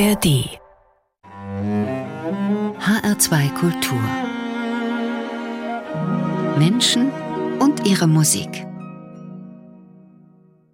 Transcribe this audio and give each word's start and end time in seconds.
ARD 0.00 0.48
HR2 2.78 3.52
Kultur 3.52 4.00
Menschen 6.58 7.10
und 7.58 7.86
ihre 7.86 8.06
Musik. 8.06 8.66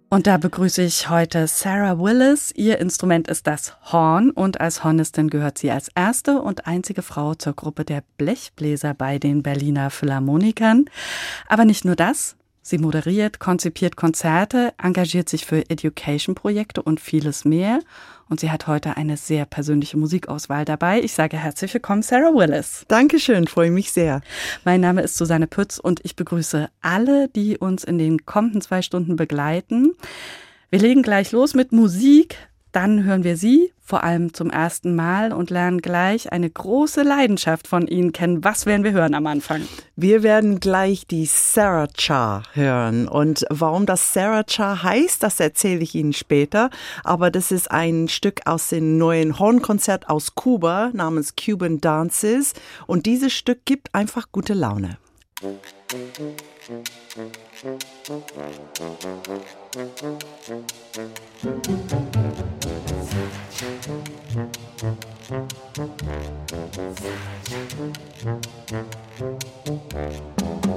Und 0.09 0.27
da 0.27 0.37
begrüße 0.37 0.81
ich 0.81 1.09
heute 1.09 1.45
Sarah 1.47 1.99
Willis. 1.99 2.53
Ihr 2.55 2.79
Instrument 2.79 3.27
ist 3.27 3.47
das 3.47 3.75
Horn 3.91 4.29
und 4.29 4.61
als 4.61 4.85
Hornistin 4.85 5.29
gehört 5.29 5.57
sie 5.57 5.71
als 5.71 5.89
erste 5.93 6.41
und 6.41 6.65
einzige 6.65 7.01
Frau 7.01 7.35
zur 7.35 7.51
Gruppe 7.51 7.83
der 7.83 8.03
Blechbläser 8.17 8.93
bei 8.93 9.19
den 9.19 9.43
Berliner 9.43 9.89
Philharmonikern. 9.89 10.85
Aber 11.49 11.65
nicht 11.65 11.83
nur 11.83 11.97
das. 11.97 12.37
Sie 12.61 12.77
moderiert, 12.77 13.39
konzipiert 13.39 13.95
Konzerte, 13.95 14.73
engagiert 14.81 15.29
sich 15.29 15.45
für 15.45 15.69
Education-Projekte 15.69 16.81
und 16.81 16.99
vieles 16.99 17.45
mehr. 17.45 17.79
Und 18.29 18.39
sie 18.39 18.51
hat 18.51 18.67
heute 18.67 18.97
eine 18.97 19.17
sehr 19.17 19.45
persönliche 19.45 19.97
Musikauswahl 19.97 20.65
dabei. 20.65 21.01
Ich 21.01 21.13
sage 21.13 21.37
herzlich 21.37 21.73
willkommen, 21.73 22.01
Sarah 22.01 22.33
Willis. 22.33 22.85
Dankeschön, 22.87 23.47
freue 23.47 23.71
mich 23.71 23.91
sehr. 23.91 24.21
Mein 24.65 24.81
Name 24.81 25.01
ist 25.01 25.17
Susanne 25.17 25.47
Pütz 25.47 25.77
und 25.77 26.01
ich 26.03 26.15
begrüße 26.15 26.69
alle, 26.81 27.29
die 27.29 27.57
uns 27.57 27.83
in 27.83 27.97
den 27.97 28.25
kommenden 28.25 28.61
zwei 28.61 28.81
Stunden 28.81 29.15
begleiten. 29.15 29.93
Wir 30.69 30.79
legen 30.79 31.03
gleich 31.03 31.31
los 31.31 31.53
mit 31.53 31.71
Musik. 31.71 32.37
Dann 32.77 33.05
hören 33.05 33.23
wir 33.23 33.37
sie, 33.37 33.73
vor 33.83 34.03
allem 34.03 34.35
zum 34.35 34.51
ersten 34.51 34.93
Mal, 34.93 35.33
und 35.33 35.49
lernen 35.49 35.81
gleich 35.81 36.31
eine 36.31 36.47
große 36.47 37.01
Leidenschaft 37.01 37.67
von 37.67 37.87
ihnen 37.87 38.11
kennen. 38.11 38.43
Was 38.43 38.67
werden 38.67 38.83
wir 38.83 38.91
hören 38.91 39.15
am 39.15 39.25
Anfang? 39.25 39.63
Wir 39.95 40.21
werden 40.21 40.59
gleich 40.59 41.07
die 41.07 41.25
Sarah 41.25 41.87
Cha 41.87 42.43
hören. 42.53 43.07
Und 43.07 43.47
warum 43.49 43.87
das 43.87 44.13
Sarah 44.13 44.43
Cha 44.43 44.83
heißt, 44.83 45.23
das 45.23 45.39
erzähle 45.39 45.79
ich 45.79 45.95
Ihnen 45.95 46.13
später. 46.13 46.69
Aber 47.03 47.31
das 47.31 47.51
ist 47.51 47.71
ein 47.71 48.09
Stück 48.09 48.41
aus 48.45 48.69
dem 48.69 48.99
neuen 48.99 49.39
Hornkonzert 49.39 50.07
aus 50.07 50.35
Kuba 50.35 50.91
namens 50.93 51.33
Cuban 51.35 51.81
Dances. 51.81 52.53
Und 52.85 53.07
dieses 53.07 53.33
Stück 53.33 53.65
gibt 53.65 53.95
einfach 53.95 54.27
gute 54.31 54.53
Laune. 54.53 54.99
Musik 55.41 55.57
Thank 64.79 65.03
you. 70.65 70.76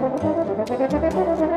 Thank 0.00 1.40
you. 1.40 1.49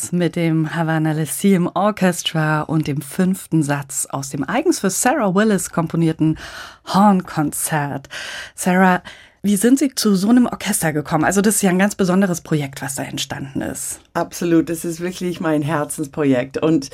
Willis 0.00 0.12
mit 0.12 0.36
dem 0.36 0.74
Havana 0.74 1.12
Lyceum 1.12 1.70
Orchestra 1.74 2.62
und 2.62 2.86
dem 2.86 3.02
fünften 3.02 3.62
Satz 3.62 4.06
aus 4.06 4.30
dem 4.30 4.48
eigens 4.48 4.80
für 4.80 4.88
Sarah 4.88 5.34
Willis 5.34 5.70
komponierten 5.70 6.38
Hornkonzert. 6.86 8.08
Sarah, 8.54 9.02
wie 9.42 9.56
sind 9.56 9.78
Sie 9.78 9.94
zu 9.94 10.14
so 10.16 10.28
einem 10.28 10.46
Orchester 10.46 10.92
gekommen? 10.92 11.24
Also 11.24 11.40
das 11.40 11.56
ist 11.56 11.62
ja 11.62 11.70
ein 11.70 11.78
ganz 11.78 11.94
besonderes 11.94 12.42
Projekt, 12.42 12.82
was 12.82 12.96
da 12.96 13.04
entstanden 13.04 13.62
ist. 13.62 14.00
Absolut, 14.12 14.68
das 14.68 14.84
ist 14.84 15.00
wirklich 15.00 15.40
mein 15.40 15.62
Herzensprojekt. 15.62 16.58
Und 16.58 16.90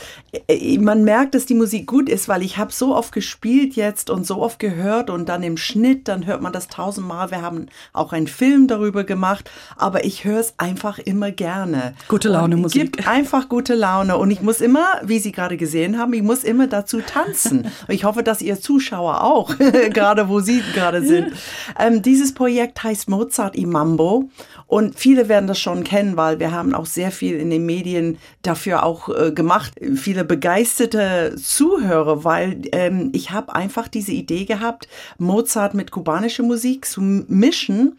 äh, 0.48 0.78
man 0.78 1.02
merkt, 1.02 1.34
dass 1.34 1.46
die 1.46 1.54
Musik 1.54 1.88
gut 1.88 2.08
ist, 2.08 2.28
weil 2.28 2.42
ich 2.42 2.56
habe 2.56 2.72
so 2.72 2.94
oft 2.94 3.12
gespielt 3.12 3.74
jetzt 3.74 4.10
und 4.10 4.24
so 4.24 4.40
oft 4.42 4.60
gehört 4.60 5.10
und 5.10 5.28
dann 5.28 5.42
im 5.42 5.56
Schnitt, 5.56 6.06
dann 6.06 6.26
hört 6.26 6.40
man 6.40 6.52
das 6.52 6.68
tausendmal. 6.68 7.32
Wir 7.32 7.42
haben 7.42 7.66
auch 7.92 8.12
einen 8.12 8.28
Film 8.28 8.68
darüber 8.68 9.02
gemacht, 9.02 9.50
aber 9.76 10.04
ich 10.04 10.24
höre 10.24 10.38
es 10.38 10.54
einfach 10.58 11.00
immer 11.00 11.32
gerne. 11.32 11.94
Gute 12.06 12.28
Laune 12.28 12.54
und 12.54 12.62
Musik. 12.62 12.92
Gibt 12.92 13.08
einfach 13.08 13.48
gute 13.48 13.74
Laune 13.74 14.18
und 14.18 14.30
ich 14.30 14.40
muss 14.40 14.60
immer, 14.60 14.86
wie 15.02 15.18
Sie 15.18 15.32
gerade 15.32 15.56
gesehen 15.56 15.98
haben, 15.98 16.12
ich 16.12 16.22
muss 16.22 16.44
immer 16.44 16.68
dazu 16.68 17.00
tanzen. 17.00 17.66
Ich 17.88 18.04
hoffe, 18.04 18.22
dass 18.22 18.42
ihr 18.42 18.60
Zuschauer 18.60 19.22
auch, 19.22 19.56
gerade 19.90 20.28
wo 20.28 20.40
Sie 20.40 20.62
gerade 20.74 21.02
sind. 21.02 21.32
Ähm, 21.78 22.00
dieses 22.00 22.32
Projekt 22.36 22.84
heißt 22.84 23.08
Mozart 23.08 23.56
im 23.56 23.70
Mambo 23.70 24.30
und 24.68 24.96
viele 24.96 25.28
werden 25.28 25.48
das 25.48 25.58
schon 25.58 25.82
kennen, 25.82 26.16
weil 26.16 26.38
wir 26.38 26.52
haben 26.52 26.74
auch 26.74 26.86
sehr 26.86 27.10
viel 27.10 27.34
in 27.34 27.50
den 27.50 27.66
Medien 27.66 28.18
dafür 28.42 28.84
auch 28.84 29.08
äh, 29.08 29.32
gemacht. 29.32 29.72
Viele 29.96 30.24
begeisterte 30.24 31.34
Zuhörer, 31.36 32.22
weil 32.22 32.62
ähm, 32.70 33.10
ich 33.12 33.32
habe 33.32 33.56
einfach 33.56 33.88
diese 33.88 34.12
Idee 34.12 34.44
gehabt, 34.44 34.86
Mozart 35.18 35.74
mit 35.74 35.90
kubanischer 35.90 36.44
Musik 36.44 36.84
zu 36.86 37.00
mischen. 37.00 37.98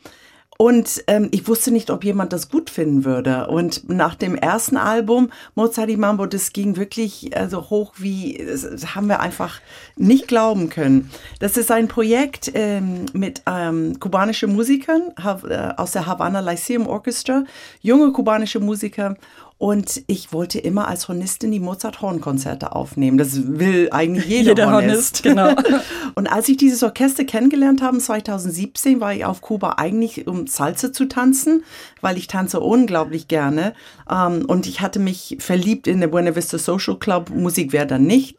Und 0.57 1.03
ähm, 1.05 1.29
ich 1.31 1.47
wusste 1.47 1.71
nicht, 1.71 1.91
ob 1.91 2.03
jemand 2.03 2.33
das 2.33 2.49
gut 2.49 2.71
finden 2.71 3.05
würde. 3.05 3.47
Und 3.47 3.87
nach 3.89 4.15
dem 4.15 4.35
ersten 4.35 4.75
Album, 4.75 5.29
Mozart 5.53 5.89
di 5.89 5.97
Mambo, 5.97 6.25
das 6.25 6.51
ging 6.51 6.77
wirklich 6.77 7.37
also 7.37 7.69
hoch 7.69 7.93
wie, 7.97 8.43
das 8.43 8.95
haben 8.95 9.07
wir 9.07 9.19
einfach 9.19 9.61
nicht 9.95 10.27
glauben 10.27 10.69
können. 10.69 11.11
Das 11.39 11.57
ist 11.57 11.71
ein 11.71 11.87
Projekt 11.87 12.51
ähm, 12.55 13.05
mit 13.13 13.43
ähm, 13.45 13.99
kubanischen 13.99 14.53
Musikern 14.53 15.13
äh, 15.17 15.73
aus 15.77 15.91
der 15.91 16.07
Havana 16.07 16.39
Lyceum 16.39 16.87
Orchestra, 16.87 17.43
junge 17.81 18.11
kubanische 18.11 18.59
Musiker. 18.59 19.15
Und 19.59 20.03
ich 20.05 20.31
wollte 20.33 20.59
immer 20.59 20.87
als 20.87 21.07
Hornistin 21.07 21.51
die 21.51 21.59
Mozart-Horn-Konzerte 21.59 22.75
aufnehmen. 22.75 23.17
Das 23.17 23.57
will 23.57 23.89
eigentlich 23.91 24.25
jeder, 24.25 24.49
jeder 24.49 24.71
Hornist. 24.71 25.23
Genau. 25.23 25.55
und 26.15 26.27
als 26.27 26.47
ich 26.47 26.57
dieses 26.57 26.83
Orchester 26.83 27.25
kennengelernt 27.25 27.81
habe, 27.81 27.97
2017, 27.97 28.99
war 28.99 29.15
ich 29.15 29.25
auf 29.25 29.41
Kuba 29.41 29.75
eigentlich, 29.77 30.27
um 30.27 30.45
Salsa 30.45 30.93
zu 30.93 31.07
tanzen, 31.07 31.63
weil 32.01 32.17
ich 32.17 32.27
tanze 32.27 32.59
unglaublich 32.59 33.27
gerne. 33.27 33.73
Ähm, 34.09 34.45
und 34.45 34.67
ich 34.67 34.81
hatte 34.81 34.99
mich 34.99 35.37
verliebt 35.39 35.87
in 35.87 36.01
der 36.01 36.07
Buena 36.07 36.35
Vista 36.35 36.59
Social 36.59 36.97
Club. 36.99 37.31
Musik 37.31 37.73
wäre 37.73 37.87
dann 37.87 38.03
nicht. 38.03 38.37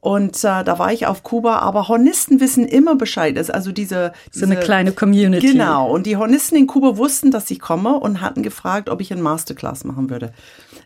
Und 0.00 0.36
äh, 0.44 0.62
da 0.62 0.78
war 0.78 0.92
ich 0.92 1.06
auf 1.06 1.22
Kuba, 1.22 1.58
aber 1.58 1.88
Hornisten 1.88 2.38
wissen 2.38 2.66
immer 2.66 2.94
Bescheid. 2.94 3.36
Das 3.36 3.48
ist 3.48 3.54
also 3.54 3.72
diese, 3.72 4.12
diese 4.32 4.46
so 4.46 4.50
eine 4.50 4.60
kleine 4.60 4.92
Community. 4.92 5.52
Genau. 5.52 5.90
Und 5.90 6.06
die 6.06 6.16
Hornisten 6.16 6.56
in 6.56 6.66
Kuba 6.66 6.96
wussten, 6.96 7.30
dass 7.30 7.50
ich 7.50 7.58
komme 7.58 7.98
und 7.98 8.20
hatten 8.20 8.42
gefragt, 8.42 8.88
ob 8.88 9.00
ich 9.00 9.12
ein 9.12 9.20
Masterclass 9.20 9.84
machen 9.84 10.08
würde. 10.10 10.32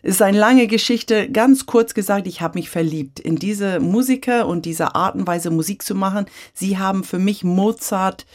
Es 0.01 0.15
ist 0.15 0.21
eine 0.21 0.39
lange 0.39 0.65
Geschichte. 0.67 1.29
Ganz 1.29 1.65
kurz 1.65 1.93
gesagt, 1.93 2.25
ich 2.25 2.41
habe 2.41 2.57
mich 2.57 2.69
verliebt 2.69 3.19
in 3.19 3.35
diese 3.35 3.79
Musiker 3.79 4.47
und 4.47 4.65
diese 4.65 4.95
Art 4.95 5.15
und 5.15 5.27
Weise 5.27 5.51
Musik 5.51 5.83
zu 5.83 5.93
machen. 5.93 6.25
Sie 6.53 6.79
haben 6.79 7.03
für 7.03 7.19
mich 7.19 7.43
Mozart 7.43 8.25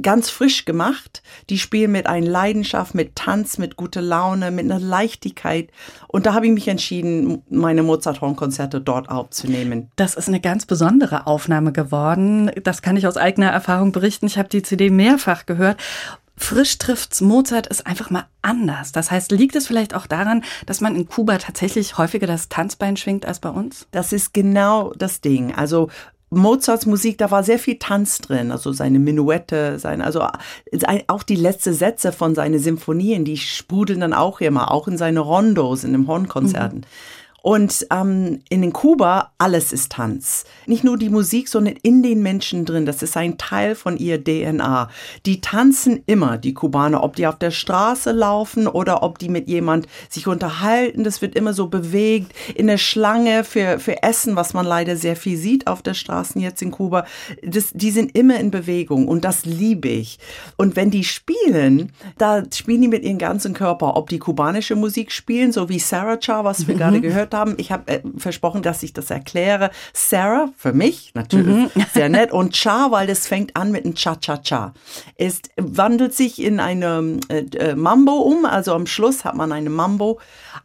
ganz 0.00 0.30
frisch 0.30 0.64
gemacht. 0.64 1.22
Die 1.50 1.58
spielen 1.58 1.92
mit 1.92 2.06
einer 2.06 2.26
Leidenschaft, 2.26 2.94
mit 2.94 3.16
Tanz, 3.16 3.58
mit 3.58 3.76
guter 3.76 4.02
Laune, 4.02 4.50
mit 4.50 4.64
einer 4.64 4.80
Leichtigkeit. 4.80 5.70
Und 6.08 6.26
da 6.26 6.34
habe 6.34 6.46
ich 6.46 6.52
mich 6.52 6.68
entschieden, 6.68 7.42
meine 7.48 7.82
Mozart-Horn-Konzerte 7.82 8.80
dort 8.80 9.08
aufzunehmen. 9.08 9.90
Das 9.96 10.14
ist 10.14 10.28
eine 10.28 10.40
ganz 10.40 10.66
besondere 10.66 11.26
Aufnahme 11.26 11.72
geworden. 11.72 12.50
Das 12.62 12.82
kann 12.82 12.96
ich 12.96 13.06
aus 13.06 13.16
eigener 13.16 13.50
Erfahrung 13.50 13.92
berichten. 13.92 14.26
Ich 14.26 14.38
habe 14.38 14.48
die 14.48 14.62
CD 14.62 14.90
mehrfach 14.90 15.46
gehört. 15.46 15.80
Frisch 16.38 16.76
trifft's 16.76 17.22
Mozart 17.22 17.66
ist 17.66 17.86
einfach 17.86 18.10
mal 18.10 18.26
anders. 18.42 18.92
Das 18.92 19.10
heißt, 19.10 19.32
liegt 19.32 19.56
es 19.56 19.66
vielleicht 19.66 19.94
auch 19.94 20.06
daran, 20.06 20.44
dass 20.66 20.82
man 20.82 20.94
in 20.94 21.08
Kuba 21.08 21.38
tatsächlich 21.38 21.96
häufiger 21.96 22.26
das 22.26 22.50
Tanzbein 22.50 22.98
schwingt 22.98 23.24
als 23.24 23.40
bei 23.40 23.48
uns? 23.48 23.86
Das 23.90 24.12
ist 24.12 24.34
genau 24.34 24.92
das 24.98 25.22
Ding. 25.22 25.54
Also 25.54 25.88
Mozarts 26.30 26.86
Musik, 26.86 27.18
da 27.18 27.30
war 27.30 27.44
sehr 27.44 27.58
viel 27.58 27.78
Tanz 27.78 28.18
drin, 28.18 28.50
also 28.50 28.72
seine 28.72 28.98
Menuette, 28.98 29.78
sein, 29.78 30.02
also 30.02 30.26
auch 31.06 31.22
die 31.22 31.36
letzten 31.36 31.72
Sätze 31.72 32.10
von 32.10 32.34
seinen 32.34 32.58
Symphonien, 32.58 33.24
die 33.24 33.36
sprudeln 33.36 34.00
dann 34.00 34.12
auch 34.12 34.40
immer, 34.40 34.72
auch 34.72 34.88
in 34.88 34.98
seine 34.98 35.20
Rondos, 35.20 35.84
in 35.84 35.92
den 35.92 36.08
Hornkonzerten. 36.08 36.80
Mhm. 36.80 36.84
Und 37.46 37.86
ähm, 37.92 38.40
in 38.48 38.60
den 38.60 38.72
Kuba, 38.72 39.30
alles 39.38 39.72
ist 39.72 39.92
Tanz. 39.92 40.46
Nicht 40.66 40.82
nur 40.82 40.98
die 40.98 41.10
Musik, 41.10 41.46
sondern 41.46 41.76
in 41.80 42.02
den 42.02 42.20
Menschen 42.20 42.64
drin. 42.64 42.86
Das 42.86 43.04
ist 43.04 43.16
ein 43.16 43.38
Teil 43.38 43.76
von 43.76 43.96
ihr 43.98 44.24
DNA. 44.24 44.90
Die 45.26 45.40
tanzen 45.40 46.02
immer, 46.06 46.38
die 46.38 46.54
Kubaner, 46.54 47.04
ob 47.04 47.14
die 47.14 47.24
auf 47.28 47.38
der 47.38 47.52
Straße 47.52 48.10
laufen 48.10 48.66
oder 48.66 49.04
ob 49.04 49.20
die 49.20 49.28
mit 49.28 49.46
jemand 49.46 49.86
sich 50.08 50.26
unterhalten. 50.26 51.04
Das 51.04 51.22
wird 51.22 51.36
immer 51.36 51.52
so 51.52 51.68
bewegt. 51.68 52.32
In 52.56 52.66
der 52.66 52.78
Schlange 52.78 53.44
für, 53.44 53.78
für 53.78 54.02
Essen, 54.02 54.34
was 54.34 54.52
man 54.52 54.66
leider 54.66 54.96
sehr 54.96 55.14
viel 55.14 55.36
sieht 55.36 55.68
auf 55.68 55.82
der 55.82 55.94
Straße 55.94 56.40
jetzt 56.40 56.62
in 56.62 56.72
Kuba. 56.72 57.06
Das, 57.44 57.70
die 57.72 57.92
sind 57.92 58.18
immer 58.18 58.40
in 58.40 58.50
Bewegung 58.50 59.06
und 59.06 59.24
das 59.24 59.44
liebe 59.44 59.86
ich. 59.86 60.18
Und 60.56 60.74
wenn 60.74 60.90
die 60.90 61.04
spielen, 61.04 61.92
da 62.18 62.42
spielen 62.52 62.82
die 62.82 62.88
mit 62.88 63.04
ihrem 63.04 63.18
ganzen 63.18 63.54
Körper. 63.54 63.96
Ob 63.96 64.08
die 64.08 64.18
kubanische 64.18 64.74
Musik 64.74 65.12
spielen, 65.12 65.52
so 65.52 65.68
wie 65.68 65.78
Sarah 65.78 66.16
Cha, 66.16 66.42
was 66.42 66.66
wir 66.66 66.74
mhm. 66.74 66.78
gerade 66.78 67.00
gehört 67.00 67.34
haben 67.34 67.35
haben. 67.36 67.54
Ich 67.58 67.70
habe 67.70 67.92
äh, 67.92 68.00
versprochen, 68.16 68.62
dass 68.62 68.82
ich 68.82 68.92
das 68.92 69.10
erkläre. 69.10 69.70
Sarah, 69.92 70.48
für 70.56 70.72
mich 70.72 71.12
natürlich, 71.14 71.74
mhm. 71.74 71.84
sehr 71.94 72.08
nett. 72.08 72.32
Und 72.32 72.54
Cha, 72.54 72.90
weil 72.90 73.06
das 73.06 73.26
fängt 73.26 73.56
an 73.56 73.70
mit 73.70 73.84
einem 73.84 73.94
Cha-Cha-Cha. 73.94 74.72
Es 75.16 75.42
wandelt 75.56 76.14
sich 76.14 76.42
in 76.42 76.60
eine 76.60 77.20
äh, 77.28 77.40
äh, 77.56 77.74
Mambo 77.74 78.12
um, 78.12 78.44
also 78.44 78.74
am 78.74 78.86
Schluss 78.86 79.24
hat 79.24 79.36
man 79.36 79.52
eine 79.52 79.70
Mambo, 79.70 80.18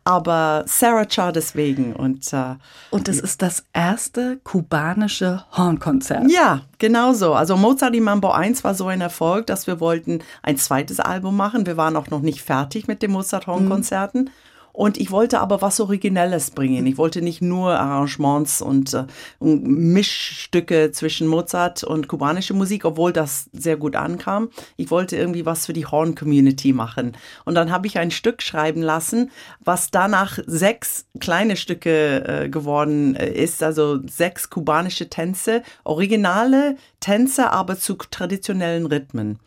aber 0.03 0.63
Sarah 0.67 1.05
Cha 1.05 1.31
deswegen. 1.31 1.93
Und, 1.93 2.31
äh, 2.33 2.55
und 2.89 3.07
es 3.07 3.19
ist 3.19 3.41
das 3.41 3.65
erste 3.73 4.37
kubanische 4.43 5.43
Hornkonzert. 5.51 6.31
Ja, 6.31 6.61
genau 6.79 7.13
so. 7.13 7.33
Also 7.33 7.57
Mozart 7.57 7.93
die 7.93 8.01
Mambo 8.01 8.31
1 8.31 8.63
war 8.63 8.75
so 8.75 8.87
ein 8.87 9.01
Erfolg, 9.01 9.47
dass 9.47 9.67
wir 9.67 9.79
wollten 9.79 10.19
ein 10.43 10.57
zweites 10.57 10.99
Album 10.99 11.35
machen. 11.35 11.65
Wir 11.65 11.77
waren 11.77 11.95
auch 11.95 12.09
noch 12.09 12.21
nicht 12.21 12.41
fertig 12.41 12.87
mit 12.87 13.01
den 13.01 13.11
Mozart 13.11 13.47
Hornkonzerten. 13.47 14.25
Mhm. 14.25 14.29
Und 14.81 14.97
ich 14.97 15.11
wollte 15.11 15.41
aber 15.41 15.61
was 15.61 15.79
Originelles 15.79 16.50
bringen. 16.50 16.88
Ich 16.88 16.97
wollte 16.97 17.21
nicht 17.21 17.39
nur 17.39 17.79
Arrangements 17.79 18.63
und, 18.63 18.95
äh, 18.95 19.05
Mischstücke 19.39 20.91
zwischen 20.91 21.27
Mozart 21.27 21.83
und 21.83 22.07
kubanische 22.07 22.55
Musik, 22.55 22.83
obwohl 22.83 23.13
das 23.13 23.47
sehr 23.53 23.77
gut 23.77 23.95
ankam. 23.95 24.50
Ich 24.77 24.89
wollte 24.89 25.17
irgendwie 25.17 25.45
was 25.45 25.67
für 25.67 25.73
die 25.73 25.85
Horn-Community 25.85 26.73
machen. 26.73 27.15
Und 27.45 27.53
dann 27.53 27.69
habe 27.69 27.85
ich 27.85 28.00
ein 28.00 28.09
Stück 28.09 28.41
schreiben 28.41 28.81
lassen, 28.81 29.29
was 29.59 29.91
danach 29.91 30.39
sechs 30.47 31.05
kleine 31.19 31.57
Stücke 31.57 32.45
äh, 32.45 32.50
geworden 32.50 33.15
äh, 33.15 33.29
ist, 33.29 33.61
also 33.61 34.00
sechs 34.07 34.50
kubanische 34.50 35.09
Tänze, 35.09 35.61
originale 35.83 36.75
Tänze, 37.00 37.51
aber 37.51 37.77
zu 37.77 37.97
traditionellen 38.09 38.88
Rhythmen. 38.88 39.38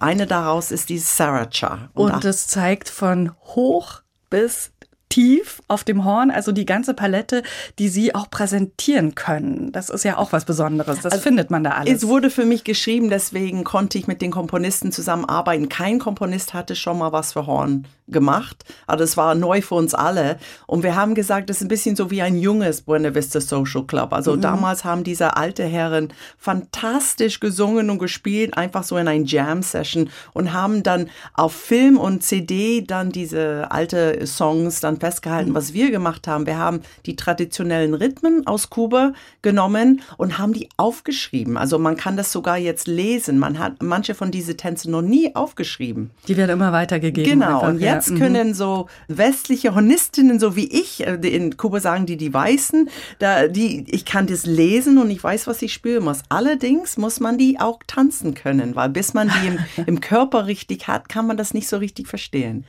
Eine 0.00 0.26
daraus 0.26 0.72
ist 0.72 0.88
die 0.88 0.98
Saracha. 0.98 1.90
Und, 1.94 2.10
und 2.10 2.24
das 2.24 2.48
zeigt 2.48 2.88
von 2.88 3.30
hoch 3.54 4.02
bis 4.30 4.72
tief 5.10 5.60
auf 5.68 5.84
dem 5.84 6.04
Horn, 6.04 6.30
also 6.30 6.52
die 6.52 6.64
ganze 6.64 6.94
Palette, 6.94 7.42
die 7.78 7.88
Sie 7.88 8.14
auch 8.14 8.30
präsentieren 8.30 9.14
können. 9.14 9.72
Das 9.72 9.90
ist 9.90 10.04
ja 10.04 10.16
auch 10.16 10.32
was 10.32 10.46
Besonderes. 10.46 11.00
Das 11.02 11.12
also 11.12 11.22
findet 11.22 11.50
man 11.50 11.62
da 11.62 11.72
alles. 11.72 11.92
Es 11.92 12.08
wurde 12.08 12.30
für 12.30 12.46
mich 12.46 12.64
geschrieben, 12.64 13.10
deswegen 13.10 13.64
konnte 13.64 13.98
ich 13.98 14.06
mit 14.06 14.22
den 14.22 14.30
Komponisten 14.30 14.92
zusammenarbeiten. 14.92 15.68
Kein 15.68 15.98
Komponist 15.98 16.54
hatte 16.54 16.74
schon 16.76 16.98
mal 16.98 17.12
was 17.12 17.34
für 17.34 17.46
Horn 17.46 17.86
gemacht, 18.10 18.64
aber 18.86 19.02
es 19.02 19.16
war 19.16 19.34
neu 19.34 19.60
für 19.62 19.74
uns 19.74 19.94
alle. 19.94 20.38
Und 20.66 20.82
wir 20.82 20.96
haben 20.96 21.14
gesagt, 21.14 21.50
das 21.50 21.58
ist 21.58 21.62
ein 21.62 21.68
bisschen 21.68 21.96
so 21.96 22.10
wie 22.10 22.22
ein 22.22 22.36
junges 22.36 22.82
Buena 22.82 23.14
Vista 23.14 23.40
Social 23.40 23.84
Club. 23.84 24.12
Also 24.12 24.36
mhm. 24.36 24.40
damals 24.40 24.84
haben 24.84 25.04
diese 25.04 25.36
alte 25.36 25.64
Herren 25.64 26.12
fantastisch 26.38 27.40
gesungen 27.40 27.90
und 27.90 27.98
gespielt, 27.98 28.56
einfach 28.56 28.84
so 28.84 28.96
in 28.96 29.08
ein 29.08 29.24
Jam-Session 29.24 30.10
und 30.32 30.52
haben 30.52 30.82
dann 30.82 31.08
auf 31.34 31.52
Film 31.52 31.98
und 31.98 32.22
CD 32.22 32.82
dann 32.82 33.10
diese 33.10 33.70
alte 33.70 34.26
Songs 34.26 34.80
dann 34.80 34.99
festgehalten, 35.00 35.54
was 35.54 35.72
wir 35.72 35.90
gemacht 35.90 36.28
haben. 36.28 36.46
Wir 36.46 36.58
haben 36.58 36.80
die 37.06 37.16
traditionellen 37.16 37.94
Rhythmen 37.94 38.46
aus 38.46 38.70
Kuba 38.70 39.12
genommen 39.42 40.02
und 40.16 40.38
haben 40.38 40.52
die 40.52 40.68
aufgeschrieben. 40.76 41.56
Also 41.56 41.78
man 41.78 41.96
kann 41.96 42.16
das 42.16 42.32
sogar 42.32 42.58
jetzt 42.58 42.86
lesen. 42.86 43.38
Man 43.38 43.58
hat 43.58 43.82
manche 43.82 44.14
von 44.14 44.30
diesen 44.30 44.56
Tänzen 44.56 44.92
noch 44.92 45.02
nie 45.02 45.34
aufgeschrieben. 45.34 46.10
Die 46.28 46.36
werden 46.36 46.50
immer 46.50 46.72
weitergegeben. 46.72 47.32
Genau. 47.32 47.60
Einfach, 47.60 47.68
und 47.68 47.80
jetzt 47.80 48.08
ja. 48.08 48.14
Mhm. 48.14 48.18
können 48.18 48.54
so 48.54 48.86
westliche 49.08 49.74
Hornistinnen, 49.74 50.38
so 50.38 50.56
wie 50.56 50.66
ich, 50.66 51.06
äh, 51.06 51.14
in 51.14 51.56
Kuba 51.56 51.80
sagen 51.80 52.06
die 52.06 52.16
die 52.16 52.32
Weißen, 52.32 52.88
da, 53.18 53.48
die, 53.48 53.84
ich 53.88 54.04
kann 54.04 54.26
das 54.26 54.46
lesen 54.46 54.98
und 54.98 55.10
ich 55.10 55.22
weiß, 55.22 55.46
was 55.46 55.62
ich 55.62 55.72
spüren 55.72 56.04
muss. 56.04 56.22
Allerdings 56.28 56.96
muss 56.96 57.20
man 57.20 57.38
die 57.38 57.58
auch 57.58 57.80
tanzen 57.86 58.34
können, 58.34 58.76
weil 58.76 58.90
bis 58.90 59.14
man 59.14 59.28
die 59.28 59.48
im, 59.48 59.58
im 59.86 60.00
Körper 60.00 60.46
richtig 60.46 60.88
hat, 60.88 61.08
kann 61.08 61.26
man 61.26 61.36
das 61.36 61.54
nicht 61.54 61.68
so 61.68 61.78
richtig 61.78 62.08
verstehen. 62.08 62.64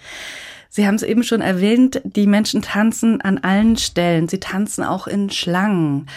Sie 0.73 0.87
haben 0.87 0.95
es 0.95 1.03
eben 1.03 1.23
schon 1.23 1.41
erwähnt, 1.41 2.01
die 2.05 2.27
Menschen 2.27 2.61
tanzen 2.61 3.19
an 3.19 3.37
allen 3.39 3.75
Stellen. 3.75 4.29
Sie 4.29 4.39
tanzen 4.39 4.85
auch 4.85 5.05
in 5.05 5.29
Schlangen. 5.29 6.07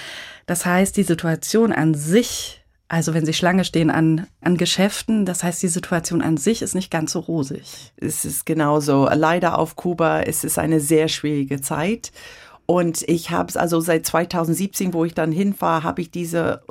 Das 0.46 0.64
heißt, 0.64 0.96
die 0.96 1.02
Situation 1.02 1.72
an 1.72 1.94
sich, 1.94 2.62
also 2.86 3.14
wenn 3.14 3.26
Sie 3.26 3.32
Schlange 3.32 3.64
stehen 3.64 3.90
an, 3.90 4.28
an 4.40 4.56
Geschäften, 4.56 5.26
das 5.26 5.42
heißt, 5.42 5.60
die 5.60 5.68
Situation 5.68 6.22
an 6.22 6.36
sich 6.36 6.62
ist 6.62 6.76
nicht 6.76 6.92
ganz 6.92 7.10
so 7.10 7.18
rosig. 7.18 7.92
Es 7.96 8.24
ist 8.24 8.46
genauso. 8.46 9.08
Leider 9.12 9.58
auf 9.58 9.74
Kuba 9.74 10.20
ist 10.20 10.44
es 10.44 10.56
eine 10.56 10.78
sehr 10.78 11.08
schwierige 11.08 11.60
Zeit. 11.60 12.12
Und 12.66 13.02
ich 13.08 13.30
habe 13.30 13.48
es 13.50 13.58
also 13.58 13.80
seit 13.80 14.06
2017, 14.06 14.94
wo 14.94 15.04
ich 15.04 15.12
dann 15.12 15.32
hinfahre, 15.32 15.82
habe 15.82 16.00
ich 16.00 16.10
diese 16.10 16.62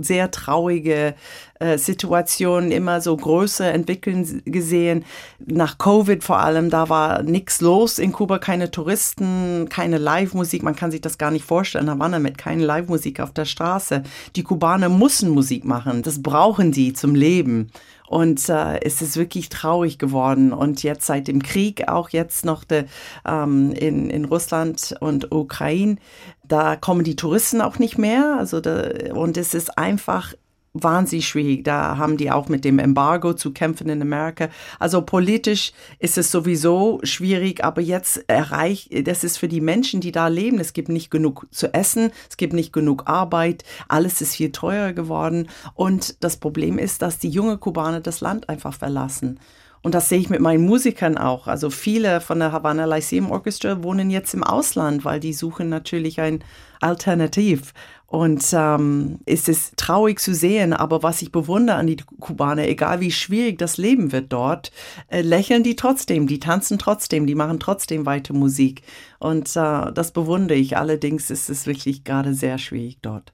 sehr 0.00 0.30
traurige 0.30 1.14
äh, 1.58 1.76
Situation 1.76 2.70
immer 2.70 3.00
so 3.00 3.16
größer 3.16 3.72
entwickeln 3.72 4.42
gesehen. 4.44 5.04
Nach 5.44 5.78
Covid 5.78 6.22
vor 6.22 6.38
allem, 6.38 6.70
da 6.70 6.88
war 6.88 7.24
nichts 7.24 7.60
los 7.60 7.98
in 7.98 8.12
Kuba, 8.12 8.38
keine 8.38 8.70
Touristen, 8.70 9.68
keine 9.68 9.98
Live-Musik. 9.98 10.62
Man 10.62 10.76
kann 10.76 10.92
sich 10.92 11.00
das 11.00 11.18
gar 11.18 11.32
nicht 11.32 11.44
vorstellen. 11.44 11.86
Da 11.86 11.98
war 11.98 12.08
damit 12.08 12.38
keine 12.38 12.64
Live-Musik 12.64 13.18
auf 13.18 13.32
der 13.32 13.44
Straße. 13.44 14.04
Die 14.36 14.44
Kubaner 14.44 14.88
müssen 14.88 15.30
Musik 15.30 15.64
machen. 15.64 16.02
Das 16.02 16.22
brauchen 16.22 16.70
die 16.70 16.92
zum 16.92 17.16
Leben. 17.16 17.72
Und 18.10 18.48
äh, 18.48 18.80
es 18.80 19.02
ist 19.02 19.16
wirklich 19.16 19.50
traurig 19.50 19.96
geworden. 19.96 20.52
Und 20.52 20.82
jetzt 20.82 21.06
seit 21.06 21.28
dem 21.28 21.44
Krieg, 21.44 21.86
auch 21.86 22.08
jetzt 22.08 22.44
noch 22.44 22.64
de, 22.64 22.86
ähm, 23.24 23.70
in, 23.70 24.10
in 24.10 24.24
Russland 24.24 24.96
und 24.98 25.30
Ukraine, 25.30 25.94
da 26.42 26.74
kommen 26.74 27.04
die 27.04 27.14
Touristen 27.14 27.60
auch 27.60 27.78
nicht 27.78 27.98
mehr. 27.98 28.34
Also 28.36 28.60
da, 28.60 28.90
und 29.14 29.36
es 29.36 29.54
ist 29.54 29.78
einfach 29.78 30.34
wahnsinnig 30.72 31.26
schwierig. 31.26 31.64
Da 31.64 31.96
haben 31.96 32.16
die 32.16 32.30
auch 32.30 32.48
mit 32.48 32.64
dem 32.64 32.78
Embargo 32.78 33.34
zu 33.34 33.52
kämpfen 33.52 33.88
in 33.88 34.02
Amerika. 34.02 34.48
Also 34.78 35.02
politisch 35.02 35.72
ist 35.98 36.18
es 36.18 36.30
sowieso 36.30 37.00
schwierig, 37.02 37.64
aber 37.64 37.80
jetzt 37.80 38.28
erreicht, 38.28 38.90
das 39.06 39.24
ist 39.24 39.38
für 39.38 39.48
die 39.48 39.60
Menschen, 39.60 40.00
die 40.00 40.12
da 40.12 40.28
leben, 40.28 40.60
es 40.60 40.72
gibt 40.72 40.88
nicht 40.88 41.10
genug 41.10 41.46
zu 41.50 41.72
essen, 41.74 42.12
es 42.28 42.36
gibt 42.36 42.52
nicht 42.52 42.72
genug 42.72 43.04
Arbeit, 43.06 43.64
alles 43.88 44.20
ist 44.20 44.36
viel 44.36 44.52
teurer 44.52 44.92
geworden. 44.92 45.48
Und 45.74 46.22
das 46.22 46.36
Problem 46.36 46.78
ist, 46.78 47.02
dass 47.02 47.18
die 47.18 47.30
junge 47.30 47.58
Kubaner 47.58 48.00
das 48.00 48.20
Land 48.20 48.48
einfach 48.48 48.74
verlassen. 48.74 49.40
Und 49.82 49.94
das 49.94 50.10
sehe 50.10 50.18
ich 50.18 50.28
mit 50.28 50.40
meinen 50.40 50.66
Musikern 50.66 51.16
auch. 51.16 51.46
Also 51.46 51.70
viele 51.70 52.20
von 52.20 52.38
der 52.38 52.52
Havana 52.52 52.84
Lyceum 52.84 53.30
Orchestra 53.30 53.82
wohnen 53.82 54.10
jetzt 54.10 54.34
im 54.34 54.44
Ausland, 54.44 55.06
weil 55.06 55.20
die 55.20 55.32
suchen 55.32 55.70
natürlich 55.70 56.20
ein 56.20 56.44
Alternativ. 56.80 57.72
Und 58.10 58.44
ähm, 58.52 59.20
es 59.24 59.46
ist 59.46 59.76
traurig 59.76 60.18
zu 60.18 60.34
sehen, 60.34 60.72
aber 60.72 61.04
was 61.04 61.22
ich 61.22 61.30
bewundere 61.30 61.76
an 61.76 61.86
die 61.86 61.98
Kubaner, 62.18 62.66
egal 62.66 62.98
wie 62.98 63.12
schwierig 63.12 63.56
das 63.58 63.76
Leben 63.76 64.10
wird 64.10 64.32
dort, 64.32 64.72
äh, 65.06 65.20
lächeln 65.20 65.62
die 65.62 65.76
trotzdem, 65.76 66.26
die 66.26 66.40
tanzen 66.40 66.76
trotzdem, 66.76 67.28
die 67.28 67.36
machen 67.36 67.60
trotzdem 67.60 68.06
weiter 68.06 68.34
Musik. 68.34 68.82
Und 69.20 69.54
äh, 69.54 69.92
das 69.92 70.10
bewundere 70.10 70.58
ich. 70.58 70.76
Allerdings 70.76 71.30
ist 71.30 71.48
es 71.48 71.68
wirklich 71.68 72.02
gerade 72.02 72.34
sehr 72.34 72.58
schwierig 72.58 72.98
dort. 73.00 73.32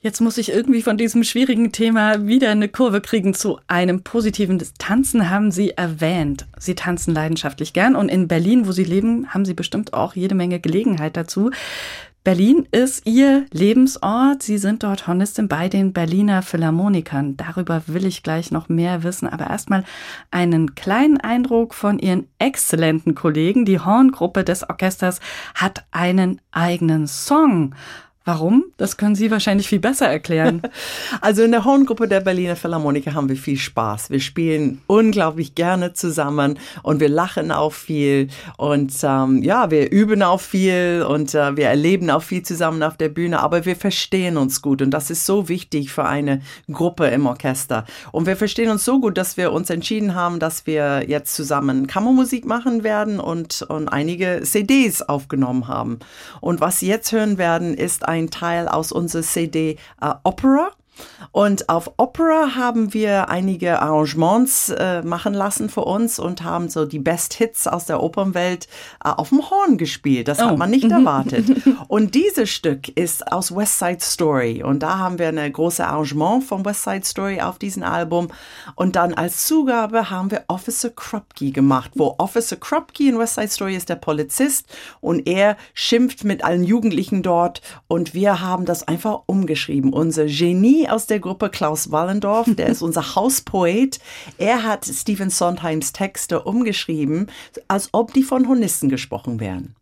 Jetzt 0.00 0.20
muss 0.20 0.38
ich 0.38 0.52
irgendwie 0.52 0.82
von 0.82 0.96
diesem 0.96 1.24
schwierigen 1.24 1.72
Thema 1.72 2.26
wieder 2.26 2.50
eine 2.50 2.68
Kurve 2.68 3.00
kriegen 3.00 3.34
zu 3.34 3.58
einem 3.66 4.02
positiven. 4.02 4.62
Tanzen 4.78 5.30
haben 5.30 5.50
Sie 5.50 5.70
erwähnt. 5.70 6.46
Sie 6.58 6.74
tanzen 6.74 7.14
leidenschaftlich 7.14 7.72
gern 7.72 7.96
und 7.96 8.08
in 8.08 8.28
Berlin, 8.28 8.68
wo 8.68 8.72
Sie 8.72 8.84
leben, 8.84 9.32
haben 9.34 9.44
Sie 9.44 9.54
bestimmt 9.54 9.94
auch 9.94 10.14
jede 10.14 10.34
Menge 10.34 10.60
Gelegenheit 10.60 11.16
dazu. 11.16 11.50
Berlin 12.26 12.66
ist 12.72 13.06
Ihr 13.06 13.46
Lebensort. 13.52 14.42
Sie 14.42 14.58
sind 14.58 14.82
dort 14.82 15.06
Hornistin 15.06 15.46
bei 15.46 15.68
den 15.68 15.92
Berliner 15.92 16.42
Philharmonikern. 16.42 17.36
Darüber 17.36 17.82
will 17.86 18.04
ich 18.04 18.24
gleich 18.24 18.50
noch 18.50 18.68
mehr 18.68 19.04
wissen. 19.04 19.28
Aber 19.28 19.46
erstmal 19.48 19.84
einen 20.32 20.74
kleinen 20.74 21.20
Eindruck 21.20 21.72
von 21.72 22.00
Ihren 22.00 22.26
exzellenten 22.40 23.14
Kollegen. 23.14 23.64
Die 23.64 23.78
Horngruppe 23.78 24.42
des 24.42 24.68
Orchesters 24.68 25.20
hat 25.54 25.86
einen 25.92 26.40
eigenen 26.50 27.06
Song. 27.06 27.76
Warum? 28.26 28.64
Das 28.76 28.96
können 28.96 29.14
Sie 29.14 29.30
wahrscheinlich 29.30 29.68
viel 29.68 29.78
besser 29.78 30.08
erklären. 30.08 30.62
Also 31.20 31.42
in 31.42 31.52
der 31.52 31.64
Horngruppe 31.64 32.08
der 32.08 32.20
Berliner 32.20 32.56
Philharmoniker 32.56 33.14
haben 33.14 33.28
wir 33.28 33.36
viel 33.36 33.56
Spaß. 33.56 34.10
Wir 34.10 34.20
spielen 34.20 34.82
unglaublich 34.86 35.54
gerne 35.54 35.92
zusammen 35.92 36.58
und 36.82 37.00
wir 37.00 37.08
lachen 37.08 37.52
auch 37.52 37.72
viel 37.72 38.28
und 38.56 38.92
ähm, 39.02 39.42
ja, 39.42 39.70
wir 39.70 39.90
üben 39.90 40.22
auch 40.22 40.40
viel 40.40 41.06
und 41.08 41.34
äh, 41.34 41.56
wir 41.56 41.68
erleben 41.68 42.10
auch 42.10 42.22
viel 42.22 42.42
zusammen 42.42 42.82
auf 42.82 42.96
der 42.96 43.08
Bühne, 43.08 43.40
aber 43.40 43.64
wir 43.64 43.76
verstehen 43.76 44.36
uns 44.36 44.62
gut 44.62 44.82
und 44.82 44.90
das 44.90 45.10
ist 45.10 45.26
so 45.26 45.48
wichtig 45.48 45.92
für 45.92 46.04
eine 46.04 46.42
Gruppe 46.70 47.06
im 47.06 47.26
Orchester. 47.26 47.86
Und 48.12 48.26
wir 48.26 48.36
verstehen 48.36 48.70
uns 48.70 48.84
so 48.84 49.00
gut, 49.00 49.16
dass 49.16 49.36
wir 49.36 49.52
uns 49.52 49.70
entschieden 49.70 50.14
haben, 50.14 50.40
dass 50.40 50.66
wir 50.66 51.04
jetzt 51.08 51.34
zusammen 51.34 51.86
Kammermusik 51.86 52.44
machen 52.44 52.82
werden 52.82 53.20
und, 53.20 53.62
und 53.62 53.88
einige 53.88 54.42
CDs 54.42 55.02
aufgenommen 55.02 55.68
haben. 55.68 56.00
Und 56.40 56.60
was 56.60 56.80
Sie 56.80 56.88
jetzt 56.88 57.12
hören 57.12 57.38
werden, 57.38 57.74
ist 57.74 58.06
ein 58.06 58.15
ein 58.16 58.30
Teil 58.30 58.68
aus 58.68 58.92
unserer 58.92 59.22
CD 59.22 59.76
äh, 60.00 60.14
Opera. 60.24 60.70
Und 61.32 61.68
auf 61.68 61.92
Opera 61.96 62.54
haben 62.56 62.94
wir 62.94 63.28
einige 63.28 63.80
Arrangements 63.80 64.70
äh, 64.70 65.02
machen 65.02 65.34
lassen 65.34 65.68
für 65.68 65.84
uns 65.84 66.18
und 66.18 66.42
haben 66.42 66.68
so 66.68 66.86
die 66.86 66.98
Best 66.98 67.34
Hits 67.34 67.66
aus 67.66 67.86
der 67.86 68.02
Opernwelt 68.02 68.68
äh, 69.04 69.08
auf 69.08 69.30
dem 69.30 69.48
Horn 69.50 69.78
gespielt. 69.78 70.28
Das 70.28 70.38
oh. 70.38 70.46
hat 70.46 70.58
man 70.58 70.70
nicht 70.70 70.84
mhm. 70.84 70.92
erwartet. 70.92 71.46
und 71.88 72.14
dieses 72.14 72.50
Stück 72.50 72.88
ist 72.96 73.30
aus 73.32 73.54
West 73.54 73.78
Side 73.78 74.00
Story. 74.00 74.62
Und 74.62 74.82
da 74.82 74.98
haben 74.98 75.18
wir 75.18 75.28
eine 75.28 75.50
große 75.50 75.86
Arrangement 75.86 76.44
von 76.44 76.64
West 76.64 76.84
Side 76.84 77.04
Story 77.04 77.40
auf 77.40 77.58
diesem 77.58 77.82
Album. 77.82 78.28
Und 78.74 78.96
dann 78.96 79.14
als 79.14 79.46
Zugabe 79.46 80.10
haben 80.10 80.30
wir 80.30 80.44
Officer 80.48 80.90
Krupke 80.90 81.50
gemacht, 81.50 81.90
wo 81.94 82.14
Officer 82.18 82.56
Krupke 82.56 83.08
in 83.08 83.18
West 83.18 83.34
Side 83.34 83.48
Story 83.48 83.76
ist 83.76 83.88
der 83.88 83.96
Polizist 83.96 84.66
und 85.00 85.26
er 85.28 85.56
schimpft 85.74 86.24
mit 86.24 86.44
allen 86.44 86.64
Jugendlichen 86.64 87.22
dort. 87.22 87.60
Und 87.88 88.14
wir 88.14 88.40
haben 88.40 88.64
das 88.64 88.86
einfach 88.86 89.22
umgeschrieben. 89.26 89.92
Unser 89.92 90.26
Genie 90.26 90.85
aus 90.90 91.06
der 91.06 91.20
Gruppe, 91.20 91.50
Klaus 91.50 91.90
Wallendorf, 91.90 92.48
der 92.54 92.66
ist 92.66 92.82
unser 92.86 93.14
Hauspoet. 93.14 93.98
Er 94.38 94.62
hat 94.62 94.84
Stephen 94.84 95.30
Sondheims 95.30 95.92
Texte 95.92 96.42
umgeschrieben, 96.42 97.30
als 97.68 97.90
ob 97.92 98.12
die 98.12 98.22
von 98.22 98.48
Honisten 98.48 98.88
gesprochen 98.88 99.40
wären. 99.40 99.74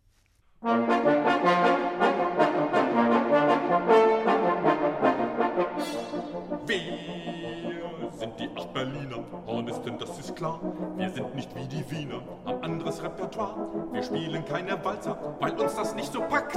klar, 10.35 10.59
wir 10.97 11.09
sind 11.09 11.33
nicht 11.33 11.49
wie 11.55 11.67
die 11.67 11.89
Wiener, 11.89 12.21
haben 12.45 12.63
anderes 12.63 13.01
Repertoire. 13.01 13.67
Wir 13.91 14.03
spielen 14.03 14.43
keine 14.45 14.83
Walzer, 14.83 15.17
weil 15.39 15.53
uns 15.53 15.75
das 15.75 15.95
nicht 15.95 16.11
so 16.11 16.21
packt, 16.21 16.53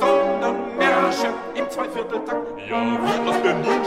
sondern 0.00 0.76
Märsche 0.76 1.28
im 1.54 1.68
Zweivierteltakt. 1.68 2.46
Ja, 2.68 2.82
wir 2.82 3.28
aus 3.30 3.40
Berlin 3.42 3.77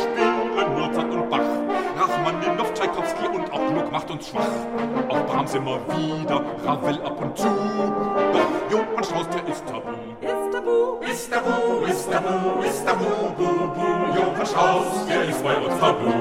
auch 4.22 4.30
Gluck 4.30 4.30
macht 4.30 4.30
uns 4.30 4.30
schwach. 4.30 5.10
Auch 5.10 5.25
Brahms 5.25 5.54
immer 5.56 5.80
wieder, 5.88 6.42
Ravel 6.66 7.01
ab 7.04 7.22
und 7.22 7.38
zu. 7.38 7.48
Doch 7.48 8.72
Johann 8.72 9.04
Strauss, 9.04 9.30
der 9.30 9.48
ist 9.48 9.66
tabu. 9.66 9.90
Ist 10.22 10.51
tabu, 10.51 11.00
ist 11.01 11.32
tabu, 11.32 11.86
ist 11.86 12.12
tabu, 12.12 12.62
ist 12.63 12.86
tabu, 12.86 13.06
bu, 13.38 13.68
bu. 13.74 13.88
Johann 14.16 14.46
Strauss, 14.46 15.06
der 15.08 15.30
ist 15.30 15.44
bei 15.44 15.58
uns 15.58 15.80
tabu. 15.80 16.12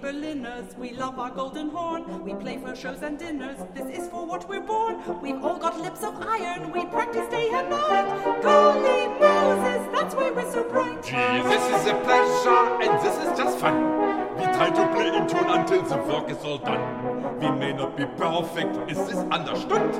Berliners. 0.00 0.76
We 0.78 0.92
love 0.92 1.18
our 1.18 1.30
golden 1.30 1.68
horn. 1.68 2.24
We 2.24 2.34
play 2.34 2.58
for 2.58 2.74
shows 2.74 3.02
and 3.02 3.18
dinners. 3.18 3.58
This 3.74 3.98
is 3.98 4.08
for 4.08 4.24
what 4.24 4.48
we're 4.48 4.60
born. 4.60 4.96
We've 5.20 5.44
all 5.44 5.58
got 5.58 5.78
lips 5.78 6.02
of 6.02 6.14
iron. 6.20 6.72
We 6.72 6.86
practice 6.86 7.28
day 7.28 7.50
and 7.52 7.68
night. 7.68 8.42
Golly 8.42 9.19
that's 10.10 10.22
why 10.22 10.30
we're 10.30 10.50
so 10.50 10.64
bright. 10.64 11.02
Gee, 11.04 11.42
this 11.48 11.62
is 11.80 11.86
a 11.86 11.94
pleasure 12.02 12.82
and 12.82 12.92
this 13.04 13.16
is 13.16 13.38
just 13.38 13.58
fun. 13.58 13.76
We 14.36 14.44
try 14.44 14.70
to 14.70 14.94
play 14.94 15.08
in 15.08 15.28
tune 15.28 15.46
until 15.46 15.82
the 15.82 15.96
work 15.98 16.28
is 16.30 16.38
all 16.38 16.58
done. 16.58 17.38
We 17.38 17.50
may 17.52 17.72
not 17.72 17.96
be 17.96 18.06
perfect, 18.16 18.90
is 18.90 18.98
this 19.06 19.18
understood? 19.30 19.92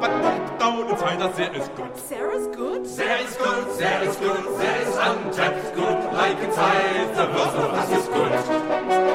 But 0.00 0.10
deep 0.20 0.58
down 0.58 0.90
inside 0.90 1.22
us 1.22 1.36
there 1.36 1.54
is 1.54 1.68
good. 1.68 1.96
Sarah's 1.96 2.46
good? 2.48 2.84
There 2.84 3.18
is 3.18 3.36
good, 3.36 3.78
there 3.78 4.02
is 4.02 4.16
good, 4.16 4.60
there 4.60 4.82
is 4.82 4.96
untapped 4.96 5.74
good. 5.74 6.12
Like 6.12 6.38
inside 6.38 7.14
the 7.16 7.26
world 7.32 7.56
of 7.56 7.70
us 7.72 7.90
is 7.90 8.06
good. 8.08 9.14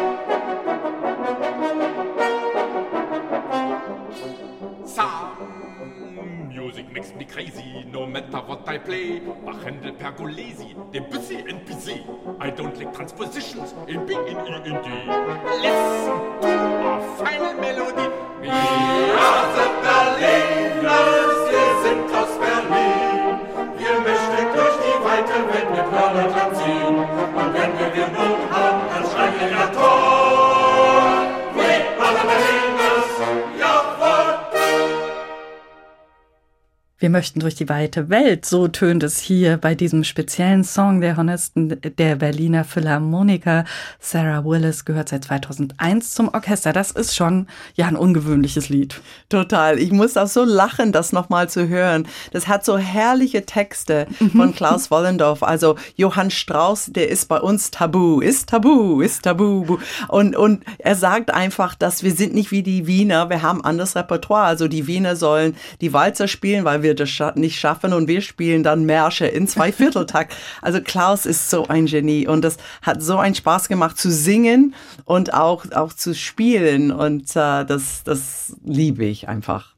makes 7.00 7.14
me 7.14 7.24
crazy, 7.24 7.69
no 7.92 8.06
matter 8.06 8.38
what 8.38 8.68
I 8.68 8.78
play. 8.78 9.20
Bach, 9.46 9.64
Händel, 9.64 9.94
Pergolesi, 9.98 10.76
Debussy 10.92 11.38
and 11.38 11.66
Bizet. 11.66 12.04
I 12.40 12.50
don't 12.50 12.78
like 12.78 12.94
transpositions 12.94 13.74
in 13.88 14.06
B, 14.06 14.14
in 14.14 14.38
E, 14.38 14.56
in 14.70 14.78
D. 14.84 14.88
Listen 15.66 16.18
to 16.42 16.54
our 16.88 17.02
final 17.18 17.54
melody. 17.54 18.08
We 18.42 18.50
are 18.50 19.46
the 19.58 19.68
Berliners, 19.84 21.42
wir 21.52 21.72
sind 21.84 22.08
aus 22.20 22.34
Berlin. 22.38 23.40
Wir 23.78 23.96
möchten 24.08 24.46
durch 24.56 24.78
die 24.86 24.98
weite 25.04 25.38
Welt 25.52 25.70
mit 25.72 25.88
Hörnern 25.92 26.56
ziehen. 26.56 26.96
Und 27.36 27.54
wenn 27.54 27.80
wir 27.80 27.90
Wir 29.40 30.29
möchten 37.08 37.40
durch 37.40 37.56
die 37.56 37.70
weite 37.70 38.10
Welt. 38.10 38.46
So 38.46 38.68
tönt 38.68 39.04
es 39.04 39.20
hier 39.20 39.56
bei 39.56 39.74
diesem 39.74 40.04
speziellen 40.04 40.66
Song 40.66 41.00
der 41.00 41.16
Hornisten 41.16 41.70
der 41.70 42.18
Berliner 42.18 42.66
Philharmoniker. 42.66 43.64
Sarah 44.02 44.44
Willis 44.44 44.84
gehört 44.84 45.08
seit 45.08 45.24
2001 45.24 46.14
zum 46.14 46.28
Orchester. 46.28 46.74
Das 46.74 46.92
ist 46.92 47.16
schon 47.16 47.48
ja 47.76 47.88
ein 47.88 47.96
ungewöhnliches 47.96 48.68
Lied. 48.68 49.00
Total. 49.30 49.80
Ich 49.80 49.94
muss 49.94 50.18
auch 50.18 50.28
so 50.28 50.44
lachen, 50.44 50.92
das 50.92 51.14
nochmal 51.14 51.50
zu 51.50 51.70
hören. 51.70 52.06
Das 52.34 52.50
hat 52.50 52.66
so 52.66 52.78
herrliche 52.78 53.46
Texte 53.46 54.08
von 54.36 54.54
Klaus 54.54 54.92
Wollendorf. 54.92 55.42
Also 55.42 55.78
Johann 55.96 56.32
Strauss, 56.32 56.88
der 56.88 57.08
ist 57.08 57.30
bei 57.30 57.40
uns 57.40 57.72
tabu, 57.72 58.20
ist 58.20 58.50
tabu, 58.50 59.00
ist 59.00 59.24
tabu. 59.24 59.78
Und, 60.10 60.36
und 60.36 60.66
er 60.80 60.96
sagt 60.96 61.34
einfach, 61.34 61.76
dass 61.76 62.04
wir 62.04 62.12
sind 62.12 62.34
nicht 62.34 62.52
wie 62.52 62.64
die 62.64 62.88
Wiener. 62.88 63.30
Wir 63.30 63.42
haben 63.42 63.64
anderes 63.64 63.96
Repertoire. 63.96 64.44
Also 64.44 64.68
die 64.68 64.86
Wiener 64.86 65.16
sollen 65.16 65.56
die 65.80 65.94
Walzer 65.94 66.28
spielen, 66.28 66.66
weil 66.66 66.84
wir 66.84 66.89
wir 66.90 66.96
das 66.96 67.36
nicht 67.36 67.60
schaffen 67.60 67.94
und 67.94 68.08
wir 68.08 68.22
spielen 68.22 68.64
dann 68.64 68.86
Märsche 68.86 69.28
in 69.28 69.48
zwei 69.48 69.72
Vierteltakt. 69.72 70.36
Also 70.62 70.82
Klaus 70.82 71.26
ist 71.26 71.50
so 71.50 71.68
ein 71.68 71.86
Genie 71.86 72.28
und 72.28 72.44
das 72.44 72.58
hat 72.82 73.02
so 73.02 73.18
einen 73.18 73.36
Spaß 73.36 73.70
gemacht 73.70 73.98
zu 73.98 74.12
singen 74.12 74.74
und 75.06 75.34
auch, 75.34 75.72
auch 75.72 75.94
zu 75.94 76.14
spielen 76.14 76.92
und 76.92 77.30
äh, 77.36 77.66
das, 77.66 78.04
das 78.04 78.56
liebe 78.64 79.06
ich 79.06 79.28
einfach. 79.28 79.74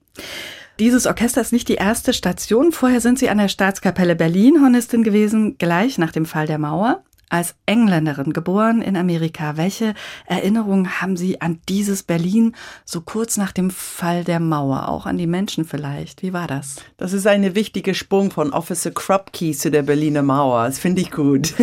Dieses 0.80 1.06
Orchester 1.06 1.42
ist 1.42 1.54
nicht 1.54 1.68
die 1.68 1.76
erste 1.76 2.14
Station. 2.14 2.72
Vorher 2.72 3.02
sind 3.02 3.20
Sie 3.20 3.30
an 3.30 3.38
der 3.38 3.50
Staatskapelle 3.50 4.16
Berlin 4.16 4.62
Hornistin 4.62 5.04
gewesen, 5.04 5.58
gleich 5.58 5.98
nach 5.98 6.12
dem 6.12 6.26
Fall 6.26 6.48
der 6.48 6.58
Mauer 6.58 7.04
als 7.32 7.56
Engländerin 7.66 8.34
geboren 8.34 8.82
in 8.82 8.98
Amerika. 8.98 9.56
Welche 9.56 9.94
Erinnerungen 10.26 11.02
haben 11.02 11.16
Sie 11.16 11.40
an 11.40 11.60
dieses 11.70 12.04
Berlin 12.04 12.56
so 12.84 13.00
kurz 13.00 13.38
nach 13.38 13.54
dem 13.54 13.70
Fall 13.70 14.26
der 14.26 14.42
Mauer? 14.42 14.90
Auch 14.90 15.06
an 15.06 15.18
die 15.18 15.28
Menschen 15.28 15.64
vielleicht? 15.64 16.24
Wie 16.24 16.34
war 16.34 16.48
das? 16.48 16.76
Das 16.98 17.14
ist 17.14 17.26
eine 17.28 17.56
wichtige 17.56 17.94
Sprung 17.94 18.32
von 18.32 18.52
Officer 18.52 18.92
Krupke 18.92 19.54
zu 19.54 19.72
der 19.72 19.84
Berliner 19.84 20.24
Mauer. 20.24 20.66
Das 20.66 20.80
finde 20.80 21.02
ich 21.02 21.12
gut. 21.12 21.54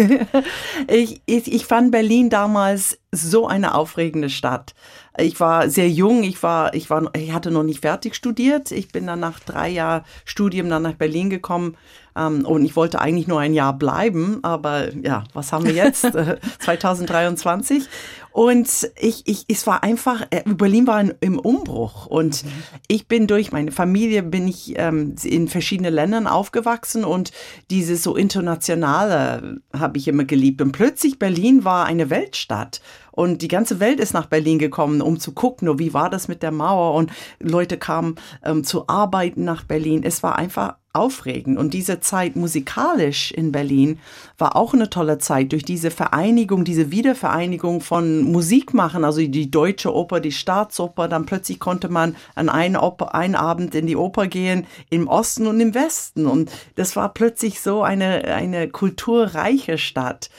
ich, 0.89 1.21
ich, 1.27 1.53
ich 1.53 1.67
fand 1.67 1.93
Berlin 1.93 2.31
damals 2.31 2.99
so 3.13 3.47
eine 3.47 3.75
aufregende 3.75 4.31
Stadt. 4.31 4.75
Ich 5.19 5.41
war 5.41 5.69
sehr 5.69 5.89
jung, 5.89 6.23
ich 6.23 6.43
war, 6.43 6.75
ich 6.75 6.91
war, 6.91 7.11
ich 7.15 7.33
hatte 7.33 7.51
noch 7.51 7.63
nicht 7.63 7.81
fertig 7.81 8.15
studiert. 8.15 8.71
Ich 8.71 8.89
bin 8.89 9.07
dann 9.07 9.21
nach 9.21 9.41
drei 9.41 9.69
Jahren 9.69 10.05
Studium 10.25 10.69
dann 10.69 10.83
nach 10.83 10.95
Berlin 10.95 11.29
gekommen 11.29 11.77
ähm, 12.19 12.45
und 12.45 12.65
ich 12.65 12.77
wollte 12.77 13.01
eigentlich 13.01 13.29
nur 13.29 13.41
ein 13.41 13.55
Jahr 13.55 13.73
bleiben, 13.73 14.41
aber 14.43 14.95
ja, 14.95 15.25
was 15.35 15.53
haben 15.53 15.65
wir 15.65 15.73
jetzt? 15.73 16.03
2023. 16.61 17.89
Und 18.33 18.91
ich, 19.01 19.27
ich, 19.27 19.45
es 19.49 19.67
war 19.67 19.83
einfach, 19.83 20.27
äh, 20.31 20.43
Berlin 20.47 20.87
war 20.87 21.05
im 21.21 21.39
Umbruch 21.39 22.07
und 22.07 22.45
mhm. 22.45 22.49
ich 22.87 23.09
bin 23.09 23.27
durch 23.27 23.53
meine 23.53 23.73
Familie, 23.73 24.23
bin 24.23 24.47
ich 24.47 24.75
ähm, 24.77 25.17
in 25.23 25.49
verschiedenen 25.49 25.93
Ländern 25.93 26.27
aufgewachsen 26.27 27.05
und 27.05 27.33
dieses 27.71 28.03
so 28.03 28.17
internationale 28.17 29.61
habe 29.77 29.99
ich 29.99 30.09
immer 30.09 30.25
geliebt. 30.25 30.63
Und 30.63 30.73
plötzlich 30.73 31.19
Berlin 31.19 31.65
war 31.65 31.87
eine 31.87 32.11
Weltstadt 32.11 32.81
und 33.19 33.43
die 33.43 33.49
ganze 33.49 33.81
Welt 33.81 33.99
ist 33.99 34.15
nach 34.15 34.27
Berlin 34.27 34.61
gekommen, 34.61 35.01
um 35.01 35.19
zu 35.19 35.33
gucken, 35.33 35.81
wie 35.81 35.93
war 35.93 36.09
das 36.09 36.29
mit 36.29 36.41
der 36.45 36.53
Mauer. 36.53 36.95
Und 36.95 37.11
Leute 37.41 37.77
kamen 37.77 38.15
ähm, 38.45 38.63
zu 38.63 38.87
arbeiten 38.87 39.43
nach 39.43 39.65
Berlin. 39.65 40.05
Es 40.05 40.23
war 40.23 40.37
einfach 40.37 40.77
aufregend. 40.93 41.59
Und 41.59 41.75
diese 41.75 41.99
Zeit 41.99 42.37
musikalisch 42.37 43.33
in 43.33 43.51
Berlin 43.51 43.99
war 44.39 44.55
auch 44.55 44.73
eine 44.73 44.89
tolle 44.89 45.19
Zeit 45.19 45.51
durch 45.51 45.65
diese 45.65 45.91
Vereinigung, 45.91 46.65
diese 46.65 46.93
Wiedervereinigung 46.93 47.81
von 47.81 48.23
Musik 48.23 48.73
machen, 48.73 49.05
also 49.05 49.21
die 49.21 49.51
deutsche 49.51 49.93
Oper, 49.93 50.21
die 50.21 50.33
Staatsoper. 50.33 51.09
Dann 51.09 51.27
plötzlich 51.27 51.59
konnte 51.59 51.89
man 51.89 52.15
an 52.37 52.49
einen, 52.49 52.77
Oper, 52.77 53.15
einen 53.17 53.35
Abend 53.35 53.75
in 53.75 53.87
die 53.87 53.97
Oper 53.97 54.29
gehen 54.29 54.67
im 54.91 55.09
Osten 55.09 55.49
und 55.49 55.59
im 55.59 55.75
Westen. 55.75 56.27
Und 56.27 56.51
das 56.77 56.95
war 56.95 57.13
plötzlich 57.13 57.61
so 57.61 57.83
eine, 57.83 58.25
eine 58.25 58.69
kulturreiche 58.69 59.77
Stadt. 59.77 60.31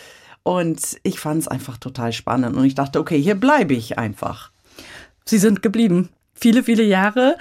Und 0.44 0.98
ich 1.04 1.20
fand 1.20 1.42
es 1.42 1.48
einfach 1.50 1.78
total 1.78 2.14
spannend 2.14 2.56
und 2.56 2.64
ich 2.64 2.76
dachte, 2.76 3.00
okay, 3.00 3.22
hier 3.22 3.36
bleibe 3.36 3.74
ich 3.74 4.00
einfach. 4.00 4.52
Sie 5.26 5.38
sind 5.38 5.62
geblieben. 5.62 6.10
Viele, 6.34 6.64
viele 6.64 6.84
Jahre. 6.84 7.38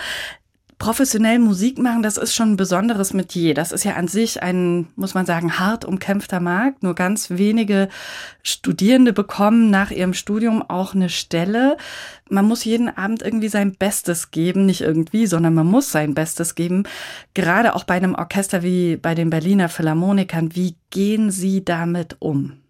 Professionell 0.78 1.40
Musik 1.40 1.78
machen, 1.78 2.04
das 2.04 2.16
ist 2.16 2.34
schon 2.34 2.52
ein 2.52 2.56
besonderes 2.56 3.12
Metier. 3.12 3.52
Das 3.52 3.72
ist 3.72 3.84
ja 3.84 3.94
an 3.94 4.06
sich 4.06 4.44
ein, 4.44 4.86
muss 4.94 5.12
man 5.12 5.26
sagen, 5.26 5.58
hart 5.58 5.84
umkämpfter 5.84 6.38
Markt. 6.38 6.84
Nur 6.84 6.94
ganz 6.94 7.30
wenige 7.30 7.88
Studierende 8.44 9.12
bekommen 9.12 9.70
nach 9.70 9.90
ihrem 9.90 10.14
Studium 10.14 10.62
auch 10.62 10.94
eine 10.94 11.08
Stelle. 11.08 11.76
Man 12.30 12.44
muss 12.44 12.64
jeden 12.64 12.96
Abend 12.96 13.22
irgendwie 13.22 13.48
sein 13.48 13.74
Bestes 13.74 14.30
geben, 14.30 14.66
nicht 14.66 14.82
irgendwie, 14.82 15.26
sondern 15.26 15.54
man 15.54 15.66
muss 15.66 15.90
sein 15.90 16.14
Bestes 16.14 16.54
geben. 16.54 16.84
Gerade 17.34 17.74
auch 17.74 17.82
bei 17.82 17.94
einem 17.94 18.14
Orchester 18.14 18.62
wie 18.62 18.96
bei 18.96 19.16
den 19.16 19.30
Berliner 19.30 19.68
Philharmonikern. 19.68 20.54
Wie 20.54 20.76
gehen 20.90 21.32
Sie 21.32 21.64
damit 21.64 22.16
um? 22.20 22.60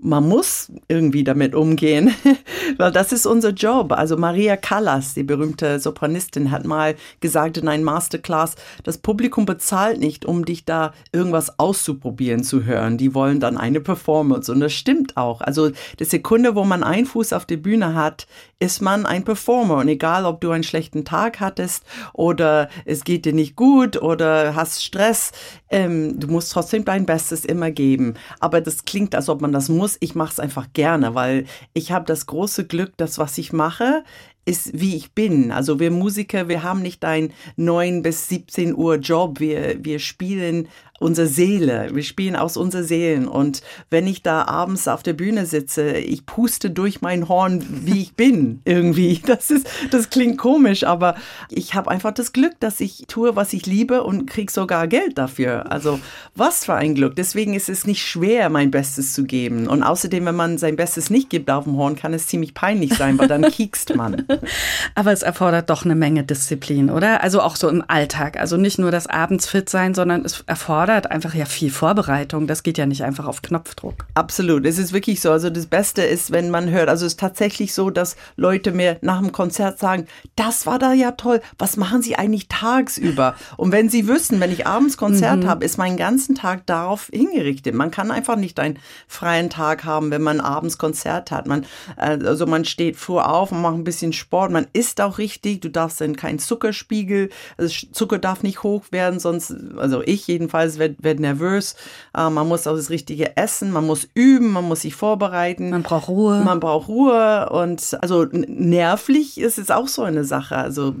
Man 0.00 0.28
muss 0.28 0.70
irgendwie 0.86 1.24
damit 1.24 1.56
umgehen, 1.56 2.14
weil 2.78 2.92
das 2.92 3.12
ist 3.12 3.26
unser 3.26 3.50
Job. 3.50 3.92
Also 3.92 4.16
Maria 4.16 4.56
Callas, 4.56 5.14
die 5.14 5.24
berühmte 5.24 5.80
Sopranistin, 5.80 6.52
hat 6.52 6.64
mal 6.64 6.94
gesagt 7.20 7.58
in 7.58 7.66
einem 7.66 7.82
Masterclass, 7.82 8.54
das 8.84 8.98
Publikum 8.98 9.44
bezahlt 9.44 9.98
nicht, 9.98 10.24
um 10.24 10.44
dich 10.44 10.64
da 10.64 10.92
irgendwas 11.12 11.58
auszuprobieren 11.58 12.44
zu 12.44 12.64
hören. 12.64 12.96
Die 12.96 13.14
wollen 13.14 13.40
dann 13.40 13.58
eine 13.58 13.80
Performance 13.80 14.52
und 14.52 14.60
das 14.60 14.72
stimmt 14.72 15.16
auch. 15.16 15.40
Also 15.40 15.70
die 15.98 16.04
Sekunde, 16.04 16.54
wo 16.54 16.64
man 16.64 16.84
einen 16.84 17.06
Fuß 17.06 17.32
auf 17.32 17.44
der 17.44 17.56
Bühne 17.56 17.94
hat, 17.94 18.28
ist 18.60 18.80
man 18.80 19.06
ein 19.06 19.24
Performer 19.24 19.76
und 19.76 19.88
egal, 19.88 20.24
ob 20.24 20.40
du 20.40 20.50
einen 20.50 20.64
schlechten 20.64 21.04
Tag 21.04 21.40
hattest 21.40 21.84
oder 22.12 22.68
es 22.84 23.04
geht 23.04 23.24
dir 23.24 23.32
nicht 23.32 23.56
gut 23.56 24.00
oder 24.00 24.54
hast 24.54 24.82
Stress, 24.82 25.32
ähm, 25.70 26.18
du 26.18 26.28
musst 26.28 26.52
trotzdem 26.52 26.84
dein 26.84 27.06
Bestes 27.06 27.44
immer 27.44 27.70
geben. 27.70 28.14
Aber 28.40 28.60
das 28.60 28.84
klingt, 28.84 29.14
als 29.14 29.28
ob 29.28 29.40
man 29.40 29.52
das 29.52 29.68
muss. 29.68 29.87
Ich 30.00 30.14
mache 30.14 30.32
es 30.32 30.40
einfach 30.40 30.68
gerne, 30.72 31.14
weil 31.14 31.46
ich 31.72 31.92
habe 31.92 32.04
das 32.04 32.26
große 32.26 32.66
Glück, 32.66 32.96
dass 32.96 33.18
was 33.18 33.38
ich 33.38 33.52
mache, 33.52 34.04
ist, 34.44 34.80
wie 34.80 34.96
ich 34.96 35.12
bin. 35.12 35.52
Also 35.52 35.78
wir 35.78 35.90
Musiker, 35.90 36.48
wir 36.48 36.62
haben 36.62 36.80
nicht 36.80 37.04
einen 37.04 37.32
9 37.56 38.02
bis 38.02 38.28
17 38.28 38.74
Uhr 38.74 38.96
Job. 38.96 39.40
Wir, 39.40 39.84
wir 39.84 39.98
spielen 39.98 40.68
unsere 40.98 41.26
Seele. 41.26 41.90
Wir 41.92 42.02
spielen 42.02 42.36
aus 42.36 42.56
unserer 42.56 42.82
Seelen. 42.82 43.28
Und 43.28 43.62
wenn 43.90 44.06
ich 44.06 44.22
da 44.22 44.44
abends 44.44 44.88
auf 44.88 45.02
der 45.02 45.12
Bühne 45.12 45.46
sitze, 45.46 45.92
ich 45.92 46.26
puste 46.26 46.70
durch 46.70 47.00
mein 47.00 47.28
Horn, 47.28 47.64
wie 47.84 48.02
ich 48.02 48.14
bin, 48.14 48.60
irgendwie. 48.64 49.20
Das 49.28 49.50
ist, 49.50 49.68
das 49.90 50.08
klingt 50.08 50.38
komisch, 50.38 50.84
aber 50.84 51.14
ich 51.50 51.74
habe 51.74 51.90
einfach 51.90 52.12
das 52.12 52.32
Glück, 52.32 52.58
dass 52.60 52.80
ich 52.80 53.04
tue, 53.08 53.36
was 53.36 53.52
ich 53.52 53.66
liebe 53.66 54.02
und 54.02 54.26
kriege 54.26 54.50
sogar 54.50 54.88
Geld 54.88 55.18
dafür. 55.18 55.70
Also 55.70 56.00
was 56.34 56.64
für 56.64 56.74
ein 56.74 56.94
Glück. 56.94 57.14
Deswegen 57.14 57.52
ist 57.52 57.68
es 57.68 57.86
nicht 57.86 58.02
schwer, 58.02 58.48
mein 58.48 58.70
Bestes 58.70 59.12
zu 59.12 59.24
geben. 59.24 59.68
Und 59.68 59.82
außerdem, 59.82 60.24
wenn 60.24 60.34
man 60.34 60.56
sein 60.56 60.76
Bestes 60.76 61.10
nicht 61.10 61.28
gibt 61.28 61.50
auf 61.50 61.64
dem 61.64 61.76
Horn, 61.76 61.94
kann 61.94 62.14
es 62.14 62.26
ziemlich 62.26 62.54
peinlich 62.54 62.94
sein, 62.94 63.18
weil 63.18 63.28
dann 63.28 63.42
kiekst 63.42 63.94
man. 63.96 64.24
Aber 64.94 65.12
es 65.12 65.22
erfordert 65.22 65.68
doch 65.68 65.84
eine 65.84 65.94
Menge 65.94 66.24
Disziplin, 66.24 66.88
oder? 66.88 67.22
Also 67.22 67.42
auch 67.42 67.56
so 67.56 67.68
im 67.68 67.84
Alltag. 67.86 68.40
Also 68.40 68.56
nicht 68.56 68.78
nur 68.78 68.90
das 68.90 69.06
abends 69.06 69.46
fit 69.46 69.68
sein, 69.68 69.94
sondern 69.94 70.24
es 70.24 70.42
erfordert 70.46 70.87
erfordert 70.88 71.10
einfach 71.10 71.34
ja 71.34 71.44
viel 71.44 71.70
Vorbereitung. 71.70 72.46
Das 72.46 72.62
geht 72.62 72.78
ja 72.78 72.86
nicht 72.86 73.04
einfach 73.04 73.26
auf 73.26 73.42
Knopfdruck. 73.42 74.06
Absolut. 74.14 74.64
Es 74.64 74.78
ist 74.78 74.92
wirklich 74.92 75.20
so. 75.20 75.30
Also 75.30 75.50
das 75.50 75.66
Beste 75.66 76.02
ist, 76.02 76.30
wenn 76.30 76.50
man 76.50 76.70
hört, 76.70 76.88
also 76.88 77.04
es 77.04 77.12
ist 77.12 77.20
tatsächlich 77.20 77.74
so, 77.74 77.90
dass 77.90 78.16
Leute 78.36 78.72
mir 78.72 78.98
nach 79.02 79.20
dem 79.20 79.32
Konzert 79.32 79.78
sagen, 79.78 80.06
das 80.36 80.66
war 80.66 80.78
da 80.78 80.92
ja 80.92 81.12
toll. 81.12 81.40
Was 81.58 81.76
machen 81.76 82.02
Sie 82.02 82.16
eigentlich 82.16 82.48
tagsüber? 82.48 83.34
Und 83.56 83.72
wenn 83.72 83.88
Sie 83.88 84.08
wissen, 84.08 84.40
wenn 84.40 84.50
ich 84.50 84.66
abends 84.66 84.96
Konzert 84.96 85.44
mhm. 85.44 85.48
habe, 85.48 85.64
ist 85.64 85.78
mein 85.78 85.96
ganzen 85.96 86.34
Tag 86.34 86.66
darauf 86.66 87.08
hingerichtet. 87.12 87.74
Man 87.74 87.90
kann 87.90 88.10
einfach 88.10 88.36
nicht 88.36 88.58
einen 88.58 88.78
freien 89.06 89.50
Tag 89.50 89.84
haben, 89.84 90.10
wenn 90.10 90.22
man 90.22 90.40
abends 90.40 90.78
Konzert 90.78 91.30
hat. 91.30 91.46
Man, 91.46 91.64
äh, 91.96 92.18
also 92.24 92.46
man 92.46 92.64
steht 92.64 92.96
früh 92.96 93.18
auf 93.18 93.52
und 93.52 93.60
macht 93.60 93.74
ein 93.74 93.84
bisschen 93.84 94.12
Sport. 94.12 94.50
Man 94.50 94.66
isst 94.72 95.00
auch 95.00 95.18
richtig. 95.18 95.60
Du 95.60 95.68
darfst 95.68 96.00
dann 96.00 96.16
keinen 96.16 96.38
Zuckerspiegel. 96.38 97.28
Also 97.56 97.86
Zucker 97.92 98.18
darf 98.18 98.42
nicht 98.42 98.62
hoch 98.62 98.84
werden, 98.90 99.20
sonst, 99.20 99.54
also 99.76 100.02
ich 100.02 100.26
jedenfalls 100.26 100.77
wird, 100.78 101.02
wird 101.02 101.20
nervös. 101.20 101.74
Äh, 102.16 102.30
man 102.30 102.48
muss 102.48 102.66
auch 102.66 102.76
das 102.76 102.90
Richtige 102.90 103.36
essen, 103.36 103.72
man 103.72 103.86
muss 103.86 104.08
üben, 104.14 104.52
man 104.52 104.64
muss 104.64 104.82
sich 104.82 104.94
vorbereiten. 104.94 105.70
Man 105.70 105.82
braucht 105.82 106.08
Ruhe. 106.08 106.42
Man 106.44 106.60
braucht 106.60 106.88
Ruhe 106.88 107.48
und 107.50 107.96
also 108.00 108.26
nervlich 108.32 109.40
ist 109.40 109.58
es 109.58 109.70
auch 109.70 109.88
so 109.88 110.02
eine 110.02 110.24
Sache. 110.24 110.56
Also 110.56 110.94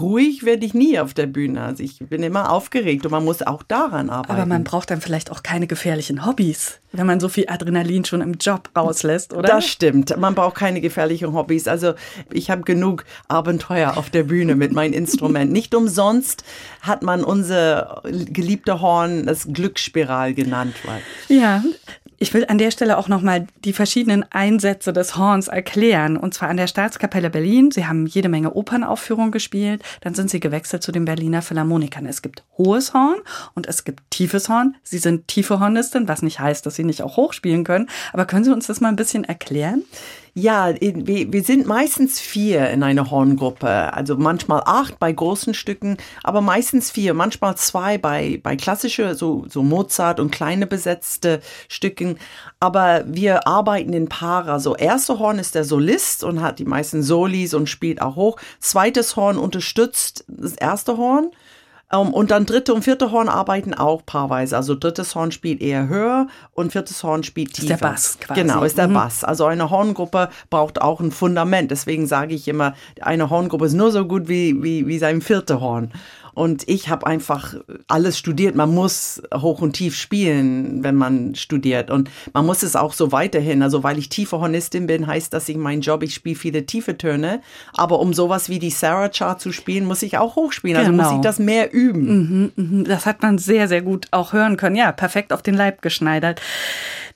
ruhig 0.00 0.44
werde 0.44 0.64
ich 0.66 0.74
nie 0.74 0.98
auf 0.98 1.14
der 1.14 1.26
Bühne. 1.26 1.62
Also 1.62 1.82
ich 1.82 1.98
bin 1.98 2.22
immer 2.22 2.50
aufgeregt 2.50 3.04
und 3.04 3.12
man 3.12 3.24
muss 3.24 3.42
auch 3.42 3.62
daran 3.62 4.10
arbeiten. 4.10 4.32
Aber 4.32 4.46
man 4.46 4.64
braucht 4.64 4.90
dann 4.90 5.00
vielleicht 5.00 5.30
auch 5.30 5.42
keine 5.42 5.66
gefährlichen 5.66 6.26
Hobbys, 6.26 6.80
wenn 6.92 7.06
man 7.06 7.20
so 7.20 7.28
viel 7.28 7.46
Adrenalin 7.48 8.04
schon 8.04 8.20
im 8.20 8.34
Job 8.34 8.70
rauslässt, 8.76 9.32
oder? 9.32 9.48
Das 9.48 9.66
stimmt. 9.66 10.16
Man 10.16 10.34
braucht 10.34 10.56
keine 10.56 10.80
gefährlichen 10.80 11.32
Hobbys. 11.34 11.68
Also 11.68 11.94
ich 12.32 12.50
habe 12.50 12.62
genug 12.62 13.04
Abenteuer 13.28 13.96
auf 13.96 14.10
der 14.10 14.24
Bühne 14.24 14.54
mit 14.54 14.72
meinem 14.72 14.92
Instrument. 14.92 15.52
Nicht 15.52 15.74
umsonst 15.74 16.44
hat 16.80 17.02
man 17.02 17.24
unser 17.24 18.02
geliebter 18.04 18.80
Horn 18.80 19.23
das 19.26 19.48
Glücksspiral 19.52 20.34
genannt. 20.34 20.74
Ja, 21.28 21.62
Ich 22.18 22.32
will 22.32 22.46
an 22.48 22.58
der 22.58 22.70
Stelle 22.70 22.96
auch 22.96 23.08
nochmal 23.08 23.46
die 23.64 23.72
verschiedenen 23.72 24.24
Einsätze 24.30 24.92
des 24.92 25.16
Horns 25.16 25.48
erklären. 25.48 26.16
Und 26.16 26.32
zwar 26.32 26.48
an 26.48 26.56
der 26.56 26.68
Staatskapelle 26.68 27.28
Berlin. 27.28 27.70
Sie 27.70 27.86
haben 27.86 28.06
jede 28.06 28.28
Menge 28.28 28.54
Opernaufführungen 28.54 29.32
gespielt. 29.32 29.82
Dann 30.00 30.14
sind 30.14 30.30
sie 30.30 30.40
gewechselt 30.40 30.82
zu 30.82 30.92
den 30.92 31.04
Berliner 31.04 31.42
Philharmonikern. 31.42 32.06
Es 32.06 32.22
gibt 32.22 32.44
hohes 32.56 32.94
Horn 32.94 33.18
und 33.54 33.66
es 33.66 33.84
gibt 33.84 34.10
tiefes 34.10 34.48
Horn. 34.48 34.76
Sie 34.82 34.98
sind 34.98 35.28
tiefe 35.28 35.60
Hornistin, 35.60 36.08
was 36.08 36.22
nicht 36.22 36.40
heißt, 36.40 36.64
dass 36.64 36.76
sie 36.76 36.84
nicht 36.84 37.02
auch 37.02 37.16
hoch 37.16 37.32
spielen 37.32 37.64
können. 37.64 37.90
Aber 38.12 38.24
können 38.24 38.44
Sie 38.44 38.52
uns 38.52 38.68
das 38.68 38.80
mal 38.80 38.88
ein 38.88 38.96
bisschen 38.96 39.24
erklären? 39.24 39.82
Ja, 40.36 40.74
wir, 40.80 41.44
sind 41.44 41.64
meistens 41.64 42.18
vier 42.18 42.68
in 42.70 42.82
einer 42.82 43.08
Horngruppe. 43.08 43.68
Also 43.94 44.16
manchmal 44.16 44.62
acht 44.66 44.98
bei 44.98 45.12
großen 45.12 45.54
Stücken, 45.54 45.96
aber 46.24 46.40
meistens 46.40 46.90
vier, 46.90 47.14
manchmal 47.14 47.56
zwei 47.56 47.98
bei, 47.98 48.40
bei 48.42 48.56
klassische, 48.56 49.14
so, 49.14 49.46
so 49.48 49.62
Mozart 49.62 50.18
und 50.18 50.32
kleine 50.32 50.66
besetzte 50.66 51.40
Stücken. 51.68 52.18
Aber 52.58 53.04
wir 53.06 53.46
arbeiten 53.46 53.92
in 53.92 54.08
Paare. 54.08 54.50
Also 54.50 54.74
erste 54.74 55.20
Horn 55.20 55.38
ist 55.38 55.54
der 55.54 55.62
Solist 55.62 56.24
und 56.24 56.42
hat 56.42 56.58
die 56.58 56.64
meisten 56.64 57.04
Solis 57.04 57.54
und 57.54 57.68
spielt 57.68 58.02
auch 58.02 58.16
hoch. 58.16 58.36
Zweites 58.58 59.14
Horn 59.14 59.38
unterstützt 59.38 60.24
das 60.26 60.54
erste 60.54 60.96
Horn. 60.96 61.30
Um, 61.92 62.12
und 62.14 62.30
dann 62.30 62.46
dritte 62.46 62.74
und 62.74 62.82
vierte 62.82 63.12
Horn 63.12 63.28
arbeiten 63.28 63.72
auch 63.74 64.04
paarweise. 64.04 64.56
Also 64.56 64.74
drittes 64.74 65.14
Horn 65.14 65.30
spielt 65.32 65.60
eher 65.60 65.86
höher 65.86 66.26
und 66.52 66.72
viertes 66.72 67.04
Horn 67.04 67.22
spielt 67.22 67.52
tiefer. 67.52 67.74
Ist 67.74 67.80
der 67.82 67.86
Bass 67.88 68.18
quasi. 68.20 68.40
Genau, 68.40 68.64
ist 68.64 68.78
der 68.78 68.88
Mhm. 68.88 68.94
Bass. 68.94 69.22
Also 69.22 69.44
eine 69.44 69.70
Horngruppe 69.70 70.30
braucht 70.50 70.80
auch 70.80 71.00
ein 71.00 71.12
Fundament. 71.12 71.70
Deswegen 71.70 72.06
sage 72.06 72.34
ich 72.34 72.48
immer, 72.48 72.74
eine 73.00 73.30
Horngruppe 73.30 73.66
ist 73.66 73.74
nur 73.74 73.92
so 73.92 74.06
gut 74.06 74.28
wie, 74.28 74.60
wie, 74.62 74.86
wie 74.86 74.98
sein 74.98 75.20
vierte 75.20 75.60
Horn. 75.60 75.92
Und 76.34 76.68
ich 76.68 76.88
habe 76.88 77.06
einfach 77.06 77.54
alles 77.88 78.18
studiert. 78.18 78.54
Man 78.54 78.74
muss 78.74 79.22
hoch 79.34 79.60
und 79.62 79.72
tief 79.74 79.96
spielen, 79.96 80.82
wenn 80.84 80.94
man 80.96 81.34
studiert. 81.34 81.90
Und 81.90 82.10
man 82.32 82.44
muss 82.46 82.62
es 82.62 82.76
auch 82.76 82.92
so 82.92 83.12
weiterhin. 83.12 83.62
Also 83.62 83.82
weil 83.82 83.98
ich 83.98 84.08
tiefe 84.08 84.38
Hornistin 84.40 84.86
bin, 84.86 85.06
heißt 85.06 85.32
das 85.32 85.48
ich 85.48 85.56
mein 85.56 85.80
Job, 85.80 86.02
ich 86.02 86.14
spiele 86.14 86.36
viele 86.36 86.66
tiefe 86.66 86.98
Töne. 86.98 87.40
Aber 87.74 88.00
um 88.00 88.12
sowas 88.14 88.48
wie 88.48 88.58
die 88.58 88.70
Sarah 88.70 89.08
Chart 89.08 89.40
zu 89.40 89.52
spielen, 89.52 89.84
muss 89.86 90.02
ich 90.02 90.18
auch 90.18 90.36
hoch 90.36 90.52
spielen. 90.52 90.76
Also 90.76 90.92
muss 90.92 91.04
Genau. 91.06 91.16
ich 91.16 91.22
das 91.22 91.38
mehr 91.38 91.72
üben. 91.72 92.52
Mhm, 92.56 92.84
Das 92.84 93.06
hat 93.06 93.22
man 93.22 93.38
sehr, 93.38 93.68
sehr 93.68 93.82
gut 93.82 94.08
auch 94.10 94.32
hören 94.32 94.56
können. 94.56 94.76
Ja, 94.76 94.92
perfekt 94.92 95.32
auf 95.32 95.42
den 95.42 95.54
Leib 95.54 95.82
geschneidert. 95.82 96.40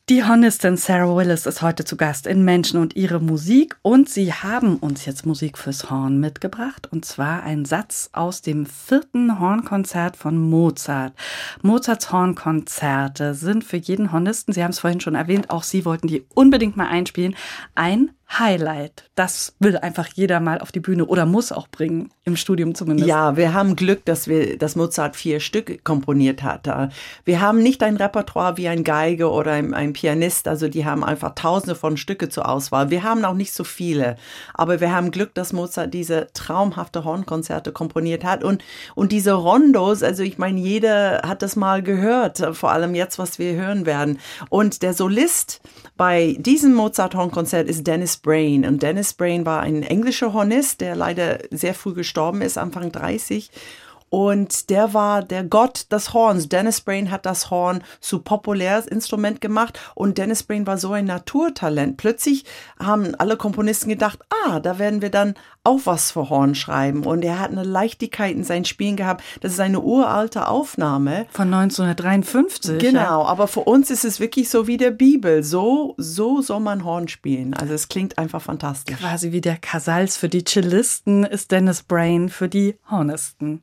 Die 0.08 0.24
Hornistin 0.24 0.78
Sarah 0.78 1.14
Willis 1.14 1.44
ist 1.44 1.60
heute 1.60 1.84
zu 1.84 1.98
Gast 1.98 2.26
in 2.26 2.42
Menschen 2.42 2.80
und 2.80 2.96
ihre 2.96 3.20
Musik 3.20 3.76
und 3.82 4.08
sie 4.08 4.32
haben 4.32 4.78
uns 4.78 5.04
jetzt 5.04 5.26
Musik 5.26 5.58
fürs 5.58 5.90
Horn 5.90 6.18
mitgebracht 6.18 6.88
und 6.90 7.04
zwar 7.04 7.42
ein 7.42 7.66
Satz 7.66 8.08
aus 8.14 8.40
dem 8.40 8.64
vierten 8.64 9.38
Hornkonzert 9.38 10.16
von 10.16 10.38
Mozart. 10.38 11.12
Mozarts 11.60 12.10
Hornkonzerte 12.10 13.34
sind 13.34 13.64
für 13.64 13.76
jeden 13.76 14.10
Hornisten, 14.10 14.54
Sie 14.54 14.64
haben 14.64 14.70
es 14.70 14.78
vorhin 14.78 15.00
schon 15.02 15.14
erwähnt, 15.14 15.50
auch 15.50 15.62
Sie 15.62 15.84
wollten 15.84 16.06
die 16.06 16.24
unbedingt 16.34 16.78
mal 16.78 16.88
einspielen, 16.88 17.36
ein 17.74 18.08
Highlight. 18.30 19.08
Das 19.14 19.54
will 19.58 19.78
einfach 19.78 20.08
jeder 20.14 20.38
mal 20.40 20.60
auf 20.60 20.70
die 20.70 20.80
Bühne 20.80 21.06
oder 21.06 21.24
muss 21.24 21.50
auch 21.50 21.66
bringen, 21.68 22.10
im 22.24 22.36
Studium 22.36 22.74
zumindest. 22.74 23.08
Ja, 23.08 23.36
wir 23.36 23.54
haben 23.54 23.74
Glück, 23.74 24.04
dass 24.04 24.28
wir, 24.28 24.58
dass 24.58 24.76
Mozart 24.76 25.16
vier 25.16 25.40
Stück 25.40 25.82
komponiert 25.82 26.42
hat. 26.42 26.68
Wir 27.24 27.40
haben 27.40 27.62
nicht 27.62 27.82
ein 27.82 27.96
Repertoire 27.96 28.58
wie 28.58 28.68
ein 28.68 28.84
Geige 28.84 29.30
oder 29.30 29.52
ein, 29.52 29.72
ein 29.72 29.94
Pianist. 29.94 30.46
Also 30.46 30.68
die 30.68 30.84
haben 30.84 31.04
einfach 31.04 31.34
Tausende 31.34 31.74
von 31.74 31.96
Stücke 31.96 32.28
zur 32.28 32.48
Auswahl. 32.48 32.90
Wir 32.90 33.02
haben 33.02 33.24
auch 33.24 33.34
nicht 33.34 33.52
so 33.52 33.64
viele, 33.64 34.16
aber 34.52 34.80
wir 34.80 34.92
haben 34.92 35.10
Glück, 35.10 35.34
dass 35.34 35.54
Mozart 35.54 35.94
diese 35.94 36.28
traumhafte 36.34 37.04
Hornkonzerte 37.04 37.72
komponiert 37.72 38.24
hat 38.24 38.44
und 38.44 38.62
und 38.94 39.10
diese 39.12 39.32
Rondos. 39.32 40.02
Also 40.02 40.22
ich 40.22 40.36
meine, 40.36 40.60
jeder 40.60 41.22
hat 41.24 41.42
das 41.42 41.56
mal 41.56 41.82
gehört. 41.82 42.42
Vor 42.52 42.72
allem 42.72 42.94
jetzt, 42.94 43.18
was 43.18 43.38
wir 43.38 43.54
hören 43.54 43.86
werden. 43.86 44.18
Und 44.50 44.82
der 44.82 44.92
Solist 44.92 45.60
bei 45.96 46.36
diesem 46.38 46.74
Mozart-Hornkonzert 46.74 47.68
ist 47.68 47.86
Dennis 47.86 48.17
Brain. 48.18 48.64
Und 48.64 48.82
Dennis 48.82 49.14
Brain 49.14 49.46
war 49.46 49.60
ein 49.60 49.82
englischer 49.82 50.32
Hornist, 50.32 50.80
der 50.80 50.94
leider 50.94 51.38
sehr 51.50 51.74
früh 51.74 51.94
gestorben 51.94 52.42
ist, 52.42 52.58
Anfang 52.58 52.92
30. 52.92 53.50
Und 54.10 54.70
der 54.70 54.94
war 54.94 55.22
der 55.22 55.44
Gott 55.44 55.90
des 55.92 56.12
Horns. 56.14 56.48
Dennis 56.48 56.80
Brain 56.80 57.10
hat 57.10 57.26
das 57.26 57.50
Horn 57.50 57.82
zu 58.00 58.20
populäres 58.20 58.86
Instrument 58.86 59.40
gemacht 59.40 59.78
und 59.94 60.18
Dennis 60.18 60.42
Brain 60.42 60.66
war 60.66 60.78
so 60.78 60.92
ein 60.92 61.04
Naturtalent. 61.04 61.96
Plötzlich 61.96 62.44
haben 62.78 63.14
alle 63.16 63.36
Komponisten 63.36 63.88
gedacht, 63.88 64.20
ah, 64.46 64.60
da 64.60 64.78
werden 64.78 65.02
wir 65.02 65.10
dann 65.10 65.34
auch 65.64 65.80
was 65.84 66.12
für 66.12 66.30
Horn 66.30 66.54
schreiben. 66.54 67.04
Und 67.04 67.24
er 67.24 67.38
hat 67.38 67.50
eine 67.50 67.62
Leichtigkeit 67.62 68.34
in 68.34 68.44
seinen 68.44 68.64
Spielen 68.64 68.96
gehabt. 68.96 69.22
Das 69.40 69.52
ist 69.52 69.60
eine 69.60 69.80
uralte 69.80 70.48
Aufnahme. 70.48 71.26
Von 71.30 71.52
1953. 71.52 72.82
Ja. 72.82 72.90
Genau, 72.90 73.24
aber 73.26 73.48
für 73.48 73.60
uns 73.60 73.90
ist 73.90 74.04
es 74.04 74.18
wirklich 74.18 74.48
so 74.48 74.66
wie 74.66 74.78
der 74.78 74.90
Bibel. 74.90 75.42
So, 75.42 75.94
so 75.98 76.40
soll 76.40 76.60
man 76.60 76.84
Horn 76.84 77.08
spielen. 77.08 77.52
Also 77.54 77.74
es 77.74 77.88
klingt 77.88 78.16
einfach 78.16 78.40
fantastisch. 78.40 78.96
Quasi 78.98 79.32
wie 79.32 79.42
der 79.42 79.58
Casals 79.58 80.16
für 80.16 80.28
die 80.28 80.44
Cellisten 80.44 81.24
ist 81.24 81.50
Dennis 81.50 81.82
Brain 81.82 82.30
für 82.30 82.48
die 82.48 82.76
Hornisten. 82.90 83.62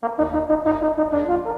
Thank 0.00 0.18
you. 0.20 1.57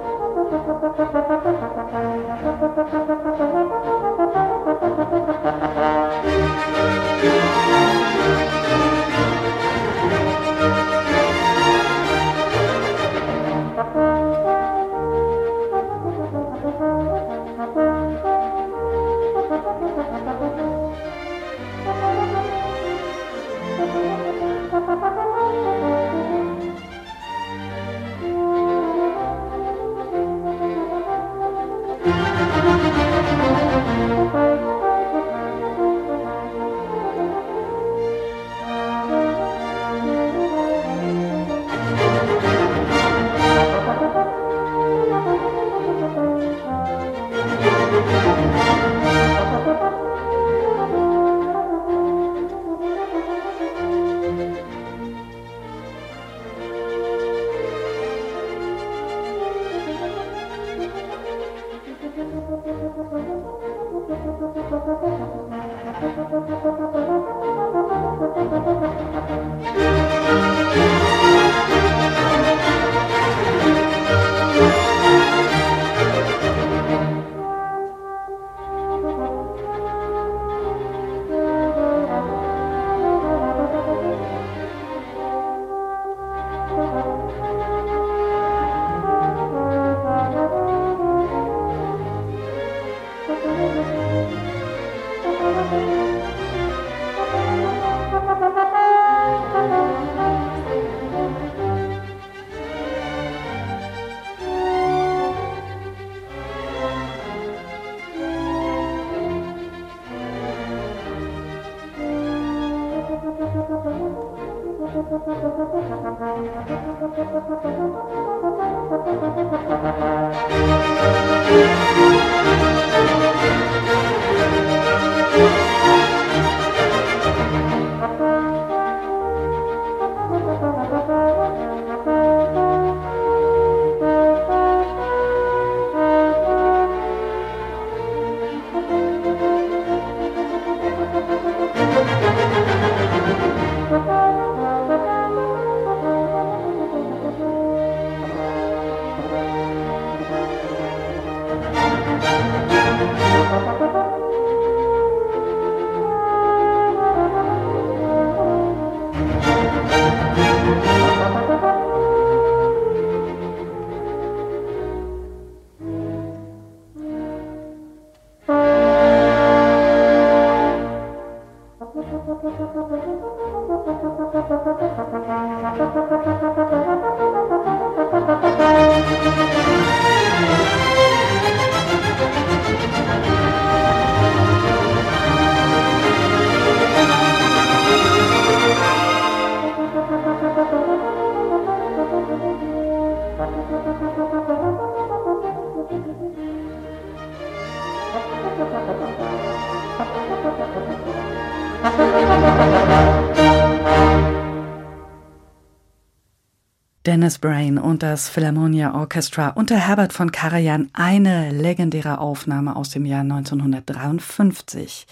Dennis 207.11 207.41
Brain 207.41 207.77
und 207.77 208.05
das 208.05 208.29
Philharmonia 208.29 208.95
Orchestra 208.95 209.49
unter 209.49 209.75
Herbert 209.75 210.13
von 210.13 210.31
Karajan 210.31 210.91
eine 210.93 211.51
legendäre 211.51 212.19
Aufnahme 212.19 212.77
aus 212.77 212.91
dem 212.91 213.05
Jahr 213.05 213.23
1953. 213.23 215.09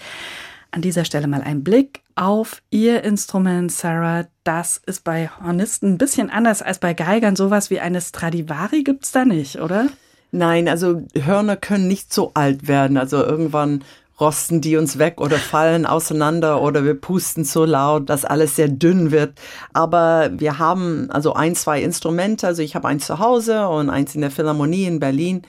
An 0.71 0.81
dieser 0.81 1.03
Stelle 1.03 1.27
mal 1.27 1.41
ein 1.41 1.61
Blick 1.61 1.99
auf 2.15 2.61
Ihr 2.69 3.03
Instrument, 3.03 3.69
Sarah. 3.69 4.27
Das 4.45 4.81
ist 4.85 5.03
bei 5.03 5.29
Hornisten 5.43 5.87
ein 5.87 5.97
bisschen 5.97 6.29
anders 6.29 6.61
als 6.61 6.79
bei 6.79 6.93
Geigern. 6.93 7.35
Sowas 7.35 7.69
wie 7.69 7.81
eine 7.81 7.99
Stradivari 7.99 8.83
gibt's 8.83 9.11
da 9.11 9.25
nicht, 9.25 9.59
oder? 9.59 9.89
Nein, 10.31 10.69
also 10.69 11.05
Hörner 11.13 11.57
können 11.57 11.89
nicht 11.89 12.13
so 12.13 12.31
alt 12.33 12.69
werden. 12.69 12.95
Also 12.95 13.17
irgendwann 13.25 13.83
rosten 14.19 14.61
die 14.61 14.77
uns 14.77 14.97
weg 14.97 15.21
oder 15.21 15.37
fallen 15.37 15.85
auseinander 15.85 16.61
oder 16.61 16.83
wir 16.83 16.99
pusten 16.99 17.43
so 17.43 17.65
laut, 17.65 18.09
dass 18.09 18.25
alles 18.25 18.55
sehr 18.55 18.67
dünn 18.67 19.11
wird. 19.11 19.33
Aber 19.73 20.29
wir 20.33 20.59
haben 20.59 21.09
also 21.11 21.33
ein, 21.33 21.55
zwei 21.55 21.81
Instrumente. 21.81 22.47
Also 22.47 22.61
ich 22.61 22.75
habe 22.75 22.87
eins 22.87 23.05
zu 23.05 23.19
Hause 23.19 23.67
und 23.67 23.89
eins 23.89 24.15
in 24.15 24.21
der 24.21 24.31
Philharmonie 24.31 24.85
in 24.85 24.99
Berlin. 24.99 25.43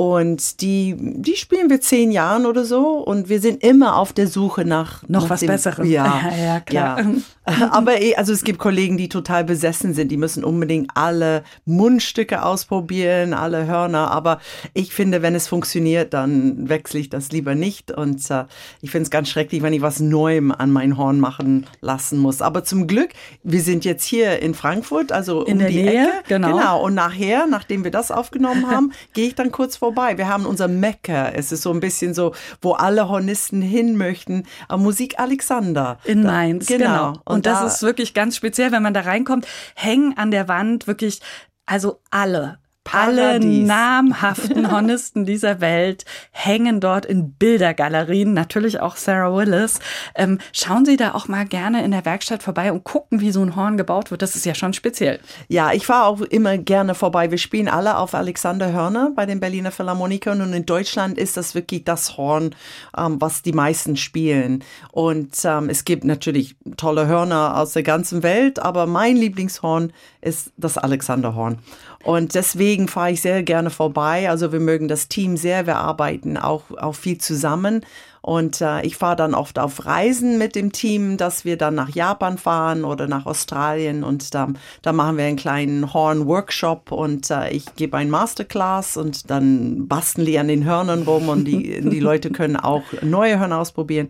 Und 0.00 0.60
die, 0.60 0.94
die 0.96 1.34
spielen 1.34 1.70
wir 1.70 1.80
zehn 1.80 2.12
Jahren 2.12 2.46
oder 2.46 2.64
so 2.64 2.98
und 2.98 3.28
wir 3.28 3.40
sind 3.40 3.64
immer 3.64 3.96
auf 3.96 4.12
der 4.12 4.28
Suche 4.28 4.64
nach 4.64 5.02
noch 5.08 5.22
nach 5.22 5.30
was 5.30 5.40
dem, 5.40 5.48
Besserem. 5.48 5.86
Ja, 5.90 6.22
ja, 6.40 6.60
klar. 6.60 7.00
Ja. 7.00 7.14
Aber 7.72 8.00
eh, 8.00 8.14
also 8.14 8.32
es 8.32 8.44
gibt 8.44 8.58
Kollegen, 8.58 8.96
die 8.96 9.08
total 9.08 9.42
besessen 9.44 9.94
sind. 9.94 10.12
Die 10.12 10.16
müssen 10.16 10.44
unbedingt 10.44 10.90
alle 10.94 11.44
Mundstücke 11.64 12.44
ausprobieren, 12.44 13.32
alle 13.32 13.66
Hörner. 13.66 14.10
Aber 14.10 14.38
ich 14.74 14.92
finde, 14.92 15.22
wenn 15.22 15.34
es 15.34 15.48
funktioniert, 15.48 16.12
dann 16.14 16.68
wechsle 16.68 17.00
ich 17.00 17.08
das 17.10 17.32
lieber 17.32 17.54
nicht. 17.54 17.90
Und 17.90 18.30
äh, 18.30 18.44
ich 18.82 18.90
finde 18.90 19.04
es 19.04 19.10
ganz 19.10 19.30
schrecklich, 19.30 19.62
wenn 19.62 19.72
ich 19.72 19.82
was 19.82 19.98
Neuem 19.98 20.52
an 20.52 20.70
mein 20.70 20.96
Horn 20.96 21.20
machen 21.20 21.66
lassen 21.80 22.18
muss. 22.18 22.42
Aber 22.42 22.64
zum 22.64 22.86
Glück, 22.86 23.10
wir 23.42 23.62
sind 23.62 23.84
jetzt 23.84 24.04
hier 24.04 24.40
in 24.40 24.54
Frankfurt, 24.54 25.10
also 25.10 25.44
In 25.44 25.54
um 25.54 25.58
der 25.60 25.68
die 25.70 25.82
Nähe, 25.82 26.02
Ecke. 26.02 26.22
genau. 26.28 26.56
genau. 26.56 26.84
Und 26.84 26.94
nachher, 26.94 27.46
nachdem 27.46 27.82
wir 27.82 27.90
das 27.90 28.10
aufgenommen 28.10 28.70
haben, 28.70 28.92
gehe 29.14 29.26
ich 29.26 29.34
dann 29.34 29.50
kurz 29.50 29.76
vorbei. 29.88 30.18
Wir 30.18 30.28
haben 30.28 30.44
unser 30.46 30.68
Mekka. 30.68 31.30
Es 31.30 31.50
ist 31.52 31.62
so 31.62 31.72
ein 31.72 31.80
bisschen 31.80 32.12
so, 32.14 32.34
wo 32.60 32.72
alle 32.72 33.08
Hornisten 33.08 33.62
hin 33.62 33.96
möchten. 33.96 34.44
Musik 34.70 35.18
Alexander. 35.18 35.98
In 36.04 36.22
Da- 36.24 36.30
Mainz, 36.32 36.66
genau. 36.66 37.14
Und, 37.24 37.46
das 37.46 37.60
da- 37.60 37.66
ist 37.66 37.82
wirklich 37.82 38.12
ganz 38.14 38.36
speziell, 38.36 38.70
wenn 38.72 38.82
man 38.82 38.92
da 38.94 39.00
reinkommt, 39.00 39.46
hängen 39.74 40.16
an 40.18 40.30
der 40.30 40.46
Wand 40.48 40.86
wirklich, 40.86 41.20
also 41.64 42.00
alle. 42.10 42.58
Alle 42.92 43.40
namhaften 43.40 44.70
Hornisten 44.72 45.24
dieser 45.24 45.60
Welt 45.60 46.04
hängen 46.30 46.80
dort 46.80 47.06
in 47.06 47.32
Bildergalerien, 47.32 48.32
natürlich 48.32 48.80
auch 48.80 48.96
Sarah 48.96 49.34
Willis. 49.34 49.78
Ähm, 50.14 50.38
schauen 50.52 50.84
Sie 50.84 50.96
da 50.96 51.14
auch 51.14 51.28
mal 51.28 51.44
gerne 51.44 51.84
in 51.84 51.90
der 51.90 52.04
Werkstatt 52.04 52.42
vorbei 52.42 52.72
und 52.72 52.84
gucken, 52.84 53.20
wie 53.20 53.32
so 53.32 53.42
ein 53.42 53.56
Horn 53.56 53.76
gebaut 53.76 54.10
wird. 54.10 54.22
Das 54.22 54.36
ist 54.36 54.46
ja 54.46 54.54
schon 54.54 54.72
speziell. 54.72 55.20
Ja, 55.48 55.72
ich 55.72 55.86
fahre 55.86 56.06
auch 56.06 56.20
immer 56.20 56.58
gerne 56.58 56.94
vorbei. 56.94 57.30
Wir 57.30 57.38
spielen 57.38 57.68
alle 57.68 57.96
auf 57.96 58.14
Alexander 58.14 58.72
Hörner 58.72 59.12
bei 59.14 59.26
den 59.26 59.40
Berliner 59.40 59.70
Philharmonikern 59.70 60.40
und 60.40 60.52
in 60.52 60.66
Deutschland 60.66 61.18
ist 61.18 61.36
das 61.36 61.54
wirklich 61.54 61.84
das 61.84 62.16
Horn, 62.16 62.54
ähm, 62.96 63.20
was 63.20 63.42
die 63.42 63.52
meisten 63.52 63.96
spielen. 63.96 64.64
Und 64.92 65.36
ähm, 65.44 65.68
es 65.68 65.84
gibt 65.84 66.04
natürlich 66.04 66.56
tolle 66.76 67.06
Hörner 67.06 67.56
aus 67.56 67.72
der 67.72 67.82
ganzen 67.82 68.22
Welt, 68.22 68.58
aber 68.58 68.86
mein 68.86 69.16
Lieblingshorn 69.16 69.92
ist 70.20 70.52
das 70.56 70.78
Alexanderhorn. 70.78 71.58
Und 72.04 72.34
deswegen 72.34 72.77
fahre 72.86 73.10
ich 73.10 73.22
sehr 73.22 73.42
gerne 73.42 73.70
vorbei. 73.70 74.30
Also 74.30 74.52
wir 74.52 74.60
mögen 74.60 74.86
das 74.86 75.08
Team 75.08 75.36
sehr, 75.36 75.66
wir 75.66 75.76
arbeiten 75.76 76.36
auch, 76.36 76.70
auch 76.76 76.94
viel 76.94 77.18
zusammen. 77.18 77.80
Und 78.20 78.60
äh, 78.60 78.82
ich 78.82 78.96
fahre 78.96 79.16
dann 79.16 79.34
oft 79.34 79.58
auf 79.58 79.86
Reisen 79.86 80.38
mit 80.38 80.54
dem 80.54 80.70
Team, 80.70 81.16
dass 81.16 81.44
wir 81.44 81.56
dann 81.56 81.74
nach 81.74 81.88
Japan 81.88 82.36
fahren 82.36 82.84
oder 82.84 83.06
nach 83.06 83.26
Australien 83.26 84.04
und 84.04 84.34
da, 84.34 84.48
da 84.82 84.92
machen 84.92 85.16
wir 85.16 85.24
einen 85.24 85.36
kleinen 85.36 85.94
Horn-Workshop 85.94 86.92
und 86.92 87.30
äh, 87.30 87.50
ich 87.50 87.74
gebe 87.76 87.96
ein 87.96 88.10
Masterclass 88.10 88.96
und 88.96 89.30
dann 89.30 89.88
basteln 89.88 90.26
die 90.26 90.38
an 90.38 90.48
den 90.48 90.64
Hörnern 90.64 91.04
rum 91.04 91.28
und 91.28 91.46
die, 91.46 91.80
die 91.80 92.00
Leute 92.00 92.30
können 92.30 92.56
auch 92.56 92.82
neue 93.02 93.38
Hörner 93.38 93.60
ausprobieren. 93.60 94.08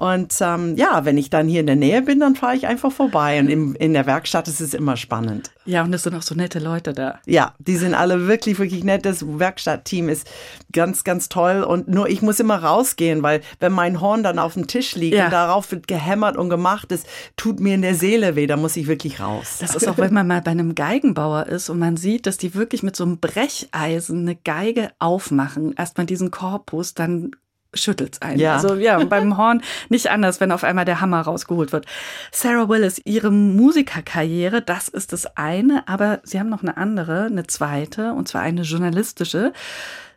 Und 0.00 0.34
ähm, 0.40 0.76
ja, 0.76 1.04
wenn 1.04 1.18
ich 1.18 1.28
dann 1.28 1.46
hier 1.46 1.60
in 1.60 1.66
der 1.66 1.76
Nähe 1.76 2.00
bin, 2.00 2.20
dann 2.20 2.34
fahre 2.34 2.56
ich 2.56 2.66
einfach 2.66 2.90
vorbei. 2.90 3.38
Und 3.38 3.50
im, 3.50 3.74
in 3.74 3.92
der 3.92 4.06
Werkstatt 4.06 4.48
ist 4.48 4.62
es 4.62 4.72
immer 4.72 4.96
spannend. 4.96 5.50
Ja, 5.66 5.82
und 5.84 5.92
es 5.92 6.04
sind 6.04 6.14
auch 6.14 6.22
so 6.22 6.34
nette 6.34 6.58
Leute 6.58 6.94
da. 6.94 7.18
Ja, 7.26 7.52
die 7.58 7.76
sind 7.76 7.92
alle 7.92 8.26
wirklich, 8.26 8.58
wirklich 8.58 8.82
nett. 8.82 9.04
Das 9.04 9.22
Werkstattteam 9.38 10.08
ist 10.08 10.26
ganz, 10.72 11.04
ganz 11.04 11.28
toll. 11.28 11.62
Und 11.62 11.88
nur 11.88 12.08
ich 12.08 12.22
muss 12.22 12.40
immer 12.40 12.62
rausgehen, 12.64 13.22
weil 13.22 13.42
wenn 13.58 13.72
mein 13.72 14.00
Horn 14.00 14.22
dann 14.22 14.38
auf 14.38 14.54
dem 14.54 14.66
Tisch 14.66 14.94
liegt 14.94 15.16
Ja. 15.18 15.26
und 15.26 15.32
darauf 15.32 15.70
wird 15.70 15.86
gehämmert 15.86 16.38
und 16.38 16.48
gemacht, 16.48 16.90
das 16.90 17.02
tut 17.36 17.60
mir 17.60 17.74
in 17.74 17.82
der 17.82 17.94
Seele 17.94 18.36
weh. 18.36 18.46
Da 18.46 18.56
muss 18.56 18.78
ich 18.78 18.86
wirklich 18.86 19.20
raus. 19.20 19.58
Das 19.60 19.74
ist 19.74 19.86
auch, 19.86 19.98
wenn 19.98 20.14
man 20.14 20.26
mal 20.26 20.40
bei 20.40 20.52
einem 20.52 20.74
Geigenbauer 20.74 21.46
ist 21.48 21.68
und 21.68 21.78
man 21.78 21.98
sieht, 21.98 22.24
dass 22.24 22.38
die 22.38 22.54
wirklich 22.54 22.82
mit 22.82 22.96
so 22.96 23.04
einem 23.04 23.18
Brecheisen 23.18 24.20
eine 24.20 24.36
Geige 24.36 24.92
aufmachen. 24.98 25.74
Erstmal 25.76 26.06
diesen 26.06 26.30
Korpus, 26.30 26.94
dann 26.94 27.32
schüttelt's 27.74 28.20
einen. 28.22 28.38
Ja. 28.38 28.56
Also 28.56 28.74
ja, 28.74 29.02
beim 29.04 29.36
Horn 29.36 29.62
nicht 29.88 30.10
anders, 30.10 30.40
wenn 30.40 30.52
auf 30.52 30.64
einmal 30.64 30.84
der 30.84 31.00
Hammer 31.00 31.20
rausgeholt 31.20 31.72
wird. 31.72 31.86
Sarah 32.32 32.68
Willis, 32.68 33.00
ihre 33.04 33.30
Musikerkarriere, 33.30 34.62
das 34.62 34.88
ist 34.88 35.12
das 35.12 35.36
eine, 35.36 35.86
aber 35.86 36.20
sie 36.24 36.38
haben 36.38 36.48
noch 36.48 36.62
eine 36.62 36.76
andere, 36.76 37.26
eine 37.26 37.46
zweite, 37.46 38.12
und 38.12 38.28
zwar 38.28 38.42
eine 38.42 38.62
journalistische. 38.62 39.52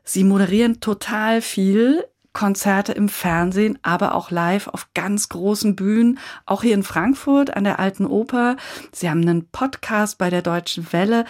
Sie 0.04 0.24
moderieren 0.24 0.80
total 0.80 1.42
viel. 1.42 2.06
Konzerte 2.34 2.94
im 2.94 3.10
Fernsehen, 3.10 3.78
aber 3.84 4.16
auch 4.16 4.32
live 4.32 4.68
auf 4.68 4.88
ganz 4.96 5.30
großen 5.30 5.76
Bühnen, 5.76 6.18
auch 6.48 6.64
hier 6.64 6.74
in 6.74 6.82
Frankfurt 6.82 7.56
an 7.56 7.64
der 7.64 7.80
Alten 7.80 8.08
Oper. 8.08 8.58
Sie 8.92 9.08
haben 9.08 9.22
einen 9.22 9.46
Podcast 9.50 10.18
bei 10.18 10.32
der 10.32 10.42
Deutschen 10.42 10.92
Welle. 10.92 11.26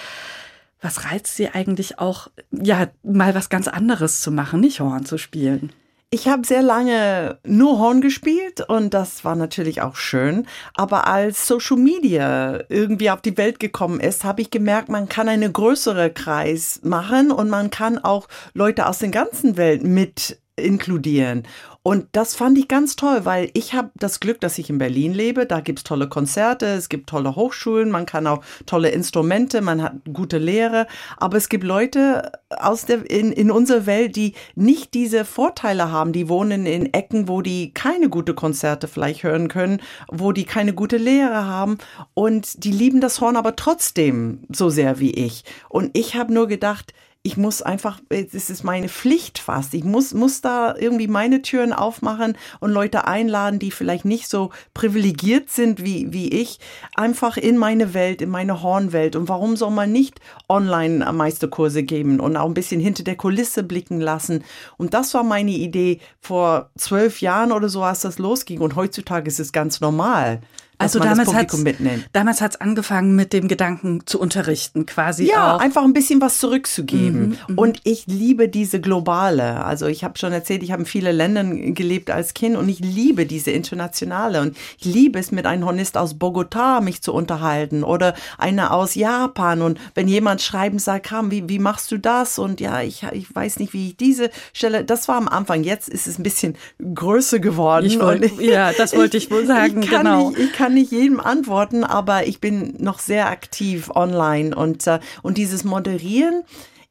Was 0.82 1.04
reizt 1.04 1.36
Sie 1.36 1.50
eigentlich 1.50 2.00
auch, 2.00 2.30
ja, 2.52 2.88
mal 3.04 3.36
was 3.36 3.50
ganz 3.50 3.68
anderes 3.68 4.22
zu 4.22 4.32
machen, 4.32 4.62
nicht 4.62 4.80
Horn 4.80 5.06
zu 5.06 5.18
spielen? 5.18 5.74
Ich 6.14 6.28
habe 6.28 6.46
sehr 6.46 6.62
lange 6.62 7.40
nur 7.44 7.80
Horn 7.80 8.00
gespielt 8.00 8.62
und 8.70 8.94
das 8.94 9.26
war 9.26 9.36
natürlich 9.36 9.82
auch 9.82 9.96
schön. 9.96 10.46
Aber 10.76 11.08
als 11.08 11.48
Social 11.48 11.76
Media 11.76 12.60
irgendwie 12.70 13.10
auf 13.10 13.22
die 13.22 13.36
Welt 13.36 13.60
gekommen 13.60 14.00
ist, 14.00 14.24
habe 14.24 14.44
ich 14.44 14.52
gemerkt, 14.52 14.90
man 14.90 15.10
kann 15.10 15.28
eine 15.28 15.52
größere 15.52 16.12
Kreis 16.12 16.80
machen 16.84 17.32
und 17.32 17.50
man 17.50 17.72
kann 17.72 17.98
auch 17.98 18.28
Leute 18.54 18.86
aus 18.86 19.00
der 19.00 19.10
ganzen 19.10 19.58
Welt 19.58 19.82
mit 19.82 20.38
inkludieren. 20.56 21.48
Und 21.86 22.08
das 22.14 22.34
fand 22.34 22.58
ich 22.58 22.70
ganz 22.70 22.96
toll, 22.96 23.26
weil 23.26 23.52
ich 23.54 23.74
habe 23.74 23.92
das 23.96 24.22
Glück, 24.22 24.40
dass 24.40 24.58
ich 24.58 24.70
in 24.70 24.78
Berlin 24.78 25.14
lebe. 25.14 25.46
Da 25.46 25.60
gibt's 25.60 25.84
tolle 25.84 26.08
Konzerte, 26.08 26.66
es 26.68 26.88
gibt 26.88 27.10
tolle 27.10 27.36
Hochschulen, 27.36 27.92
man 27.92 28.06
kann 28.06 28.26
auch 28.26 28.42
tolle 28.66 28.90
Instrumente, 28.90 29.60
man 29.60 29.84
hat 29.84 29.96
gute 30.14 30.38
Lehre. 30.38 30.88
Aber 31.18 31.36
es 31.36 31.50
gibt 31.50 31.66
Leute 31.66 32.32
aus 32.50 32.86
der, 32.86 33.10
in, 33.12 33.34
in 33.34 33.52
unserer 33.52 33.86
Welt, 33.86 34.16
die 34.16 34.34
nicht 34.56 34.94
diese 34.94 35.26
Vorteile 35.26 35.92
haben. 35.92 36.14
Die 36.14 36.30
wohnen 36.30 36.66
in 36.66 36.94
Ecken, 36.94 37.28
wo 37.28 37.42
die 37.42 37.74
keine 37.74 38.08
gute 38.08 38.34
Konzerte 38.34 38.88
vielleicht 38.88 39.24
hören 39.24 39.50
können, 39.50 39.82
wo 40.10 40.32
die 40.32 40.46
keine 40.46 40.74
gute 40.74 40.96
Lehre 40.96 41.46
haben. 41.48 41.80
Und 42.14 42.64
die 42.64 42.72
lieben 42.72 43.02
das 43.02 43.20
Horn 43.20 43.36
aber 43.36 43.58
trotzdem 43.58 44.40
so 44.50 44.70
sehr 44.70 45.02
wie 45.02 45.12
ich. 45.12 45.44
Und 45.68 45.98
ich 45.98 46.16
habe 46.16 46.34
nur 46.34 46.48
gedacht, 46.48 46.94
ich 47.26 47.38
muss 47.38 47.62
einfach, 47.62 48.02
es 48.10 48.50
ist 48.50 48.66
meine 48.66 48.90
Pflicht 48.90 49.40
fast. 49.40 49.74
Ich 49.74 49.86
muss, 49.86 50.14
muss 50.14 50.42
da 50.42 50.76
irgendwie 50.78 51.08
meine 51.08 51.42
Türen 51.42 51.72
aufmachen 51.72 52.38
und 52.60 52.72
Leute 52.72 53.08
einladen, 53.08 53.60
die 53.60 53.72
vielleicht 53.72 54.04
nicht 54.04 54.28
so 54.28 54.52
privilegiert 54.74 55.50
sind 55.50 55.86
wie, 55.86 56.12
wie 56.12 56.28
ich, 56.28 56.60
einfach 56.96 57.38
in 57.38 57.58
meine 57.58 57.94
Welt, 57.94 58.22
in 58.22 58.30
meine 58.30 58.62
Hornwelt. 58.62 59.16
Und 59.16 59.30
warum 59.30 59.56
soll 59.56 59.72
man 59.72 59.94
nicht 59.94 60.20
Online-Meisterkurse 60.50 61.84
geben 61.84 62.20
und 62.20 62.36
auch 62.36 62.46
ein 62.46 62.54
bisschen 62.54 62.82
hinter 62.82 63.06
der 63.06 63.16
Kulisse 63.16 63.64
blicken 63.64 64.02
lassen? 64.02 64.44
Und 64.76 64.94
das 64.94 65.14
war 65.14 65.24
meine 65.24 65.52
Idee 65.52 66.02
vor 66.20 66.72
zwölf 66.78 67.22
Jahren 67.22 67.54
oder 67.54 67.70
so, 67.70 67.84
als 67.84 68.02
das 68.02 68.20
losging. 68.20 68.60
Und 68.60 68.76
heutzutage 68.76 69.30
ist 69.30 69.40
es 69.40 69.54
ganz 69.54 69.80
normal. 69.80 70.42
Also 70.84 71.00
damals 71.00 71.58
mitnimmt. 71.58 72.10
damals 72.14 72.42
hat's 72.42 72.56
angefangen 72.58 73.16
mit 73.16 73.34
dem 73.34 73.48
Gedanken 73.48 74.02
zu 74.06 74.20
unterrichten, 74.20 74.86
quasi 74.86 75.26
Ja, 75.28 75.56
auch. 75.56 75.60
einfach 75.60 75.84
ein 75.84 75.94
bisschen 75.94 76.22
was 76.22 76.38
zurückzugeben. 76.40 77.38
und 77.56 77.80
ich 77.84 78.06
liebe 78.08 78.50
diese 78.50 78.80
globale. 78.82 79.64
Also 79.64 79.88
ich 79.88 80.04
habe 80.04 80.18
schon 80.18 80.32
erzählt, 80.34 80.64
ich 80.64 80.72
habe 80.72 80.82
in 80.84 80.86
vielen 80.86 81.16
Ländern 81.16 81.74
gelebt 81.74 82.10
als 82.12 82.34
Kind 82.34 82.56
und 82.56 82.68
ich 82.70 82.80
liebe 82.80 83.26
diese 83.26 83.52
internationale. 83.52 84.42
Und 84.42 84.58
ich 84.80 84.86
liebe 84.86 85.20
es, 85.20 85.32
mit 85.32 85.46
einem 85.46 85.66
Hornist 85.66 85.98
aus 85.98 86.16
Bogotá 86.16 86.82
mich 86.82 87.02
zu 87.02 87.14
unterhalten 87.14 87.84
oder 87.84 88.14
einer 88.38 88.74
aus 88.74 88.96
Japan. 88.96 89.62
Und 89.62 89.80
wenn 89.96 90.08
jemand 90.08 90.42
schreiben 90.42 90.80
sagt, 90.80 91.06
Kam, 91.08 91.32
wie, 91.32 91.50
wie 91.50 91.60
machst 91.60 91.92
du 91.92 91.98
das? 91.98 92.40
Und 92.40 92.60
ja, 92.62 92.82
ich, 92.82 93.04
ich 93.14 93.34
weiß 93.34 93.60
nicht, 93.60 93.74
wie 93.74 93.90
ich 93.90 93.98
diese 93.98 94.30
Stelle, 94.54 94.84
das 94.84 95.08
war 95.08 95.18
am 95.18 95.28
Anfang. 95.28 95.64
Jetzt 95.64 95.90
ist 95.90 96.08
es 96.08 96.18
ein 96.20 96.24
bisschen 96.24 96.56
größer 96.94 97.40
geworden. 97.40 97.86
Ich 97.86 98.00
wollt- 98.00 98.32
Und 98.32 98.42
ja, 98.42 98.72
das 98.74 98.96
wollte 98.96 99.18
ich 99.18 99.30
wohl 99.32 99.46
sagen, 99.46 99.84
Ich 99.84 99.90
kann, 99.90 100.04
genau. 100.06 100.30
nicht, 100.30 100.40
ich 100.40 100.54
kann 100.54 100.73
nicht 100.74 100.92
jedem 100.92 101.20
antworten, 101.20 101.84
aber 101.84 102.28
ich 102.28 102.40
bin 102.40 102.76
noch 102.80 103.00
sehr 103.00 103.30
aktiv 103.30 103.90
online 103.94 104.56
und, 104.56 104.86
äh, 104.88 105.00
und 105.22 105.38
dieses 105.38 105.64
Moderieren, 105.64 106.44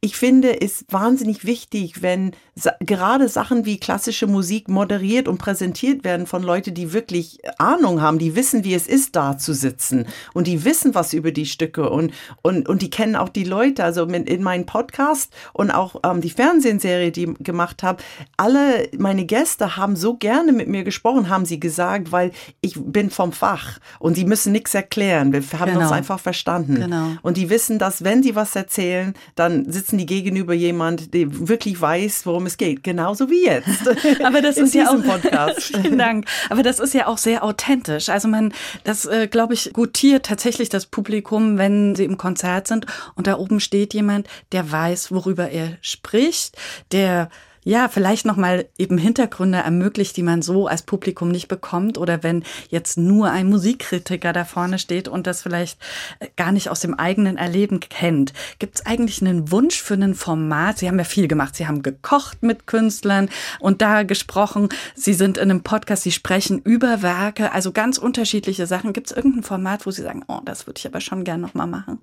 ich 0.04 0.16
finde, 0.16 0.60
es 0.60 0.84
wahnsinnig 0.90 1.44
wichtig, 1.44 2.02
wenn 2.02 2.32
sa 2.56 2.72
gerade 2.80 3.28
Sachen 3.28 3.64
wie 3.64 3.78
klassische 3.78 4.26
Musik 4.26 4.68
moderiert 4.68 5.28
und 5.28 5.38
präsentiert 5.38 6.02
werden 6.02 6.26
von 6.26 6.42
Leuten, 6.42 6.74
die 6.74 6.92
wirklich 6.92 7.38
Ahnung 7.58 8.02
haben, 8.02 8.18
die 8.18 8.34
wissen, 8.34 8.64
wie 8.64 8.74
es 8.74 8.88
ist, 8.88 9.14
da 9.14 9.38
zu 9.38 9.54
sitzen 9.54 10.06
und 10.34 10.48
die 10.48 10.64
wissen 10.64 10.94
was 10.96 11.12
über 11.12 11.30
die 11.30 11.46
Stücke 11.46 11.88
und, 11.88 12.12
und, 12.42 12.68
und 12.68 12.82
die 12.82 12.90
kennen 12.90 13.14
auch 13.14 13.28
die 13.28 13.44
Leute. 13.44 13.84
Also 13.84 14.02
in 14.04 14.42
meinem 14.42 14.66
Podcast 14.66 15.32
und 15.52 15.70
auch 15.70 16.00
ähm, 16.04 16.20
die 16.20 16.30
Fernsehserie, 16.30 17.12
die 17.12 17.22
ich 17.38 17.44
gemacht 17.44 17.84
habe, 17.84 18.02
alle 18.36 18.88
meine 18.98 19.24
Gäste 19.24 19.76
haben 19.76 19.94
so 19.94 20.16
gerne 20.16 20.50
mit 20.52 20.66
mir 20.66 20.82
gesprochen, 20.82 21.28
haben 21.28 21.46
sie 21.46 21.60
gesagt, 21.60 22.10
weil 22.10 22.32
ich 22.60 22.74
bin 22.76 23.10
vom 23.10 23.30
Fach 23.30 23.78
und 24.00 24.16
sie 24.16 24.24
müssen 24.24 24.50
nichts 24.50 24.74
erklären. 24.74 25.32
Wir 25.32 25.42
haben 25.60 25.72
Genau. 25.72 25.82
uns 25.84 25.92
einfach 25.92 26.18
verstanden. 26.18 26.74
Genau. 26.74 27.12
Und 27.22 27.36
die 27.36 27.48
wissen, 27.50 27.78
dass 27.78 28.02
wenn 28.02 28.22
sie 28.24 28.34
was 28.34 28.56
erzählen, 28.56 29.14
dann 29.36 29.70
sitzen 29.70 29.91
die 29.98 30.06
gegenüber 30.06 30.54
jemand, 30.54 31.14
der 31.14 31.48
wirklich 31.48 31.80
weiß, 31.80 32.26
worum 32.26 32.46
es 32.46 32.56
geht. 32.56 32.82
Genauso 32.82 33.30
wie 33.30 33.44
jetzt. 33.44 33.68
Aber 34.24 34.40
das 34.42 34.56
ist 34.56 34.74
ja 34.74 34.90
auch 34.90 35.02
Podcast. 35.02 35.62
Vielen 35.82 35.98
Dank. 35.98 36.26
Aber 36.50 36.62
das 36.62 36.78
ist 36.78 36.94
ja 36.94 37.06
auch 37.06 37.18
sehr 37.18 37.44
authentisch. 37.44 38.08
Also 38.08 38.28
man, 38.28 38.52
das 38.84 39.04
äh, 39.04 39.28
glaube 39.28 39.54
ich, 39.54 39.72
gutiert 39.72 40.26
tatsächlich 40.26 40.68
das 40.68 40.86
Publikum, 40.86 41.58
wenn 41.58 41.94
sie 41.94 42.04
im 42.04 42.18
Konzert 42.18 42.68
sind 42.68 42.86
und 43.14 43.26
da 43.26 43.38
oben 43.38 43.60
steht 43.60 43.94
jemand, 43.94 44.28
der 44.52 44.70
weiß, 44.70 45.12
worüber 45.12 45.50
er 45.50 45.76
spricht, 45.80 46.56
der 46.92 47.28
ja, 47.64 47.88
vielleicht 47.88 48.26
nochmal 48.26 48.66
eben 48.76 48.98
Hintergründe 48.98 49.58
ermöglicht, 49.58 50.16
die 50.16 50.24
man 50.24 50.42
so 50.42 50.66
als 50.66 50.82
Publikum 50.82 51.28
nicht 51.28 51.46
bekommt. 51.46 51.96
Oder 51.96 52.22
wenn 52.22 52.42
jetzt 52.70 52.98
nur 52.98 53.30
ein 53.30 53.48
Musikkritiker 53.48 54.32
da 54.32 54.44
vorne 54.44 54.78
steht 54.78 55.06
und 55.06 55.26
das 55.26 55.42
vielleicht 55.42 55.78
äh, 56.18 56.28
gar 56.36 56.50
nicht 56.50 56.70
aus 56.70 56.80
dem 56.80 56.94
eigenen 56.94 57.36
Erleben 57.36 57.80
kennt. 57.80 58.32
Gibt 58.58 58.76
es 58.76 58.86
eigentlich 58.86 59.20
einen 59.20 59.52
Wunsch 59.52 59.80
für 59.80 59.94
ein 59.94 60.14
Format? 60.14 60.78
Sie 60.78 60.88
haben 60.88 60.98
ja 60.98 61.04
viel 61.04 61.28
gemacht. 61.28 61.54
Sie 61.54 61.68
haben 61.68 61.82
gekocht 61.82 62.42
mit 62.42 62.66
Künstlern 62.66 63.28
und 63.60 63.80
da 63.80 64.02
gesprochen. 64.02 64.68
Sie 64.96 65.14
sind 65.14 65.38
in 65.38 65.50
einem 65.50 65.62
Podcast, 65.62 66.02
Sie 66.02 66.12
sprechen 66.12 66.60
über 66.62 67.02
Werke, 67.02 67.52
also 67.52 67.70
ganz 67.70 67.96
unterschiedliche 67.98 68.66
Sachen. 68.66 68.92
Gibt 68.92 69.10
es 69.10 69.16
irgendein 69.16 69.44
Format, 69.44 69.86
wo 69.86 69.90
Sie 69.92 70.02
sagen, 70.02 70.24
oh, 70.26 70.40
das 70.44 70.66
würde 70.66 70.78
ich 70.78 70.86
aber 70.86 71.00
schon 71.00 71.22
gern 71.22 71.40
nochmal 71.40 71.68
machen? 71.68 72.00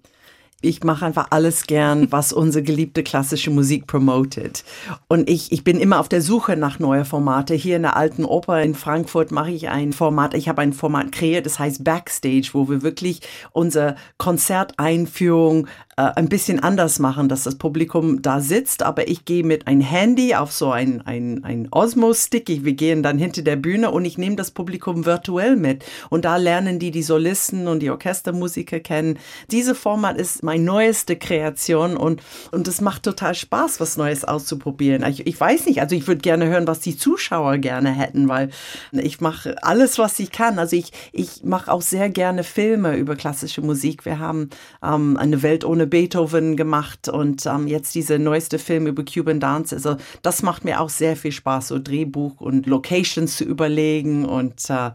Ich 0.62 0.84
mache 0.84 1.06
einfach 1.06 1.28
alles 1.30 1.68
gern, 1.68 2.08
was 2.12 2.34
unsere 2.34 2.64
geliebte 2.64 3.04
klassische 3.04 3.50
Musik 3.52 3.88
promotet. 3.88 4.64
Und 5.08 5.30
ich, 5.30 5.52
ich 5.52 5.64
bin 5.64 5.80
immer 5.80 6.00
auf 6.00 6.10
der 6.10 6.22
Suche 6.22 6.56
nach 6.58 6.80
neue 6.80 7.06
Formate. 7.06 7.54
Hier 7.56 7.76
in 7.78 7.84
der 7.84 7.96
Alten 7.96 8.26
Oper 8.26 8.62
in 8.62 8.76
Frankfurt 8.76 9.32
mache 9.32 9.52
ich 9.52 9.70
ein 9.70 9.94
Format. 9.94 10.34
Ich 10.34 10.50
habe 10.50 10.62
ein 10.62 10.74
Format 10.74 11.12
kreiert, 11.12 11.46
das 11.46 11.60
heißt 11.60 11.84
Backstage, 11.84 12.50
wo 12.54 12.70
wir 12.70 12.82
wirklich 12.82 13.22
unsere 13.52 13.96
Konzerteinführung 14.18 15.68
äh, 15.98 16.02
ein 16.16 16.30
bisschen 16.30 16.60
anders 16.60 17.00
machen, 17.00 17.30
dass 17.30 17.44
das 17.44 17.56
Publikum 17.58 18.22
da 18.22 18.42
sitzt, 18.42 18.84
aber 18.84 19.08
ich 19.08 19.26
gehe 19.26 19.44
mit 19.44 19.68
ein 19.68 19.82
Handy 19.82 20.36
auf 20.36 20.52
so 20.52 20.72
ein, 20.72 21.02
ein, 21.06 21.44
ein 21.44 21.68
Osmo-Stick. 21.72 22.50
Ich- 22.50 22.64
Wir 22.66 22.74
gehen 22.74 23.04
dann 23.04 23.18
hinter 23.18 23.42
der 23.42 23.56
Bühne 23.56 23.92
und 23.92 24.06
ich 24.06 24.18
nehme 24.18 24.36
das 24.36 24.52
Publikum 24.52 25.06
virtuell 25.06 25.56
mit. 25.56 25.84
Und 26.10 26.26
da 26.26 26.38
lernen 26.38 26.80
die 26.80 26.92
die 26.92 27.04
Solisten 27.04 27.68
und 27.68 27.80
die 27.80 27.90
Orchestermusiker 27.90 28.80
kennen. 28.80 29.18
Diese 29.52 29.76
Format 29.76 30.18
ist 30.18 30.44
meine 30.50 30.64
neueste 30.64 31.16
Kreation 31.16 31.96
und, 31.96 32.24
und 32.50 32.68
es 32.68 32.82
macht 32.82 33.04
total 33.04 33.36
Spaß, 33.36 33.80
was 33.80 33.98
Neues 33.98 34.26
auszuprobieren. 34.26 35.06
Ich, 35.06 35.28
ich 35.28 35.40
weiß 35.40 35.68
nicht, 35.68 35.80
also 35.80 35.96
ich 35.96 36.08
würde 36.08 36.22
gerne 36.22 36.48
hören, 36.48 36.66
was 36.66 36.80
die 36.80 36.98
Zuschauer 36.98 37.60
gerne 37.60 37.92
hätten, 37.92 38.28
weil 38.28 38.50
ich 38.92 39.22
mache 39.22 39.62
alles, 39.62 40.00
was 40.00 40.18
ich 40.18 40.32
kann. 40.32 40.58
Also 40.58 40.76
ich, 40.76 40.92
ich 41.12 41.44
mache 41.44 41.72
auch 41.72 41.84
sehr 41.84 42.10
gerne 42.10 42.44
Filme 42.44 42.98
über 42.98 43.16
klassische 43.16 43.62
Musik. 43.62 44.06
Wir 44.06 44.18
haben 44.18 44.50
ähm, 44.82 45.18
eine 45.18 45.44
Welt 45.44 45.64
ohne 45.66 45.86
Beethoven 45.86 46.58
gemacht 46.58 47.10
und 47.10 47.46
ähm, 47.46 47.68
jetzt 47.68 47.94
diese 47.94 48.18
neueste 48.18 48.58
Film 48.58 48.88
über 48.88 49.06
Cuban 49.06 49.40
Dance. 49.40 49.76
Also 49.76 49.98
das 50.24 50.42
macht 50.42 50.66
mir 50.66 50.82
auch 50.82 50.90
sehr 50.90 51.16
viel 51.16 51.32
Spaß, 51.32 51.68
so 51.68 51.78
Drehbuch 51.78 52.42
und 52.42 52.66
Locations 52.66 53.38
zu 53.38 53.44
überlegen 53.44 54.26
und 54.26 54.68
äh, 54.72 54.90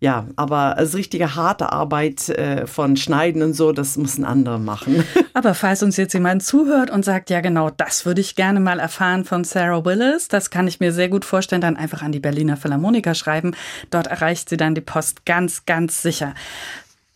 ja, 0.00 0.26
aber 0.36 0.76
als 0.76 0.94
richtige 0.94 1.34
harte 1.34 1.72
Arbeit 1.72 2.28
äh, 2.28 2.66
von 2.66 2.98
Schneiden 2.98 3.40
und 3.40 3.54
so, 3.54 3.72
das 3.72 3.96
müssen 3.96 4.26
andere 4.26 4.58
machen. 4.58 4.97
Aber 5.34 5.54
falls 5.54 5.82
uns 5.82 5.96
jetzt 5.96 6.12
jemand 6.12 6.42
zuhört 6.42 6.90
und 6.90 7.04
sagt, 7.04 7.30
ja 7.30 7.40
genau, 7.40 7.70
das 7.70 8.06
würde 8.06 8.20
ich 8.20 8.34
gerne 8.34 8.60
mal 8.60 8.78
erfahren 8.78 9.24
von 9.24 9.44
Sarah 9.44 9.84
Willis, 9.84 10.28
das 10.28 10.50
kann 10.50 10.66
ich 10.66 10.80
mir 10.80 10.92
sehr 10.92 11.08
gut 11.08 11.24
vorstellen, 11.24 11.60
dann 11.60 11.76
einfach 11.76 12.02
an 12.02 12.12
die 12.12 12.20
Berliner 12.20 12.56
Philharmoniker 12.56 13.14
schreiben. 13.14 13.54
Dort 13.90 14.06
erreicht 14.06 14.48
sie 14.48 14.56
dann 14.56 14.74
die 14.74 14.80
Post 14.80 15.26
ganz, 15.26 15.66
ganz 15.66 16.02
sicher. 16.02 16.34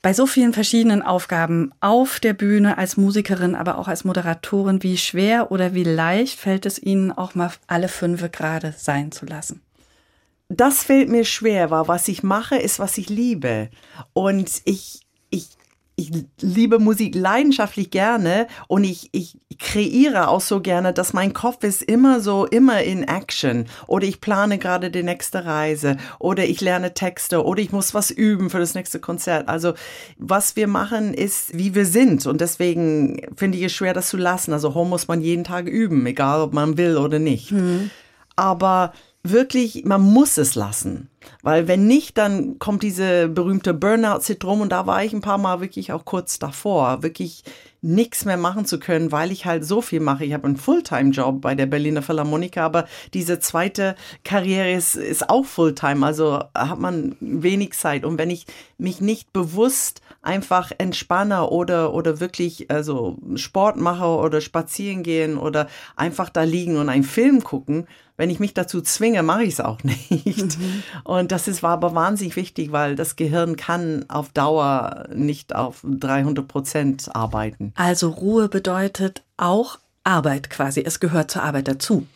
Bei 0.03 0.13
so 0.13 0.27
vielen 0.27 0.53
verschiedenen 0.53 1.03
Aufgaben 1.03 1.71
auf 1.81 2.19
der 2.19 2.33
Bühne 2.33 2.77
als 2.77 2.97
Musikerin, 2.97 3.55
aber 3.55 3.79
auch 3.79 3.87
als 3.87 4.05
Moderatorin, 4.05 4.83
wie 4.83 4.97
schwer 4.97 5.53
oder 5.53 5.75
wie 5.75 5.85
leicht 5.85 6.41
fällt 6.41 6.67
es 6.67 6.83
Ihnen 6.83 7.13
auch 7.13 7.37
mal 7.37 7.53
alle 7.69 7.89
fünf 7.89 8.29
gerade 8.33 8.75
sein 8.77 9.13
zu 9.13 9.27
lassen? 9.27 9.61
das 10.57 10.85
fällt 10.85 11.09
mir 11.09 11.25
schwer, 11.25 11.71
weil 11.71 11.89
was 11.89 12.09
ich 12.09 12.23
mache, 12.23 12.57
ist, 12.57 12.79
was 12.79 12.99
ich 12.99 13.09
liebe. 13.09 13.71
Und 14.13 14.63
ich, 14.65 15.02
ich, 15.97 16.11
liebe 16.41 16.79
Musik 16.79 17.15
leidenschaftlich 17.15 17.91
gerne 17.91 18.47
und 18.67 18.85
ich, 18.85 19.11
ich 19.13 19.37
kreiere 19.59 20.29
auch 20.29 20.41
so 20.41 20.61
gerne, 20.61 20.93
dass 20.93 21.13
mein 21.13 21.35
Kopf 21.35 21.63
ist 21.65 21.83
immer 21.83 22.21
so, 22.21 22.47
immer 22.47 22.83
in 22.83 23.03
Action. 23.03 23.67
Oder 23.87 24.07
ich 24.07 24.21
plane 24.21 24.59
gerade 24.59 24.91
die 24.91 25.03
nächste 25.03 25.45
Reise 25.45 25.99
oder 26.19 26.45
ich 26.45 26.61
lerne 26.61 26.95
Texte 26.95 27.45
oder 27.45 27.61
ich 27.61 27.73
muss 27.73 27.95
was 27.95 28.11
üben 28.11 28.49
für 28.49 28.59
das 28.59 28.75
nächste 28.75 29.01
Konzert. 29.01 29.49
Also 29.49 29.75
was 30.17 30.57
wir 30.57 30.67
machen, 30.67 31.13
ist, 31.13 31.57
wie 31.57 31.75
wir 31.75 31.85
sind. 31.85 32.27
Und 32.27 32.41
deswegen 32.41 33.21
finde 33.37 33.59
ich 33.59 33.65
es 33.65 33.73
schwer, 33.73 33.93
das 33.93 34.09
zu 34.09 34.17
lassen. 34.17 34.53
Also 34.53 34.75
Home 34.75 34.91
muss 34.91 35.09
man 35.09 35.21
jeden 35.21 35.45
Tag 35.45 35.67
üben, 35.67 36.07
egal 36.07 36.41
ob 36.41 36.55
man 36.55 36.79
will 36.79 36.97
oder 36.97 37.19
nicht. 37.19 37.53
Aber 38.35 38.93
wirklich, 39.23 39.85
man 39.85 40.01
muss 40.01 40.39
es 40.39 40.55
lassen. 40.55 41.11
Weil 41.43 41.69
wenn 41.69 41.87
nicht, 41.87 42.19
dann 42.19 42.59
kommt 42.59 42.83
diese 42.83 43.29
berühmte 43.29 43.75
Burnout-Syndrom 43.75 44.61
und 44.61 44.71
da 44.71 44.87
war 44.87 45.05
ich 45.05 45.13
ein 45.13 45.21
paar 45.21 45.39
Mal 45.39 45.61
wirklich 45.61 45.93
auch 45.93 46.05
kurz 46.05 46.39
davor, 46.39 47.03
wirklich 47.03 47.45
nichts 47.83 48.25
mehr 48.25 48.37
machen 48.37 48.65
zu 48.65 48.79
können, 48.79 49.11
weil 49.11 49.33
ich 49.33 49.45
halt 49.45 49.65
so 49.65 49.81
viel 49.81 49.99
mache. 49.99 50.25
Ich 50.25 50.33
habe 50.33 50.47
einen 50.47 50.57
Fulltime-Job 50.57 51.41
bei 51.41 51.57
der 51.57 51.67
Berliner 51.67 52.03
Philharmoniker, 52.03 52.63
aber 52.63 52.87
diese 53.13 53.41
zweite 53.41 53.97
Karriere 54.25 54.73
ist, 54.73 54.95
ist 54.95 55.29
auch 55.29 55.45
Fulltime, 55.45 56.07
also 56.07 56.45
hat 56.55 56.79
man 56.79 57.17
wenig 57.21 57.73
Zeit. 57.73 58.05
Und 58.05 58.19
wenn 58.19 58.31
ich 58.31 58.47
mich 58.79 59.01
nicht 59.01 59.33
bewusst 59.33 60.01
einfach 60.23 60.71
entspanne 60.79 61.49
oder, 61.51 61.93
oder 61.93 62.21
wirklich 62.21 62.71
also 62.71 63.19
Sport 63.35 63.77
mache 63.77 64.07
oder 64.07 64.41
spazieren 64.41 65.03
gehen 65.03 65.37
oder 65.37 65.69
einfach 65.97 66.31
da 66.31 66.45
liegen 66.45 66.77
und 66.77 66.89
einen 66.89 67.03
Film 67.03 67.43
gucken, 67.43 67.87
wenn 68.17 68.31
ich 68.31 68.39
mich 68.39 68.55
dazu 68.55 68.81
zwinge, 68.81 69.23
mache 69.25 69.43
ich 69.43 69.55
es 69.55 69.61
auch 69.61 69.83
nicht. 69.85 70.57
Und 71.03 71.33
das 71.33 71.49
ist, 71.49 71.63
war 71.63 71.73
aber 71.73 71.95
wahnsinnig 71.95 72.37
wichtig, 72.37 72.71
weil 72.71 72.95
das 72.95 73.17
Gehirn 73.17 73.57
kann 73.57 74.05
auf 74.09 74.29
Dauer 74.31 75.09
nicht 75.13 75.55
auf 75.55 75.85
300 75.85 76.47
Prozent 76.47 77.15
arbeiten. 77.15 77.73
Also 77.75 78.11
Ruhe 78.11 78.49
bedeutet 78.49 79.25
auch 79.37 79.79
Arbeit 80.05 80.51
quasi. 80.51 80.83
Es 80.85 81.01
gehört 81.01 81.31
zur 81.31 81.43
Arbeit 81.43 81.67
dazu. 81.67 82.07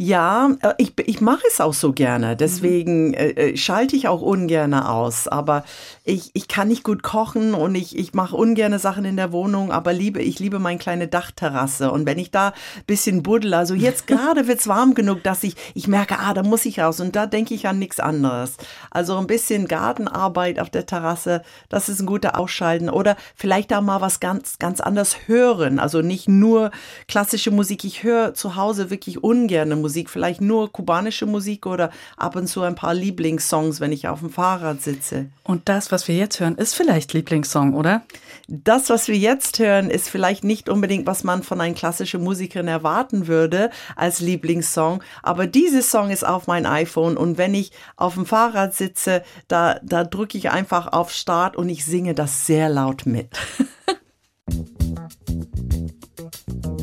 Ja, 0.00 0.50
äh, 0.62 0.74
ich, 0.78 0.92
ich 1.06 1.20
mache 1.20 1.42
es 1.50 1.60
auch 1.60 1.74
so 1.74 1.92
gerne. 1.92 2.36
Deswegen 2.36 3.14
äh, 3.14 3.30
äh, 3.30 3.56
schalte 3.56 3.96
ich 3.96 4.06
auch 4.06 4.22
ungerne 4.22 4.88
aus. 4.88 5.26
Aber 5.26 5.64
ich, 6.04 6.30
ich 6.34 6.46
kann 6.46 6.68
nicht 6.68 6.84
gut 6.84 7.02
kochen 7.02 7.52
und 7.52 7.74
ich, 7.74 7.98
ich 7.98 8.14
mache 8.14 8.36
ungerne 8.36 8.78
Sachen 8.78 9.04
in 9.04 9.16
der 9.16 9.32
Wohnung, 9.32 9.72
aber 9.72 9.92
liebe, 9.92 10.22
ich 10.22 10.38
liebe 10.38 10.60
meine 10.60 10.78
kleine 10.78 11.08
Dachterrasse. 11.08 11.90
Und 11.90 12.06
wenn 12.06 12.20
ich 12.20 12.30
da 12.30 12.52
bisschen 12.86 13.24
buddel, 13.24 13.54
also 13.54 13.74
jetzt 13.74 14.06
gerade 14.06 14.46
wird's 14.46 14.68
warm 14.68 14.94
genug, 14.94 15.24
dass 15.24 15.42
ich, 15.42 15.56
ich 15.74 15.88
merke, 15.88 16.20
ah, 16.20 16.32
da 16.32 16.44
muss 16.44 16.64
ich 16.64 16.78
raus. 16.78 17.00
Und 17.00 17.16
da 17.16 17.26
denke 17.26 17.54
ich 17.54 17.66
an 17.66 17.80
nichts 17.80 17.98
anderes. 17.98 18.56
Also 18.92 19.18
ein 19.18 19.26
bisschen 19.26 19.66
Gartenarbeit 19.66 20.60
auf 20.60 20.70
der 20.70 20.86
Terrasse, 20.86 21.42
das 21.68 21.88
ist 21.88 21.98
ein 21.98 22.06
guter 22.06 22.38
Ausschalten. 22.38 22.88
Oder 22.88 23.16
vielleicht 23.34 23.74
auch 23.74 23.82
mal 23.82 24.00
was 24.00 24.20
ganz, 24.20 24.60
ganz 24.60 24.80
anders 24.80 25.26
hören. 25.26 25.80
Also 25.80 26.02
nicht 26.02 26.28
nur 26.28 26.70
klassische 27.08 27.50
Musik. 27.50 27.82
Ich 27.82 28.04
höre 28.04 28.34
zu 28.34 28.54
Hause 28.54 28.90
wirklich 28.90 29.24
ungerne 29.24 29.74
Musik. 29.74 29.87
Vielleicht 30.08 30.40
nur 30.40 30.72
kubanische 30.72 31.26
Musik 31.26 31.66
oder 31.66 31.90
ab 32.16 32.36
und 32.36 32.46
zu 32.46 32.62
ein 32.62 32.74
paar 32.74 32.94
Lieblingssongs, 32.94 33.80
wenn 33.80 33.92
ich 33.92 34.08
auf 34.08 34.20
dem 34.20 34.30
Fahrrad 34.30 34.82
sitze. 34.82 35.26
Und 35.44 35.68
das, 35.68 35.92
was 35.92 36.08
wir 36.08 36.16
jetzt 36.16 36.40
hören, 36.40 36.56
ist 36.56 36.74
vielleicht 36.74 37.12
Lieblingssong, 37.12 37.74
oder? 37.74 38.02
Das, 38.48 38.88
was 38.88 39.08
wir 39.08 39.16
jetzt 39.16 39.58
hören, 39.58 39.90
ist 39.90 40.08
vielleicht 40.08 40.42
nicht 40.42 40.68
unbedingt, 40.68 41.06
was 41.06 41.22
man 41.22 41.42
von 41.42 41.60
einer 41.60 41.74
klassischen 41.74 42.24
Musikerin 42.24 42.68
erwarten 42.68 43.26
würde 43.26 43.70
als 43.94 44.20
Lieblingssong, 44.20 45.02
aber 45.22 45.46
dieses 45.46 45.90
Song 45.90 46.10
ist 46.10 46.26
auf 46.26 46.46
mein 46.46 46.64
iPhone 46.64 47.16
und 47.16 47.36
wenn 47.36 47.54
ich 47.54 47.72
auf 47.96 48.14
dem 48.14 48.26
Fahrrad 48.26 48.74
sitze, 48.74 49.22
da, 49.48 49.78
da 49.82 50.04
drücke 50.04 50.38
ich 50.38 50.50
einfach 50.50 50.92
auf 50.92 51.12
Start 51.12 51.56
und 51.56 51.68
ich 51.68 51.84
singe 51.84 52.14
das 52.14 52.46
sehr 52.46 52.68
laut 52.68 53.04
mit. 53.04 53.28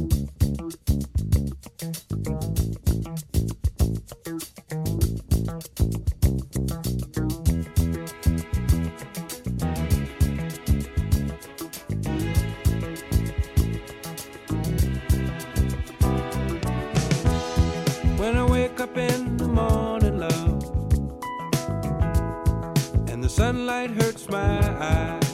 hurts 23.95 24.27
my 24.29 24.59
eyes, 24.79 25.24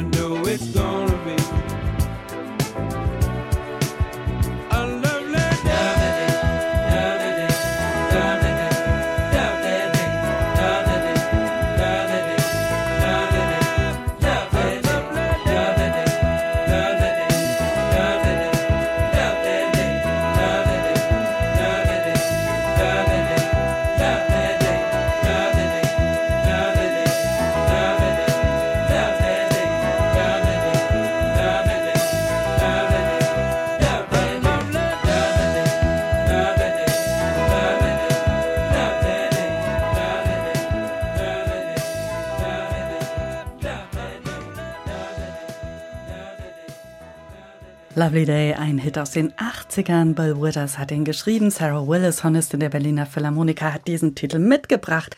I 0.00 0.02
know 0.02 0.46
it's 0.46 0.64
gonna 0.68 0.99
Lovely 48.10 48.26
Day, 48.26 48.54
ein 48.54 48.78
Hit 48.78 48.98
aus 48.98 49.12
den 49.12 49.30
80ern. 49.34 50.14
Bill 50.14 50.34
Withers 50.42 50.78
hat 50.78 50.90
ihn 50.90 51.04
geschrieben. 51.04 51.52
Sarah 51.52 51.86
Willis, 51.86 52.24
Hornistin 52.24 52.58
der 52.58 52.68
Berliner 52.68 53.06
Philharmoniker, 53.06 53.72
hat 53.72 53.86
diesen 53.86 54.16
Titel 54.16 54.40
mitgebracht. 54.40 55.16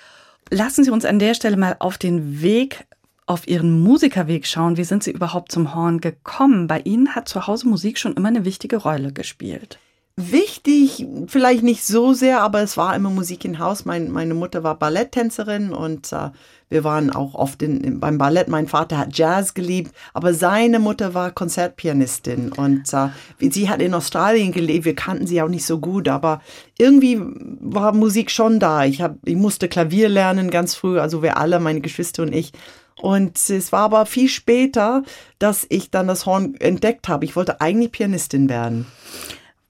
Lassen 0.51 0.85
Sie 0.85 0.91
uns 0.91 1.07
an 1.07 1.19
der 1.19 1.33
Stelle 1.33 1.57
mal 1.57 1.77
auf 1.79 1.97
den 1.97 2.43
Weg, 2.43 2.85
auf 3.25 3.49
Ihren 3.49 3.81
Musikerweg 3.81 4.47
schauen. 4.47 4.77
Wie 4.77 4.85
sind 4.85 5.03
Sie 5.03 5.11
überhaupt 5.11 5.53
zum 5.53 5.75
Horn 5.75 6.03
gekommen? 6.03 6.67
Bei 6.67 6.81
Ihnen 6.81 7.15
hat 7.15 7.31
zu 7.31 7.47
Hause 7.47 7.67
Musik 7.67 7.99
schon 7.99 8.13
immer 8.13 8.29
eine 8.29 8.45
wichtige 8.45 8.77
Rolle 8.77 9.11
gespielt. 9.11 9.79
Wichtig, 10.17 11.07
vielleicht 11.27 11.63
nicht 11.63 11.87
so 11.87 12.13
sehr, 12.13 12.43
aber 12.43 12.61
es 12.61 12.77
war 12.77 12.95
immer 12.95 13.09
Musik 13.09 13.47
im 13.47 13.59
Haus. 13.59 13.87
Mein, 13.87 14.11
meine 14.11 14.35
Mutter 14.35 14.63
war 14.63 14.79
Balletttänzerin 14.79 15.73
und 15.73 16.13
äh, 16.13 16.29
wir 16.69 16.85
waren 16.85 17.09
auch 17.11 17.35
oft 17.35 17.63
in, 17.63 17.81
in, 17.81 17.99
beim 17.99 18.19
Ballett. 18.19 18.49
Mein 18.49 18.69
Vater 18.69 18.99
hat 18.99 19.17
Jazz 19.17 19.55
geliebt, 19.55 19.95
aber 20.13 20.35
seine 20.35 20.81
Mutter 20.81 21.15
war 21.15 21.31
Konzertpianistin 21.31 22.53
und 22.53 22.93
äh, 22.93 23.09
sie 23.51 23.71
hat 23.71 23.81
in 23.81 23.95
Australien 23.95 24.53
gelebt. 24.53 24.85
Wir 24.85 24.95
kannten 24.95 25.27
sie 25.27 25.41
auch 25.41 25.49
nicht 25.49 25.65
so 25.65 25.79
gut, 25.79 26.09
aber 26.09 26.43
irgendwie 26.77 27.19
war 27.61 27.95
Musik 27.95 28.31
schon 28.31 28.61
da. 28.61 28.85
Ich, 28.85 29.01
hab, 29.01 29.17
ich 29.25 29.37
musste 29.37 29.67
Klavier 29.67 30.11
lernen 30.11 30.51
ganz 30.51 30.75
früh, 30.75 30.99
also 30.99 31.23
wir 31.23 31.39
alle, 31.39 31.59
meine 31.59 31.81
Geschwister 31.81 32.25
und 32.25 32.35
ich. 32.35 32.53
Und 33.01 33.39
es 33.49 33.73
war 33.73 33.81
aber 33.81 34.05
viel 34.05 34.29
später, 34.29 35.05
dass 35.39 35.67
ich 35.71 35.91
dann 35.91 36.07
das 36.07 36.27
Horn 36.27 36.55
entdeckt 36.57 37.09
habe. 37.09 37.25
Ich 37.25 37.35
wollte 37.35 37.63
eigentlich 37.63 37.93
Pianistin 37.93 38.51
werden. 38.51 38.87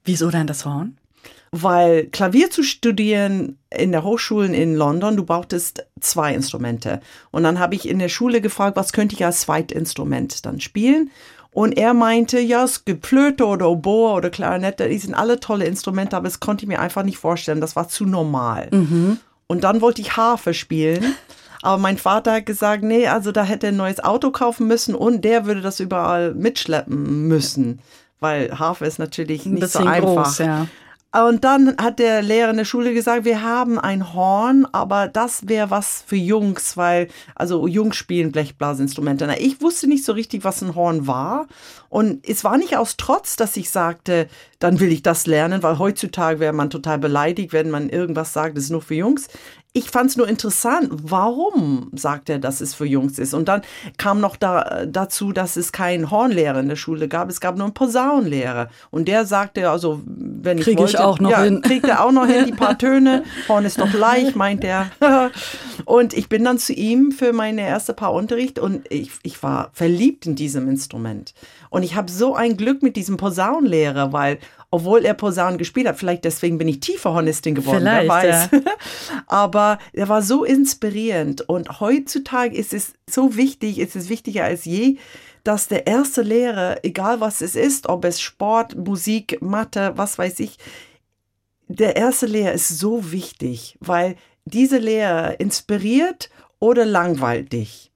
Wieso 0.03 0.29
dann 0.29 0.47
das 0.47 0.65
Horn? 0.65 0.97
Weil 1.51 2.07
Klavier 2.07 2.49
zu 2.49 2.63
studieren 2.63 3.59
in 3.69 3.91
der 3.91 4.03
Hochschulen 4.03 4.53
in 4.53 4.75
London, 4.75 5.15
du 5.15 5.23
brauchtest 5.23 5.85
zwei 5.99 6.33
Instrumente. 6.33 6.99
Und 7.29 7.43
dann 7.43 7.59
habe 7.59 7.75
ich 7.75 7.87
in 7.87 7.99
der 7.99 8.09
Schule 8.09 8.41
gefragt, 8.41 8.75
was 8.75 8.91
könnte 8.91 9.15
ich 9.15 9.23
als 9.23 9.41
Zweitinstrument 9.41 10.45
dann 10.45 10.59
spielen? 10.59 11.11
Und 11.51 11.77
er 11.77 11.93
meinte, 11.93 12.39
ja, 12.39 12.63
es 12.63 12.85
gibt 12.85 13.05
Flöte 13.05 13.45
oder 13.45 13.69
Oboe 13.69 14.13
oder 14.13 14.31
Klarinette, 14.31 14.89
die 14.89 14.97
sind 14.97 15.13
alle 15.13 15.39
tolle 15.39 15.65
Instrumente, 15.65 16.17
aber 16.17 16.27
das 16.27 16.39
konnte 16.39 16.65
ich 16.65 16.67
mir 16.67 16.79
einfach 16.79 17.03
nicht 17.03 17.19
vorstellen. 17.19 17.61
Das 17.61 17.75
war 17.75 17.87
zu 17.87 18.05
normal. 18.05 18.69
Und 19.45 19.63
dann 19.63 19.81
wollte 19.81 20.01
ich 20.01 20.17
Harfe 20.17 20.53
spielen. 20.53 21.15
Aber 21.61 21.77
mein 21.77 21.97
Vater 21.97 22.33
hat 22.33 22.45
gesagt, 22.45 22.83
nee, 22.83 23.07
also 23.07 23.31
da 23.31 23.45
hätte 23.45 23.67
er 23.67 23.71
ein 23.71 23.77
neues 23.77 24.03
Auto 24.03 24.31
kaufen 24.31 24.67
müssen 24.67 24.95
und 24.95 25.23
der 25.23 25.45
würde 25.45 25.61
das 25.61 25.79
überall 25.79 26.33
mitschleppen 26.33 27.29
müssen. 27.29 27.79
Weil 28.23 28.57
Harfe 28.57 28.85
ist 28.85 28.97
natürlich 28.97 29.45
Ein 29.45 29.53
nicht 29.53 29.69
so 29.69 29.79
bisschen 29.79 29.87
einfach. 29.87 30.23
groß, 30.23 30.37
ja. 30.39 30.67
Und 31.15 31.43
dann 31.43 31.77
hat 31.77 31.99
der 31.99 32.23
Lehrer 32.23 32.49
in 32.49 32.57
der 32.57 32.65
Schule 32.65 32.91
gesagt, 32.91 33.23
wir 33.23 33.43
haben 33.43 33.77
ein 33.77 34.15
Horn, 34.15 34.65
aber 34.71 35.07
das 35.07 35.47
wäre 35.47 35.69
was 35.69 36.03
für 36.07 36.15
Jungs, 36.15 36.75
weil, 36.75 37.07
also 37.35 37.67
Jungs 37.67 37.97
spielen 37.97 38.31
Blechblasinstrumente. 38.31 39.27
Na, 39.27 39.37
ich 39.37 39.61
wusste 39.61 39.85
nicht 39.87 40.05
so 40.05 40.13
richtig, 40.13 40.43
was 40.43 40.63
ein 40.63 40.73
Horn 40.73 41.05
war. 41.05 41.45
Und 41.89 42.27
es 42.27 42.43
war 42.43 42.57
nicht 42.57 42.77
aus 42.77 42.97
Trotz, 42.97 43.35
dass 43.35 43.55
ich 43.57 43.69
sagte, 43.69 44.27
dann 44.57 44.79
will 44.79 44.91
ich 44.91 45.03
das 45.03 45.27
lernen, 45.27 45.61
weil 45.61 45.77
heutzutage 45.77 46.39
wäre 46.39 46.53
man 46.53 46.71
total 46.71 46.97
beleidigt, 46.97 47.53
wenn 47.53 47.69
man 47.69 47.89
irgendwas 47.89 48.33
sagt, 48.33 48.57
das 48.57 48.63
ist 48.63 48.71
nur 48.71 48.81
für 48.81 48.95
Jungs 48.95 49.27
ich 49.75 49.89
fand 49.89 50.11
es 50.11 50.17
nur 50.17 50.27
interessant, 50.27 50.89
warum 50.91 51.89
sagt 51.93 52.29
er, 52.29 52.37
dass 52.37 52.61
es 52.61 52.75
für 52.75 52.85
Jungs 52.85 53.17
ist. 53.17 53.33
Und 53.33 53.47
dann 53.47 53.63
kam 53.97 54.21
noch 54.21 54.35
da, 54.35 54.85
dazu, 54.85 55.31
dass 55.31 55.55
es 55.55 55.71
keinen 55.71 56.11
Hornlehrer 56.11 56.59
in 56.59 56.69
der 56.69 56.75
Schule 56.75 57.07
gab. 57.07 57.27
Es 57.27 57.41
gab 57.41 57.57
nur 57.57 57.65
einen 57.65 57.73
Posaunenlehrer. 57.73 58.69
Und 58.91 59.07
der 59.07 59.25
sagte, 59.25 59.71
also 59.71 60.01
wenn 60.05 60.59
ich 60.59 60.65
Krieg 60.65 60.77
wollte, 60.77 60.93
ich 60.93 60.99
auch 60.99 61.19
noch 61.19 61.31
ja, 61.31 61.41
hin. 61.41 61.63
kriegt 61.63 61.87
er 61.87 62.05
auch 62.05 62.11
noch 62.11 62.27
hin, 62.27 62.45
die 62.45 62.51
paar 62.51 62.77
Töne. 62.83 63.23
Horn 63.49 63.65
ist 63.65 63.81
doch 63.81 63.91
leicht, 63.93 64.35
meint 64.35 64.63
er. 64.63 64.91
und 65.85 66.13
ich 66.13 66.29
bin 66.29 66.43
dann 66.43 66.59
zu 66.59 66.73
ihm 66.73 67.11
für 67.11 67.33
meine 67.33 67.61
erste 67.61 67.95
Paar 67.95 68.13
Unterricht 68.13 68.59
und 68.59 68.85
ich, 68.91 69.09
ich 69.23 69.41
war 69.41 69.71
verliebt 69.73 70.27
in 70.27 70.35
diesem 70.35 70.69
Instrument. 70.69 71.33
Und 71.73 71.81
ich 71.81 71.95
habe 71.95 72.11
so 72.11 72.35
ein 72.35 72.55
Glück 72.55 72.83
mit 72.83 72.95
diesem 72.95 73.17
Posaunenlehrer, 73.17 74.13
weil 74.13 74.37
obwohl 74.69 75.05
er 75.05 75.15
Posaunen 75.15 75.57
gespielt 75.57 75.87
hat, 75.87 75.97
vielleicht 75.97 76.23
deswegen 76.23 76.59
bin 76.59 76.67
ich 76.67 76.81
tiefer 76.81 77.15
Hornistin 77.15 77.55
geworden, 77.55 77.79
Vielleicht, 77.79 78.03
wer 78.03 78.11
weiß. 78.11 78.49
Aber 79.25 79.79
er 79.91 80.07
war 80.07 80.21
so 80.21 80.43
inspirierend 80.43 81.41
und 81.49 81.79
heutzutage 81.79 82.55
ist 82.55 82.75
es 82.75 82.93
so 83.09 83.37
wichtig, 83.37 83.79
ist 83.79 83.95
es 83.95 84.07
wichtiger 84.09 84.43
als 84.43 84.65
je, 84.65 84.97
dass 85.43 85.67
der 85.67 85.87
erste 85.87 86.21
Lehrer, 86.21 86.77
egal 86.83 87.21
was 87.21 87.41
es 87.41 87.55
ist, 87.55 87.89
ob 87.89 88.05
es 88.05 88.21
Sport, 88.21 88.75
Musik, 88.75 89.41
Mathe, 89.41 89.93
was 89.95 90.19
weiß 90.19 90.41
ich, 90.41 90.59
der 91.67 91.95
erste 91.95 92.27
Lehrer 92.27 92.53
ist 92.53 92.69
so 92.69 93.11
wichtig, 93.11 93.79
weil 93.79 94.15
diese 94.45 94.77
Lehrer 94.77 95.39
inspiriert 95.39 96.29
oder 96.59 96.85
langweilt 96.85 97.51
dich. 97.51 97.92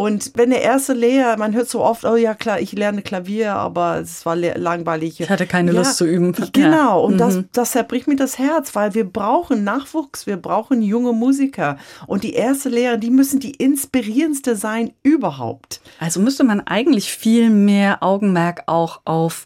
Und 0.00 0.32
wenn 0.34 0.48
der 0.48 0.62
erste 0.62 0.94
Lehrer, 0.94 1.36
man 1.36 1.52
hört 1.54 1.68
so 1.68 1.82
oft, 1.84 2.06
oh 2.06 2.16
ja 2.16 2.32
klar, 2.32 2.58
ich 2.58 2.72
lerne 2.72 3.02
Klavier, 3.02 3.54
aber 3.54 3.98
es 4.00 4.24
war 4.24 4.34
langweilig. 4.34 5.20
Ich 5.20 5.28
hatte 5.28 5.46
keine 5.46 5.72
Ja, 5.72 5.78
Lust 5.78 5.98
zu 5.98 6.06
üben. 6.06 6.34
Genau, 6.54 7.04
und 7.04 7.18
Ja. 7.18 7.26
das, 7.26 7.34
Mhm. 7.36 7.48
das 7.52 7.70
zerbricht 7.72 8.08
mir 8.08 8.16
das 8.16 8.38
Herz, 8.38 8.74
weil 8.74 8.94
wir 8.94 9.04
brauchen 9.04 9.62
Nachwuchs, 9.62 10.26
wir 10.26 10.38
brauchen 10.38 10.80
junge 10.80 11.12
Musiker. 11.12 11.76
Und 12.06 12.24
die 12.24 12.32
erste 12.32 12.70
Lehrer, 12.70 12.96
die 12.96 13.10
müssen 13.10 13.40
die 13.40 13.50
inspirierendste 13.50 14.56
sein 14.56 14.92
überhaupt. 15.02 15.82
Also 15.98 16.18
müsste 16.20 16.44
man 16.44 16.60
eigentlich 16.62 17.12
viel 17.12 17.50
mehr 17.50 18.02
Augenmerk 18.02 18.62
auch 18.66 19.02
auf 19.04 19.44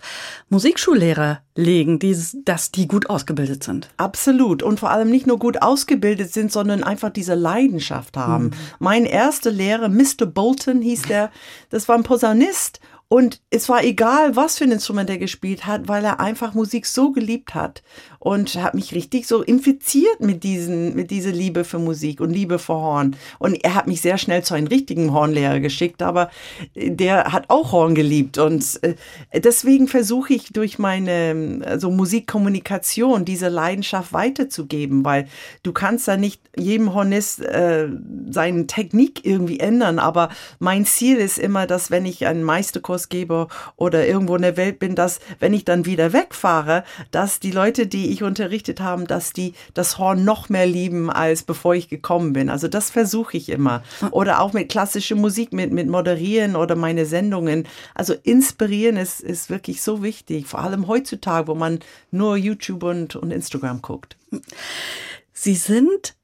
Musikschullehrer 0.50 1.40
legen, 1.56 1.98
die, 1.98 2.16
dass 2.44 2.72
die 2.72 2.88
gut 2.88 3.08
ausgebildet 3.08 3.62
sind. 3.62 3.88
Absolut. 3.96 4.62
Und 4.62 4.80
vor 4.80 4.90
allem 4.90 5.10
nicht 5.10 5.26
nur 5.26 5.38
gut 5.38 5.62
ausgebildet 5.62 6.32
sind, 6.32 6.50
sondern 6.50 6.82
einfach 6.82 7.10
diese 7.10 7.34
Leidenschaft 7.34 8.16
haben. 8.16 8.50
Mein 8.80 9.04
erster 9.04 9.50
Lehrer, 9.50 9.88
Mr. 9.88 10.26
Bolton 10.26 10.82
hieß 10.82 11.02
der, 11.08 11.30
das 11.70 11.88
war 11.88 11.96
ein 11.96 12.02
Posaunist. 12.02 12.80
Und 13.06 13.40
es 13.50 13.68
war 13.68 13.84
egal, 13.84 14.34
was 14.34 14.58
für 14.58 14.64
ein 14.64 14.72
Instrument 14.72 15.08
er 15.08 15.18
gespielt 15.18 15.66
hat, 15.66 15.86
weil 15.86 16.04
er 16.04 16.18
einfach 16.18 16.54
Musik 16.54 16.86
so 16.86 17.12
geliebt 17.12 17.54
hat 17.54 17.82
und 18.24 18.54
hat 18.54 18.74
mich 18.74 18.94
richtig 18.94 19.26
so 19.26 19.42
infiziert 19.42 20.20
mit 20.20 20.44
diesen, 20.44 20.96
mit 20.96 21.10
dieser 21.10 21.30
Liebe 21.30 21.62
für 21.62 21.78
Musik 21.78 22.22
und 22.22 22.30
Liebe 22.30 22.58
für 22.58 22.72
Horn. 22.72 23.16
Und 23.38 23.62
er 23.62 23.74
hat 23.74 23.86
mich 23.86 24.00
sehr 24.00 24.16
schnell 24.16 24.42
zu 24.42 24.54
einem 24.54 24.66
richtigen 24.66 25.12
Hornlehrer 25.12 25.60
geschickt, 25.60 26.02
aber 26.02 26.30
der 26.74 27.34
hat 27.34 27.44
auch 27.48 27.72
Horn 27.72 27.94
geliebt 27.94 28.38
und 28.38 28.82
äh, 28.82 28.94
deswegen 29.34 29.88
versuche 29.88 30.32
ich 30.32 30.54
durch 30.54 30.78
meine 30.78 31.60
also 31.66 31.90
Musikkommunikation 31.90 33.26
diese 33.26 33.48
Leidenschaft 33.48 34.14
weiterzugeben, 34.14 35.04
weil 35.04 35.28
du 35.62 35.74
kannst 35.74 36.08
da 36.08 36.16
nicht 36.16 36.40
jedem 36.56 36.94
Hornist 36.94 37.42
äh, 37.42 37.88
seine 38.30 38.66
Technik 38.66 39.26
irgendwie 39.26 39.60
ändern, 39.60 39.98
aber 39.98 40.30
mein 40.58 40.86
Ziel 40.86 41.18
ist 41.18 41.38
immer, 41.38 41.66
dass 41.66 41.90
wenn 41.90 42.06
ich 42.06 42.26
einen 42.26 42.42
Meisterkurs 42.42 43.10
gebe 43.10 43.48
oder 43.76 44.06
irgendwo 44.06 44.34
in 44.34 44.42
der 44.42 44.56
Welt 44.56 44.78
bin, 44.78 44.94
dass 44.94 45.20
wenn 45.40 45.52
ich 45.52 45.66
dann 45.66 45.84
wieder 45.84 46.14
wegfahre, 46.14 46.84
dass 47.10 47.38
die 47.38 47.50
Leute, 47.50 47.86
die 47.86 48.13
ich 48.14 48.22
unterrichtet 48.22 48.80
haben, 48.80 49.06
dass 49.06 49.32
die 49.32 49.52
das 49.74 49.98
Horn 49.98 50.24
noch 50.24 50.48
mehr 50.48 50.66
lieben, 50.66 51.10
als 51.10 51.42
bevor 51.42 51.74
ich 51.74 51.88
gekommen 51.88 52.32
bin. 52.32 52.48
Also 52.48 52.68
das 52.68 52.90
versuche 52.90 53.36
ich 53.36 53.48
immer. 53.48 53.82
Oder 54.10 54.40
auch 54.40 54.52
mit 54.52 54.68
klassischer 54.68 55.16
Musik, 55.16 55.52
mit, 55.52 55.72
mit 55.72 55.88
Moderieren 55.88 56.56
oder 56.56 56.76
meine 56.76 57.06
Sendungen. 57.06 57.68
Also 57.94 58.14
inspirieren 58.22 58.96
ist, 58.96 59.20
ist 59.20 59.50
wirklich 59.50 59.82
so 59.82 60.02
wichtig, 60.02 60.46
vor 60.46 60.60
allem 60.60 60.86
heutzutage, 60.86 61.48
wo 61.48 61.54
man 61.54 61.80
nur 62.10 62.36
YouTube 62.36 62.82
und, 62.84 63.16
und 63.16 63.30
Instagram 63.30 63.82
guckt. 63.82 64.16
Sie 65.32 65.54
sind 65.54 66.14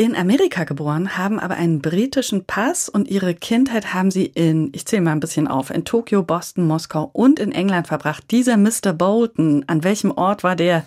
in 0.00 0.14
Amerika 0.14 0.62
geboren, 0.62 1.18
haben 1.18 1.40
aber 1.40 1.56
einen 1.56 1.82
britischen 1.82 2.44
Pass 2.44 2.88
und 2.88 3.08
ihre 3.08 3.34
Kindheit 3.34 3.92
haben 3.92 4.12
sie 4.12 4.26
in, 4.26 4.70
ich 4.72 4.86
zähle 4.86 5.02
mal 5.02 5.10
ein 5.10 5.18
bisschen 5.18 5.48
auf, 5.48 5.70
in 5.70 5.84
Tokio, 5.84 6.22
Boston, 6.22 6.68
Moskau 6.68 7.10
und 7.12 7.40
in 7.40 7.50
England 7.50 7.88
verbracht. 7.88 8.30
Dieser 8.30 8.56
Mr. 8.56 8.92
Bolton, 8.92 9.64
an 9.66 9.82
welchem 9.82 10.12
Ort 10.12 10.44
war 10.44 10.54
der 10.54 10.84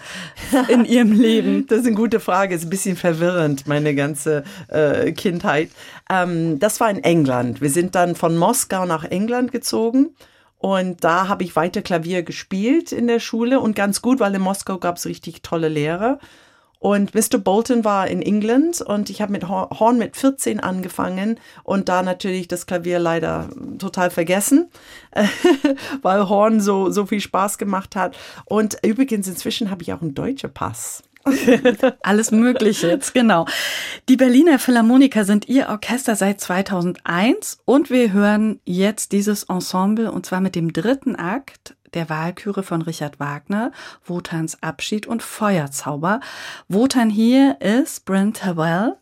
in 0.69 0.85
ihrem 0.85 1.11
Leben? 1.11 1.67
Das 1.67 1.79
ist 1.79 1.87
eine 1.87 1.95
gute 1.97 2.21
Frage, 2.21 2.55
ist 2.55 2.63
ein 2.63 2.69
bisschen 2.69 2.95
verwirrend, 2.95 3.67
meine 3.67 3.95
ganze 3.95 4.45
äh, 4.69 5.11
Kindheit. 5.11 5.71
Ähm, 6.09 6.59
das 6.59 6.79
war 6.79 6.89
in 6.89 7.03
England. 7.03 7.59
Wir 7.59 7.69
sind 7.69 7.95
dann 7.95 8.15
von 8.15 8.37
Moskau 8.37 8.85
nach 8.85 9.03
England 9.03 9.51
gezogen. 9.51 10.15
Und 10.57 11.03
da 11.03 11.27
habe 11.27 11.43
ich 11.43 11.57
weiter 11.57 11.81
Klavier 11.81 12.23
gespielt 12.23 12.93
in 12.93 13.07
der 13.07 13.19
Schule 13.19 13.59
und 13.59 13.75
ganz 13.75 14.01
gut, 14.01 14.21
weil 14.21 14.33
in 14.35 14.41
Moskau 14.41 14.77
gab 14.77 14.95
es 14.95 15.05
richtig 15.05 15.41
tolle 15.41 15.67
Lehrer. 15.67 16.17
Und 16.81 17.13
Mr. 17.13 17.37
Bolton 17.37 17.85
war 17.85 18.07
in 18.07 18.23
England 18.23 18.81
und 18.81 19.11
ich 19.11 19.21
habe 19.21 19.31
mit 19.31 19.47
Hor- 19.47 19.69
Horn 19.79 19.99
mit 19.99 20.17
14 20.17 20.59
angefangen 20.59 21.39
und 21.63 21.89
da 21.89 22.01
natürlich 22.01 22.47
das 22.47 22.65
Klavier 22.65 22.97
leider 22.97 23.49
total 23.77 24.09
vergessen, 24.09 24.67
weil 26.01 26.27
Horn 26.27 26.59
so, 26.59 26.89
so 26.89 27.05
viel 27.05 27.21
Spaß 27.21 27.59
gemacht 27.59 27.95
hat. 27.95 28.17
Und 28.45 28.77
übrigens 28.83 29.27
inzwischen 29.27 29.69
habe 29.69 29.83
ich 29.83 29.93
auch 29.93 30.01
einen 30.01 30.15
deutschen 30.15 30.51
Pass. 30.51 31.03
Alles 32.01 32.31
Mögliche 32.31 32.87
jetzt, 32.87 33.13
genau. 33.13 33.45
Die 34.09 34.17
Berliner 34.17 34.57
Philharmoniker 34.57 35.23
sind 35.23 35.47
ihr 35.47 35.69
Orchester 35.69 36.15
seit 36.15 36.41
2001 36.41 37.59
und 37.63 37.91
wir 37.91 38.11
hören 38.11 38.59
jetzt 38.65 39.11
dieses 39.11 39.43
Ensemble 39.43 40.11
und 40.11 40.25
zwar 40.25 40.41
mit 40.41 40.55
dem 40.55 40.73
dritten 40.73 41.15
Akt 41.15 41.75
der 41.93 42.09
Wahlküre 42.09 42.63
von 42.63 42.81
Richard 42.81 43.19
Wagner, 43.19 43.71
Wotans 44.05 44.61
Abschied 44.61 45.07
und 45.07 45.23
Feuerzauber. 45.23 46.19
Wotan 46.67 47.09
hier 47.09 47.57
ist 47.61 48.05
Brent 48.05 48.37
Terwell. 48.37 48.95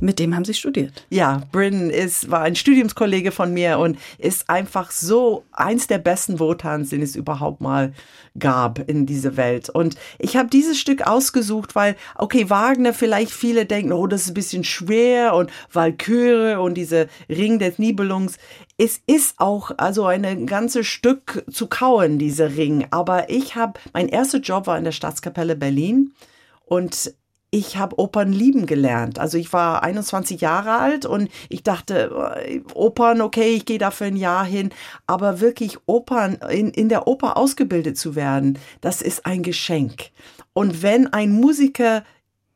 Mit 0.00 0.18
dem 0.18 0.34
haben 0.34 0.46
Sie 0.46 0.54
studiert. 0.54 1.04
Ja, 1.10 1.42
Bryn 1.52 1.90
ist, 1.90 2.30
war 2.30 2.40
ein 2.40 2.56
Studiumskollege 2.56 3.32
von 3.32 3.52
mir 3.52 3.78
und 3.78 3.98
ist 4.16 4.48
einfach 4.48 4.90
so 4.90 5.44
eins 5.52 5.88
der 5.88 5.98
besten 5.98 6.40
Wotans, 6.40 6.88
den 6.88 7.02
es 7.02 7.14
überhaupt 7.14 7.60
mal 7.60 7.92
gab 8.38 8.78
in 8.88 9.04
dieser 9.04 9.36
Welt. 9.36 9.68
Und 9.68 9.96
ich 10.18 10.36
habe 10.36 10.48
dieses 10.48 10.80
Stück 10.80 11.06
ausgesucht, 11.06 11.74
weil, 11.74 11.96
okay, 12.16 12.48
Wagner, 12.48 12.94
vielleicht 12.94 13.32
viele 13.32 13.66
denken, 13.66 13.92
oh, 13.92 14.06
das 14.06 14.22
ist 14.22 14.28
ein 14.28 14.34
bisschen 14.34 14.64
schwer 14.64 15.34
und 15.34 15.50
Walküre 15.70 16.60
und 16.60 16.74
diese 16.74 17.08
Ring 17.28 17.58
des 17.58 17.78
Nibelungs. 17.78 18.38
Es 18.82 19.02
ist 19.06 19.34
auch 19.36 19.72
also 19.76 20.06
ein 20.06 20.46
ganzes 20.46 20.86
Stück 20.86 21.44
zu 21.50 21.66
kauen, 21.66 22.18
dieser 22.18 22.56
Ring. 22.56 22.86
Aber 22.90 23.28
ich 23.28 23.54
habe, 23.54 23.78
mein 23.92 24.08
erster 24.08 24.38
Job 24.38 24.66
war 24.66 24.78
in 24.78 24.84
der 24.84 24.92
Staatskapelle 24.92 25.54
Berlin 25.54 26.14
und 26.64 27.14
ich 27.50 27.76
habe 27.76 27.98
Opern 27.98 28.32
lieben 28.32 28.64
gelernt. 28.64 29.18
Also 29.18 29.36
ich 29.36 29.52
war 29.52 29.82
21 29.82 30.40
Jahre 30.40 30.78
alt 30.78 31.04
und 31.04 31.28
ich 31.50 31.62
dachte, 31.62 32.40
äh, 32.46 32.62
Opern, 32.72 33.20
okay, 33.20 33.50
ich 33.50 33.66
gehe 33.66 33.76
da 33.76 33.90
für 33.90 34.06
ein 34.06 34.16
Jahr 34.16 34.46
hin. 34.46 34.70
Aber 35.06 35.40
wirklich 35.40 35.76
Opern, 35.84 36.38
in, 36.48 36.70
in 36.70 36.88
der 36.88 37.06
Oper 37.06 37.36
ausgebildet 37.36 37.98
zu 37.98 38.14
werden, 38.14 38.58
das 38.80 39.02
ist 39.02 39.26
ein 39.26 39.42
Geschenk. 39.42 40.08
Und 40.54 40.82
wenn 40.82 41.06
ein 41.06 41.32
Musiker 41.32 42.02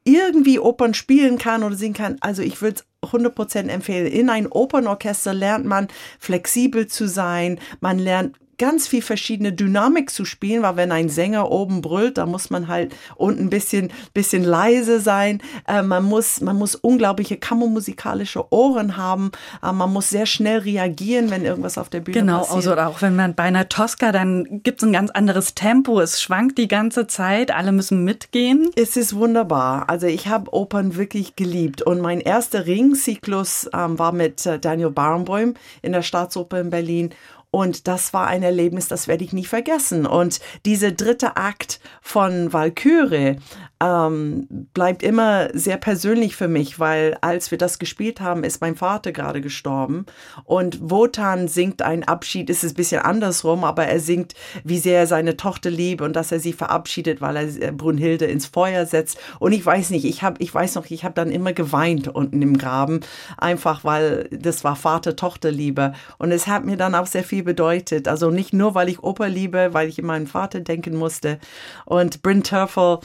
irgendwie 0.05 0.59
Opern 0.59 0.94
spielen 0.94 1.38
kann 1.38 1.62
oder 1.62 1.76
singen 1.76 1.94
kann, 1.94 2.16
also 2.20 2.42
ich 2.42 2.61
würde 2.61 2.76
es 3.02 3.11
100% 3.11 3.68
empfehlen. 3.68 4.07
In 4.07 4.30
ein 4.30 4.46
Opernorchester 4.46 5.34
lernt 5.34 5.64
man 5.64 5.88
flexibel 6.18 6.86
zu 6.86 7.09
sein, 7.09 7.59
man 7.80 7.98
lernt 7.98 8.36
ganz 8.59 8.86
viel 8.88 9.02
verschiedene 9.02 9.52
Dynamik 9.52 10.11
zu 10.11 10.24
spielen, 10.24 10.62
weil 10.62 10.76
wenn 10.76 10.92
ein 10.92 11.09
Sänger 11.09 11.50
oben 11.50 11.82
brüllt, 11.82 12.18
da 12.18 12.26
muss 12.26 12.50
man 12.50 12.68
halt 12.68 12.94
unten 13.16 13.44
ein 13.44 13.50
bisschen, 13.50 13.90
bisschen 14.12 14.44
leise 14.44 15.00
sein. 15.00 15.42
Äh, 15.68 15.82
man, 15.82 16.05
muss, 16.05 16.40
man 16.40 16.57
muss 16.57 16.74
unglaubliche 16.74 17.36
kammermusikalische 17.36 18.52
Ohren 18.52 18.96
haben. 18.96 19.30
Äh, 19.62 19.72
man 19.72 19.92
muss 19.92 20.11
sehr 20.11 20.26
schnell 20.26 20.59
reagieren, 20.59 21.30
wenn 21.30 21.44
irgendwas 21.44 21.78
auf 21.78 21.88
der 21.88 22.00
Bühne 22.00 22.18
Genau, 22.20 22.38
passiert. 22.40 22.57
also 22.57 22.76
auch 22.76 23.02
wenn 23.02 23.16
man 23.16 23.34
bei 23.34 23.44
einer 23.44 23.68
Tosca, 23.68 24.12
dann 24.12 24.62
gibt 24.62 24.82
es 24.82 24.88
ein 24.88 24.92
ganz 24.92 25.11
anderes 25.11 25.55
Tempo. 25.55 26.00
Es 26.00 26.20
schwankt 26.22 26.59
die 26.59 26.68
ganze 26.68 27.07
Zeit, 27.07 27.50
alle 27.50 27.72
müssen 27.72 28.05
mitgehen. 28.05 28.70
Es 28.76 28.96
ist 28.96 29.14
wunderbar. 29.14 29.88
Also 29.88 30.07
ich 30.07 30.28
habe 30.28 30.52
Opern 30.52 30.96
wirklich 30.96 31.36
geliebt. 31.36 31.82
Und 31.82 32.00
mein 32.00 32.20
erster 32.20 32.66
Ringzyklus 32.66 33.68
ähm, 33.74 33.98
war 33.98 34.12
mit 34.12 34.46
äh, 34.46 34.59
Daniel 34.59 34.90
Barenboim 34.90 35.55
in 35.82 35.92
der 35.92 36.02
Staatsoper 36.02 36.61
in 36.61 36.70
Berlin. 36.70 37.11
Und 37.55 37.86
das 37.86 38.12
war 38.12 38.26
ein 38.26 38.42
Erlebnis, 38.42 38.88
das 38.88 39.07
werde 39.07 39.22
ich 39.22 39.32
nie 39.32 39.44
vergessen. 39.44 40.07
Und 40.07 40.40
dieser 40.66 40.90
dritte 40.90 41.36
Akt 41.36 41.78
von 42.02 42.52
Valkyrie 42.52 43.36
ähm, 43.80 44.48
bleibt 44.72 45.05
immer 45.05 45.50
sehr 45.52 45.76
persönlich 45.76 46.34
für 46.34 46.48
mich, 46.48 46.80
weil 46.80 47.16
als 47.20 47.52
wir 47.52 47.59
das 47.59 47.78
gespielt 47.78 48.20
haben, 48.20 48.42
ist 48.42 48.61
mein 48.61 48.74
Vater 48.74 49.12
gerade 49.12 49.40
gestorben. 49.40 50.05
Und 50.42 50.90
Wotan 50.90 51.46
singt 51.46 51.80
einen 51.80 52.02
Abschied, 52.02 52.50
ist 52.50 52.64
es 52.64 52.72
ein 52.72 52.76
bisschen 52.76 53.02
andersrum, 53.02 53.62
aber 53.62 53.86
er 53.86 54.00
singt, 54.00 54.34
wie 54.64 54.78
sehr 54.78 54.98
er 55.00 55.07
seine 55.07 55.36
Tochter 55.36 55.70
liebt 55.70 56.02
und 56.02 56.16
dass 56.16 56.32
er 56.32 56.40
sie 56.40 56.55
verabschiedet, 56.55 57.20
weil 57.20 57.36
er 57.36 57.70
Brunhilde 57.70 58.24
ins 58.24 58.46
Feuer 58.46 58.84
setzt. 58.84 59.16
Und 59.38 59.52
ich 59.52 59.64
weiß 59.64 59.90
nicht, 59.90 60.05
ich 60.05 60.24
habe, 60.24 60.42
ich 60.42 60.52
weiß 60.52 60.74
noch, 60.74 60.86
ich 60.90 61.05
habe 61.05 61.14
dann 61.14 61.30
immer 61.30 61.52
geweint 61.52 62.09
unten 62.09 62.42
im 62.42 62.59
Graben, 62.59 62.98
einfach 63.38 63.84
weil 63.84 64.28
das 64.32 64.64
war 64.64 64.74
Vater-Tochter-Liebe. 64.74 65.92
Und 66.18 66.32
es 66.32 66.48
hat 66.48 66.64
mir 66.64 66.76
dann 66.76 66.96
auch 66.96 67.07
sehr 67.07 67.22
viel 67.22 67.43
bedeutet. 67.45 68.09
Also 68.09 68.30
nicht 68.30 68.53
nur, 68.53 68.74
weil 68.74 68.88
ich 68.88 69.03
Opa 69.03 69.26
liebe, 69.26 69.70
weil 69.72 69.88
ich 69.88 69.99
in 69.99 70.07
meinen 70.07 70.26
Vater 70.26 70.61
denken 70.61 70.97
musste. 70.97 71.38
Und 71.84 72.22
Bryn 72.22 72.42
Terfel, 72.42 72.99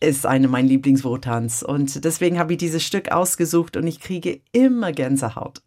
ist 0.00 0.26
eine 0.26 0.48
meiner 0.48 0.68
Lieblingsvotans. 0.68 1.62
Und 1.62 2.04
deswegen 2.04 2.38
habe 2.38 2.52
ich 2.52 2.58
dieses 2.58 2.82
Stück 2.82 3.10
ausgesucht 3.10 3.76
und 3.76 3.86
ich 3.86 4.00
kriege 4.00 4.40
immer 4.52 4.92
Gänsehaut. 4.92 5.62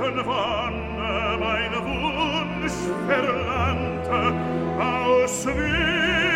roten 0.00 0.26
Wanne 0.26 1.38
mein 1.38 1.72
Wunsch 1.84 2.72
verlangte 3.06 4.34
aus 4.80 5.46
Wien. 5.46 6.29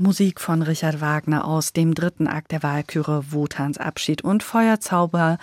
Musik 0.00 0.40
von 0.40 0.62
Richard 0.62 1.02
Wagner 1.02 1.44
aus 1.44 1.74
dem 1.74 1.92
dritten 1.92 2.26
Akt 2.26 2.52
der 2.52 2.62
Wahlküre 2.62 3.32
Wotans 3.32 3.76
Abschied 3.76 4.22
und 4.24 4.42
Feuerzauber 4.42 5.36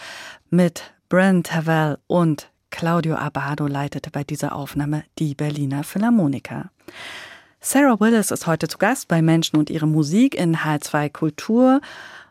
mit 0.49 0.95
Brent 1.09 1.53
Havel 1.53 1.99
und 2.07 2.49
Claudio 2.71 3.17
Abado 3.17 3.67
leitete 3.67 4.09
bei 4.09 4.23
dieser 4.23 4.55
Aufnahme 4.55 5.03
die 5.19 5.35
Berliner 5.35 5.83
Philharmoniker. 5.83 6.71
Sarah 7.61 7.99
Willis 7.99 8.31
ist 8.31 8.47
heute 8.47 8.67
zu 8.67 8.79
Gast 8.79 9.07
bei 9.07 9.21
Menschen 9.21 9.57
und 9.57 9.69
ihre 9.69 9.85
Musik 9.85 10.33
in 10.33 10.57
H2 10.57 11.11
Kultur. 11.11 11.79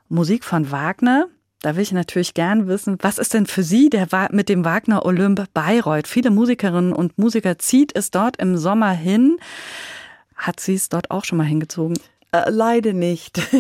Musik 0.09 0.43
von 0.43 0.73
Wagner. 0.73 1.29
Da 1.63 1.77
will 1.77 1.85
ich 1.85 1.93
natürlich 1.93 2.35
gern 2.35 2.67
wissen, 2.67 2.99
was 3.03 3.19
ist 3.19 3.35
denn 3.35 3.47
für 3.47 3.63
Sie 3.63 3.89
der 3.89 4.09
mit 4.33 4.49
dem 4.49 4.65
Wagner 4.65 5.07
Olymp 5.07 5.45
Bayreuth? 5.55 6.09
Viele 6.09 6.33
Musikerinnen 6.33 6.93
und 6.93 7.19
Musiker 7.19 7.61
zieht 7.61 7.95
es 7.95 8.11
dort 8.11 8.37
im 8.39 8.57
Sommer 8.57 8.91
hin. 8.91 9.37
Hat 10.35 10.59
sie 10.59 10.75
es 10.75 10.89
dort 10.89 11.13
auch 11.13 11.25
schon 11.25 11.39
mal 11.39 11.45
hingezogen? 11.45 11.97
Äh, 12.33 12.51
leider 12.51 12.93
nicht. 12.93 13.41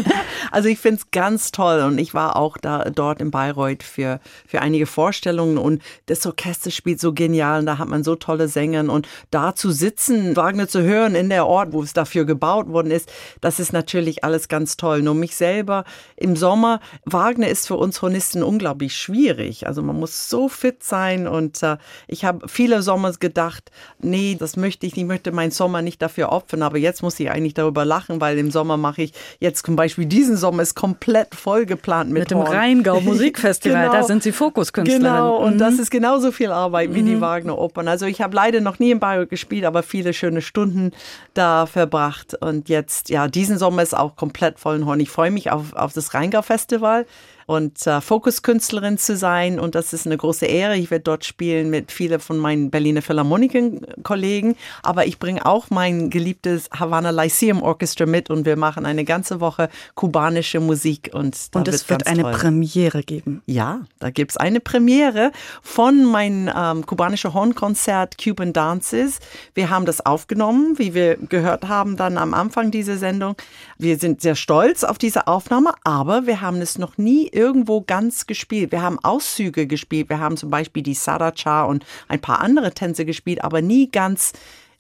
Also 0.53 0.69
ich 0.69 0.79
finde 0.79 1.01
es 1.01 1.11
ganz 1.11 1.51
toll 1.51 1.81
und 1.81 1.99
ich 1.99 2.15
war 2.15 2.37
auch 2.37 2.57
da 2.57 2.85
dort 2.85 3.21
in 3.21 3.31
Bayreuth 3.31 3.83
für, 3.83 4.21
für 4.47 4.63
einige 4.63 4.87
Vorstellungen 4.87 5.59
und 5.59 5.83
das 6.07 6.25
Orchester 6.25 6.71
spielt 6.71 7.01
so 7.01 7.13
genial 7.13 7.61
und 7.61 7.67
da 7.67 7.79
hat 7.79 7.89
man 7.89 8.05
so 8.05 8.15
tolle 8.15 8.49
Sänger 8.49 8.91
und 8.91 9.09
da 9.31 9.55
zu 9.55 9.71
sitzen, 9.71 10.37
Wagner 10.37 10.69
zu 10.69 10.83
hören 10.83 11.15
in 11.15 11.29
der 11.29 11.47
Ort, 11.47 11.73
wo 11.73 11.83
es 11.83 11.93
dafür 11.93 12.25
gebaut 12.25 12.69
worden 12.69 12.91
ist, 12.91 13.13
das 13.41 13.59
ist 13.59 13.73
natürlich 13.73 14.25
alles 14.25 14.49
ganz 14.49 14.77
toll. 14.77 15.03
Nur 15.03 15.15
mich 15.15 15.37
selber 15.37 15.85
im 16.17 16.37
Sommer, 16.37 16.81
Wagner 17.05 17.49
ist 17.49 17.67
für 17.67 17.77
uns 17.77 18.01
Hornisten 18.01 18.43
unglaublich 18.43 18.97
schwierig. 18.97 19.67
Also 19.67 19.83
man 19.83 19.97
muss 19.97 20.31
so 20.31 20.49
fit 20.49 20.83
sein 20.83 21.27
und 21.27 21.63
äh, 21.63 21.77
ich 22.07 22.25
habe 22.25 22.49
viele 22.49 22.83
Sommers 22.83 23.19
gedacht, 23.19 23.71
nee, 23.99 24.37
das 24.39 24.57
möchte 24.57 24.87
ich 24.87 24.97
ich 24.97 25.05
möchte 25.05 25.33
meinen 25.33 25.51
Sommer 25.51 25.83
nicht 25.83 26.01
dafür 26.01 26.31
opfern, 26.31 26.63
aber 26.63 26.79
jetzt 26.79 27.03
muss 27.03 27.21
ich 27.21 27.31
eigentlich 27.31 27.55
darüber 27.55 27.85
lachen, 27.85 28.21
weil 28.21 28.39
im 28.39 28.51
Sommer 28.57 28.77
mache 28.77 29.03
ich 29.03 29.13
jetzt 29.39 29.67
zum 29.67 29.77
Beispiel 29.77 30.07
diesen 30.07 30.37
Sommer 30.37 30.63
ist 30.63 30.75
komplett 30.75 31.35
voll 31.35 31.67
geplant 31.67 32.11
mit, 32.11 32.21
Mit 32.21 32.31
dem 32.31 32.39
Horn. 32.39 32.49
Rheingau 32.53 33.01
Musikfestival, 33.13 33.91
da 33.91 34.03
sind 34.03 34.23
Sie 34.23 34.33
Fokuskünstlerin. 34.33 35.03
Genau, 35.03 35.37
und 35.37 35.55
Mhm. 35.55 35.59
das 35.59 35.79
ist 35.79 35.91
genauso 35.91 36.33
viel 36.33 36.51
Arbeit 36.51 36.95
wie 36.95 37.03
die 37.03 37.21
Wagner 37.21 37.59
Opern. 37.59 37.89
Also 37.89 38.07
ich 38.07 38.21
habe 38.23 38.35
leider 38.35 38.61
noch 38.61 38.79
nie 38.79 38.91
in 38.91 39.01
Bayreuth 39.01 39.29
gespielt, 39.31 39.65
aber 39.65 39.83
viele 39.83 40.13
schöne 40.15 40.41
Stunden 40.41 40.93
da 41.35 41.67
verbracht. 41.67 42.35
Und 42.41 42.69
jetzt, 42.69 43.11
ja, 43.11 43.29
diesen 43.29 43.59
Sommer 43.59 43.83
ist 43.83 43.97
auch 43.97 44.17
komplett 44.17 44.59
voll 44.59 44.77
in 44.77 44.87
Horn. 44.87 45.01
Ich 45.01 45.11
freue 45.11 45.31
mich 45.31 45.51
auf, 45.51 45.75
auf 45.75 45.93
das 45.93 46.15
Rheingau 46.15 46.43
Festival 46.43 47.05
und 47.47 47.87
äh, 47.87 48.01
Fokuskünstlerin 48.01 48.99
zu 48.99 49.17
sein. 49.17 49.61
Und 49.61 49.75
das 49.75 49.93
ist 49.93 50.07
eine 50.07 50.17
große 50.17 50.47
Ehre. 50.47 50.77
Ich 50.77 50.91
werde 50.91 51.05
dort 51.05 51.25
spielen 51.25 51.71
mit 51.71 51.93
vielen 51.93 52.21
von 52.21 52.39
meinen 52.39 52.71
Berliner 52.71 53.03
Philharmoniken-Kollegen. 53.03 54.57
Aber 54.83 55.07
ich 55.07 55.19
bringe 55.19 55.47
auch 55.47 55.71
mein 55.71 56.11
geliebtes 56.11 56.69
Havana 56.73 57.11
Lyceum 57.11 57.63
Orchestra 57.63 58.07
mit 58.07 58.31
und 58.31 58.45
wir 58.47 58.57
machen 58.57 58.85
eine 58.85 59.05
ganze 59.05 59.41
Woche 59.41 59.69
kubanische 59.95 60.59
Musik. 60.59 61.11
Und, 61.13 61.55
da 61.55 61.61
Und 61.61 61.69
es 61.69 61.89
wird 61.89 62.07
eine 62.07 62.23
toll. 62.23 62.33
Premiere 62.33 63.03
geben. 63.03 63.43
Ja, 63.47 63.83
da 64.01 64.11
gibt's 64.11 64.37
eine 64.37 64.61
Premiere 64.61 65.31
von 65.63 66.05
meinem 66.05 66.51
ähm, 66.55 66.85
kubanischen 66.85 67.33
Hornkonzert 67.33 68.17
Cuban 68.19 68.53
Dances. 68.53 69.21
Wir 69.55 69.71
haben 69.71 69.87
das 69.87 70.05
aufgenommen, 70.05 70.79
wie 70.79 70.95
wir 70.95 71.17
gehört 71.17 71.69
haben 71.69 71.97
dann 71.97 72.19
am 72.19 72.35
Anfang 72.35 72.71
dieser 72.71 72.97
Sendung. 72.97 73.37
Wir 73.79 73.99
sind 73.99 74.21
sehr 74.21 74.35
stolz 74.35 74.83
auf 74.83 74.99
diese 74.99 75.27
Aufnahme, 75.29 75.75
aber 75.85 76.27
wir 76.27 76.41
haben 76.41 76.61
es 76.61 76.79
noch 76.79 76.99
nie 76.99 77.31
irgendwo 77.37 77.83
ganz 77.83 78.27
gespielt. 78.27 78.73
Wir 78.73 78.83
haben 78.83 78.99
Auszüge 79.03 79.67
gespielt. 79.67 80.09
Wir 80.09 80.19
haben 80.19 80.37
zum 80.37 80.51
Beispiel 80.51 80.83
die 80.83 80.95
Saracha 80.95 81.65
und 81.65 81.85
ein 82.09 82.21
paar 82.21 82.41
andere 82.41 82.73
Tänze 82.73 83.05
gespielt, 83.05 83.45
aber 83.45 83.63
nie 83.63 83.91
ganz 83.91 84.33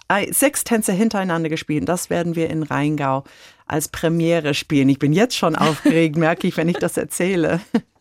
äh, 0.08 0.32
sechs 0.32 0.64
Tänze 0.64 0.92
hintereinander 0.92 1.48
gespielt. 1.48 1.82
Und 1.82 1.88
das 1.88 2.10
werden 2.10 2.34
wir 2.34 2.50
in 2.50 2.62
Rheingau 2.62 3.24
als 3.66 3.88
Premiere 3.88 4.54
spielen. 4.54 4.88
Ich 4.88 4.98
bin 4.98 5.12
jetzt 5.12 5.36
schon 5.36 5.56
aufgeregt, 5.56 6.16
merke 6.16 6.46
ich, 6.46 6.56
wenn 6.56 6.68
ich 6.68 6.78
das 6.78 6.96
erzähle. 6.96 7.60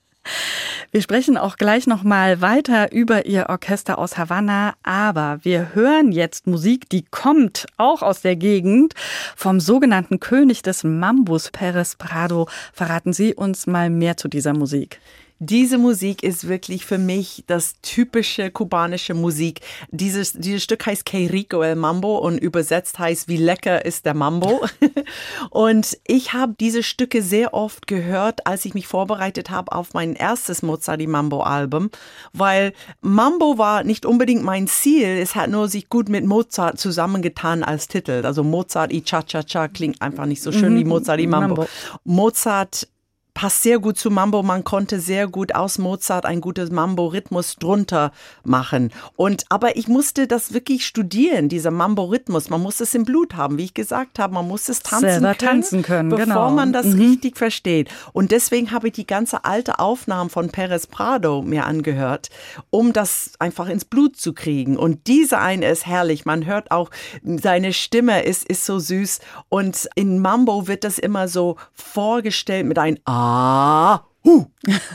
Wir 0.91 1.01
sprechen 1.01 1.38
auch 1.38 1.57
gleich 1.57 1.88
noch 1.88 2.03
mal 2.03 2.41
weiter 2.41 2.91
über 2.91 3.26
Ihr 3.26 3.47
Orchester 3.49 3.97
aus 3.97 4.17
Havanna, 4.17 4.76
aber 4.84 5.39
wir 5.43 5.76
hören 5.76 6.11
jetzt 6.11 6.47
Musik, 6.47 6.89
die 6.89 7.03
kommt 7.03 7.65
auch 7.78 8.01
aus 8.01 8.21
der 8.21 8.36
Gegend 8.36 8.93
vom 9.36 9.59
sogenannten 9.59 10.19
König 10.19 10.61
des 10.61 10.84
Mambus, 10.84 11.51
Perez 11.51 11.95
Prado. 11.95 12.47
Verraten 12.73 13.13
Sie 13.13 13.34
uns 13.34 13.67
mal 13.67 13.89
mehr 13.89 14.17
zu 14.17 14.28
dieser 14.28 14.53
Musik. 14.53 14.99
Diese 15.47 15.77
Musik 15.77 16.23
ist 16.23 16.47
wirklich 16.47 16.85
für 16.85 16.97
mich 16.97 17.43
das 17.45 17.75
typische 17.83 18.49
kubanische 18.49 19.13
Musik. 19.13 19.61
Dieses, 19.91 20.33
dieses 20.33 20.63
Stück 20.63 20.83
heißt 20.83 21.05
Que 21.05 21.29
Rico 21.31 21.61
el 21.61 21.75
Mambo 21.75 22.17
und 22.17 22.39
übersetzt 22.39 22.97
heißt 22.97 23.27
Wie 23.27 23.37
lecker 23.37 23.85
ist 23.85 24.07
der 24.07 24.15
Mambo. 24.15 24.65
und 25.51 25.99
ich 26.07 26.33
habe 26.33 26.55
diese 26.59 26.81
Stücke 26.81 27.21
sehr 27.21 27.53
oft 27.53 27.85
gehört, 27.85 28.47
als 28.47 28.65
ich 28.65 28.73
mich 28.73 28.87
vorbereitet 28.87 29.51
habe 29.51 29.71
auf 29.71 29.93
mein 29.93 30.15
erstes 30.15 30.63
Mozarti 30.63 31.05
Mambo 31.05 31.41
Album, 31.41 31.91
weil 32.33 32.73
Mambo 33.01 33.59
war 33.59 33.83
nicht 33.83 34.07
unbedingt 34.07 34.43
mein 34.43 34.65
Ziel. 34.67 35.09
Es 35.09 35.35
hat 35.35 35.51
nur 35.51 35.67
sich 35.67 35.89
gut 35.89 36.09
mit 36.09 36.25
Mozart 36.25 36.79
zusammengetan 36.79 37.63
als 37.63 37.87
Titel. 37.87 38.23
Also 38.25 38.43
Mozart 38.43 38.91
i 38.91 39.03
Cha 39.03 39.21
Cha 39.21 39.43
Cha 39.43 39.67
klingt 39.67 40.01
einfach 40.01 40.25
nicht 40.25 40.41
so 40.41 40.51
schön 40.51 40.75
wie 40.75 40.85
Mozart 40.85 41.19
i 41.19 41.27
Mambo. 41.27 41.55
Mambo. 41.55 41.69
Mozart 42.03 42.87
passt 43.36 43.63
sehr 43.63 43.79
gut 43.79 43.99
zu 43.99 44.09
Mambo. 44.09 44.41
Man 44.41 44.63
konnte 44.63 44.99
sehr 44.99 45.27
gut 45.27 45.53
aus 45.53 45.77
Mozart 45.77 46.25
ein 46.25 46.41
gutes 46.41 46.71
Mambo-Rhythmus 46.71 47.57
drunter 47.57 48.11
machen. 48.43 48.91
Und 49.15 49.43
aber 49.49 49.75
ich 49.75 49.88
musste 49.88 50.25
das 50.25 50.53
wirklich 50.53 50.86
studieren, 50.86 51.49
dieser 51.49 51.69
Mambo-Rhythmus. 51.69 52.49
Man 52.49 52.61
muss 52.61 52.79
es 52.79 52.95
im 52.95 53.03
Blut 53.03 53.36
haben, 53.36 53.57
wie 53.59 53.65
ich 53.65 53.73
gesagt 53.73 54.17
habe. 54.17 54.33
Man 54.33 54.47
muss 54.47 54.69
es 54.69 54.79
tanzen 54.79 55.09
Selber 55.09 55.36
können, 55.36 55.51
tanzen 55.51 55.81
können, 55.83 56.09
bevor 56.09 56.25
genau. 56.25 56.51
man 56.51 56.73
das 56.73 56.86
richtig 56.86 57.38
versteht. 57.38 57.89
Und 58.13 58.31
deswegen 58.31 58.71
habe 58.71 58.88
ich 58.88 58.93
die 58.93 59.05
ganze 59.05 59.43
alte 59.43 59.79
Aufnahmen 59.79 60.29
von 60.29 60.49
Perez 60.49 60.88
Prado 60.88 61.41
mir 61.41 61.65
angehört, 61.65 62.29
um 62.69 62.93
das 62.93 63.33
einfach 63.39 63.67
ins 63.67 63.83
Blut 63.83 64.15
zu 64.15 64.31
kriegen. 64.31 64.77
Und 64.77 65.07
diese 65.07 65.39
eine 65.39 65.67
ist 65.67 65.86
herrlich. 65.86 66.23
Man 66.23 66.45
hört 66.45 66.71
auch, 66.71 66.89
seine 67.21 67.73
Stimme 67.73 68.23
ist, 68.23 68.45
ist 68.45 68.65
so 68.65 68.79
süß. 68.79 69.19
Und 69.49 69.89
in 69.95 70.19
Mambo 70.19 70.69
wird 70.69 70.86
das 70.86 70.97
immer 70.97 71.27
so 71.27 71.57
vorgestellt 71.73 72.65
mit 72.65 72.79
einem 72.79 72.97
Ah. 73.26 74.05
Huh. 74.23 74.45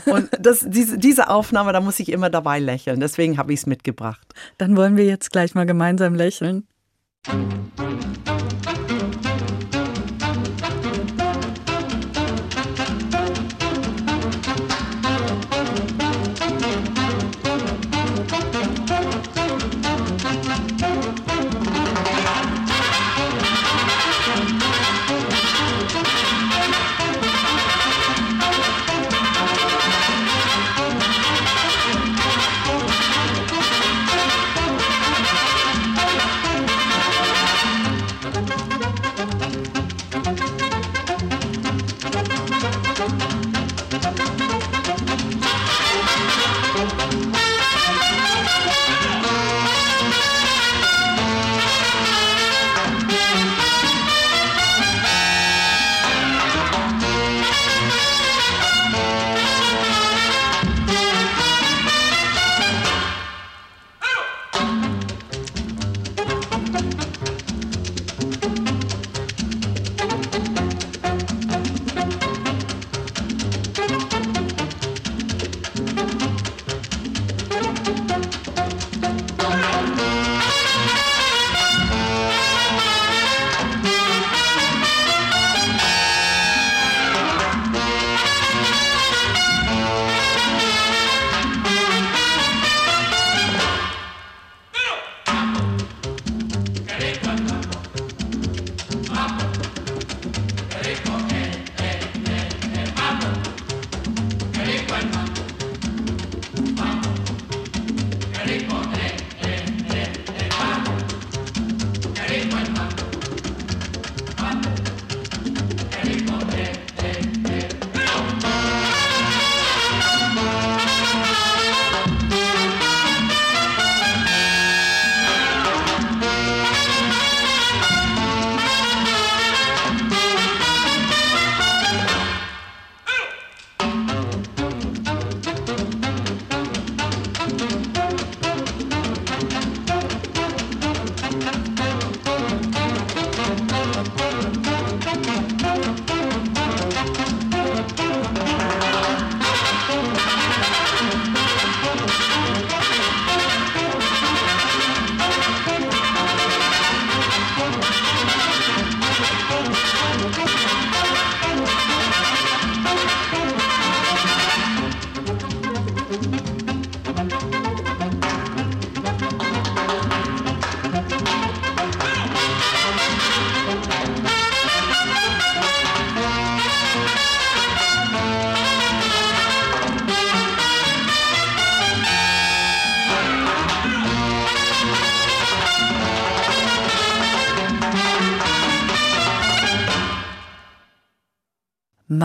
Und 0.05 0.29
das, 0.39 0.65
diese, 0.67 0.97
diese 0.97 1.29
Aufnahme, 1.29 1.73
da 1.73 1.81
muss 1.81 1.99
ich 1.99 2.09
immer 2.09 2.29
dabei 2.29 2.59
lächeln. 2.59 2.99
Deswegen 2.99 3.37
habe 3.37 3.53
ich 3.53 3.61
es 3.61 3.65
mitgebracht. 3.65 4.33
Dann 4.57 4.77
wollen 4.77 4.95
wir 4.95 5.05
jetzt 5.05 5.31
gleich 5.31 5.53
mal 5.53 5.65
gemeinsam 5.65 6.15
lächeln. 6.15 6.67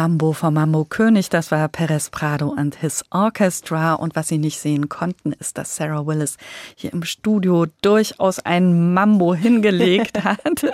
Mambo 0.06 0.32
vom 0.32 0.54
Mambo 0.54 0.84
König, 0.84 1.30
das 1.30 1.50
war 1.50 1.66
Perez 1.66 2.10
Prado 2.10 2.54
and 2.56 2.76
his 2.76 3.04
Orchestra. 3.10 3.94
Und 3.94 4.14
was 4.14 4.28
Sie 4.28 4.38
nicht 4.38 4.60
sehen 4.60 4.88
konnten, 4.88 5.32
ist, 5.32 5.58
dass 5.58 5.74
Sarah 5.74 6.06
Willis 6.06 6.36
hier 6.76 6.92
im 6.92 7.02
Studio 7.02 7.66
durchaus 7.82 8.38
ein 8.38 8.94
Mambo 8.94 9.34
hingelegt 9.34 10.22
hat. 10.24 10.64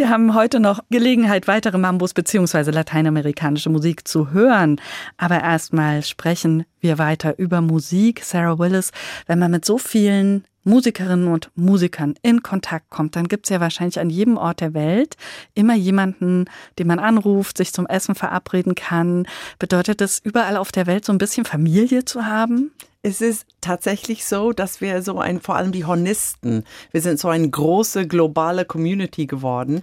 Wir 0.00 0.08
haben 0.08 0.34
heute 0.34 0.60
noch 0.60 0.80
Gelegenheit, 0.88 1.46
weitere 1.46 1.76
Mambos 1.76 2.14
bzw. 2.14 2.70
lateinamerikanische 2.70 3.68
Musik 3.68 4.08
zu 4.08 4.30
hören. 4.30 4.80
Aber 5.18 5.42
erstmal 5.42 6.02
sprechen 6.02 6.64
wir 6.80 6.96
weiter 6.96 7.38
über 7.38 7.60
Musik. 7.60 8.24
Sarah 8.24 8.58
Willis, 8.58 8.92
wenn 9.26 9.38
man 9.38 9.50
mit 9.50 9.66
so 9.66 9.76
vielen 9.76 10.46
Musikerinnen 10.64 11.28
und 11.28 11.50
Musikern 11.54 12.14
in 12.22 12.42
Kontakt 12.42 12.88
kommt, 12.88 13.14
dann 13.14 13.28
gibt's 13.28 13.50
ja 13.50 13.60
wahrscheinlich 13.60 14.00
an 14.00 14.08
jedem 14.08 14.38
Ort 14.38 14.62
der 14.62 14.72
Welt 14.72 15.18
immer 15.52 15.74
jemanden, 15.74 16.46
den 16.78 16.86
man 16.86 16.98
anruft, 16.98 17.58
sich 17.58 17.74
zum 17.74 17.86
Essen 17.86 18.14
verabreden 18.14 18.74
kann. 18.74 19.26
Bedeutet 19.58 20.00
es 20.00 20.18
überall 20.18 20.56
auf 20.56 20.72
der 20.72 20.86
Welt 20.86 21.04
so 21.04 21.12
ein 21.12 21.18
bisschen 21.18 21.44
Familie 21.44 22.06
zu 22.06 22.24
haben? 22.24 22.72
Es 23.02 23.22
ist 23.22 23.46
tatsächlich 23.62 24.26
so, 24.26 24.52
dass 24.52 24.82
wir 24.82 25.02
so 25.02 25.18
ein, 25.18 25.40
vor 25.40 25.56
allem 25.56 25.72
die 25.72 25.86
Hornisten, 25.86 26.64
wir 26.92 27.00
sind 27.00 27.18
so 27.18 27.28
eine 27.28 27.48
große 27.48 28.06
globale 28.06 28.66
Community 28.66 29.24
geworden. 29.24 29.82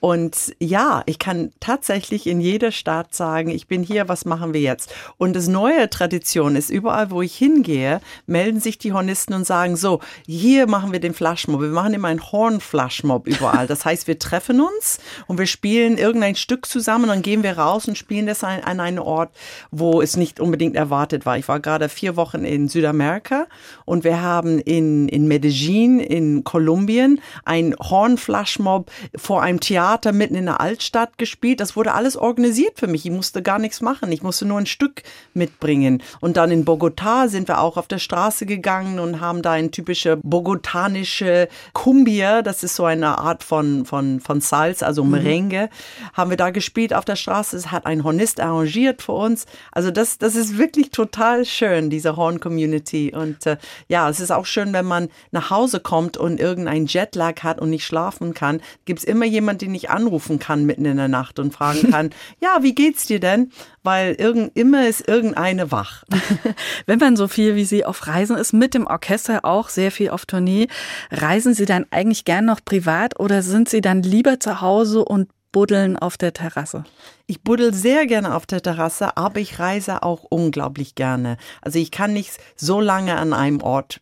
Und 0.00 0.54
ja, 0.60 1.02
ich 1.06 1.18
kann 1.18 1.50
tatsächlich 1.58 2.26
in 2.26 2.40
jeder 2.40 2.70
Stadt 2.70 3.14
sagen, 3.14 3.50
ich 3.50 3.66
bin 3.66 3.82
hier, 3.82 4.08
was 4.08 4.24
machen 4.24 4.54
wir 4.54 4.60
jetzt? 4.60 4.94
Und 5.16 5.34
das 5.34 5.48
neue 5.48 5.90
Tradition 5.90 6.54
ist, 6.54 6.70
überall, 6.70 7.10
wo 7.10 7.20
ich 7.20 7.34
hingehe, 7.34 8.00
melden 8.26 8.60
sich 8.60 8.78
die 8.78 8.92
Hornisten 8.92 9.34
und 9.34 9.44
sagen, 9.44 9.76
so, 9.76 10.00
hier 10.26 10.68
machen 10.68 10.92
wir 10.92 11.00
den 11.00 11.14
Flashmob. 11.14 11.60
Wir 11.60 11.68
machen 11.68 11.94
immer 11.94 12.08
einen 12.08 12.30
Horn-Flashmob 12.30 13.26
überall. 13.26 13.66
Das 13.66 13.84
heißt, 13.84 14.06
wir 14.06 14.18
treffen 14.18 14.60
uns 14.60 15.00
und 15.26 15.38
wir 15.38 15.46
spielen 15.46 15.98
irgendein 15.98 16.36
Stück 16.36 16.66
zusammen, 16.66 17.08
dann 17.08 17.22
gehen 17.22 17.42
wir 17.42 17.58
raus 17.58 17.88
und 17.88 17.98
spielen 17.98 18.26
das 18.26 18.44
an, 18.44 18.60
an 18.60 18.80
einen 18.80 19.00
Ort, 19.00 19.30
wo 19.72 20.00
es 20.00 20.16
nicht 20.16 20.38
unbedingt 20.38 20.76
erwartet 20.76 21.26
war. 21.26 21.38
Ich 21.38 21.48
war 21.48 21.58
gerade 21.58 21.88
vier 21.88 22.14
Wochen 22.14 22.44
in 22.44 22.68
Südamerika 22.68 23.46
und 23.84 24.04
wir 24.04 24.22
haben 24.22 24.60
in, 24.60 25.08
in 25.08 25.26
Medellin 25.26 25.98
in 25.98 26.44
Kolumbien 26.44 27.20
ein 27.44 27.74
Hornflashmob 27.78 28.90
vor 29.16 29.42
einem 29.42 29.58
Theater 29.58 29.87
mitten 30.12 30.34
in 30.34 30.46
der 30.46 30.60
Altstadt 30.60 31.18
gespielt. 31.18 31.60
Das 31.60 31.76
wurde 31.76 31.94
alles 31.94 32.16
organisiert 32.16 32.78
für 32.78 32.86
mich. 32.86 33.06
Ich 33.06 33.12
musste 33.12 33.42
gar 33.42 33.58
nichts 33.58 33.80
machen. 33.80 34.12
Ich 34.12 34.22
musste 34.22 34.44
nur 34.44 34.58
ein 34.58 34.66
Stück 34.66 35.02
mitbringen. 35.34 36.02
Und 36.20 36.36
dann 36.36 36.50
in 36.50 36.64
Bogotá 36.64 37.28
sind 37.28 37.48
wir 37.48 37.60
auch 37.60 37.76
auf 37.76 37.88
der 37.88 37.98
Straße 37.98 38.46
gegangen 38.46 38.98
und 38.98 39.20
haben 39.20 39.42
da 39.42 39.52
ein 39.52 39.70
typische 39.70 40.18
bogotanische 40.22 41.48
Cumbia, 41.72 42.42
das 42.42 42.62
ist 42.62 42.76
so 42.76 42.84
eine 42.84 43.18
Art 43.18 43.42
von, 43.42 43.86
von, 43.86 44.20
von 44.20 44.40
Salz, 44.40 44.82
also 44.82 45.04
Merengue, 45.04 45.70
haben 46.12 46.30
wir 46.30 46.36
da 46.36 46.50
gespielt 46.50 46.92
auf 46.92 47.04
der 47.04 47.16
Straße. 47.16 47.56
Es 47.56 47.70
hat 47.70 47.86
ein 47.86 48.04
Hornist 48.04 48.40
arrangiert 48.40 49.02
für 49.02 49.12
uns. 49.12 49.46
Also 49.72 49.90
das, 49.90 50.18
das 50.18 50.34
ist 50.34 50.58
wirklich 50.58 50.90
total 50.90 51.44
schön, 51.44 51.90
diese 51.90 52.16
Horn-Community. 52.16 53.12
Und 53.14 53.46
äh, 53.46 53.56
ja, 53.88 54.08
es 54.08 54.20
ist 54.20 54.30
auch 54.30 54.46
schön, 54.46 54.72
wenn 54.72 54.86
man 54.86 55.08
nach 55.30 55.50
Hause 55.50 55.80
kommt 55.80 56.16
und 56.16 56.40
irgendein 56.40 56.86
Jetlag 56.86 57.42
hat 57.42 57.60
und 57.60 57.70
nicht 57.70 57.84
schlafen 57.84 58.34
kann, 58.34 58.60
gibt 58.84 59.00
es 59.00 59.04
immer 59.04 59.24
jemanden, 59.24 59.60
den 59.60 59.77
ich 59.78 59.90
anrufen 59.90 60.38
kann 60.38 60.64
mitten 60.64 60.84
in 60.84 60.96
der 60.96 61.08
Nacht 61.08 61.38
und 61.38 61.52
fragen 61.52 61.90
kann, 61.90 62.10
ja, 62.40 62.58
wie 62.62 62.74
geht's 62.74 63.06
dir 63.06 63.20
denn? 63.20 63.50
Weil 63.82 64.14
irgend, 64.14 64.56
immer 64.56 64.86
ist 64.86 65.08
irgendeine 65.08 65.72
wach. 65.72 66.04
Wenn 66.86 66.98
man 66.98 67.16
so 67.16 67.28
viel 67.28 67.56
wie 67.56 67.64
Sie 67.64 67.84
auf 67.84 68.06
Reisen 68.06 68.36
ist, 68.36 68.52
mit 68.52 68.74
dem 68.74 68.86
Orchester 68.86 69.44
auch 69.44 69.68
sehr 69.68 69.90
viel 69.90 70.10
auf 70.10 70.26
Tournee, 70.26 70.68
reisen 71.10 71.54
Sie 71.54 71.64
dann 71.64 71.86
eigentlich 71.90 72.24
gern 72.24 72.44
noch 72.44 72.60
privat 72.64 73.18
oder 73.18 73.42
sind 73.42 73.68
Sie 73.68 73.80
dann 73.80 74.02
lieber 74.02 74.40
zu 74.40 74.60
Hause 74.60 75.04
und 75.04 75.28
buddeln 75.52 75.96
auf 75.96 76.16
der 76.16 76.32
Terrasse? 76.32 76.84
Ich 77.26 77.42
buddel 77.42 77.74
sehr 77.74 78.06
gerne 78.06 78.34
auf 78.34 78.46
der 78.46 78.62
Terrasse, 78.62 79.16
aber 79.16 79.40
ich 79.40 79.58
reise 79.58 80.02
auch 80.02 80.24
unglaublich 80.24 80.94
gerne. 80.94 81.36
Also 81.62 81.78
ich 81.78 81.90
kann 81.90 82.12
nicht 82.12 82.32
so 82.56 82.80
lange 82.80 83.16
an 83.16 83.32
einem 83.32 83.60
Ort 83.60 84.00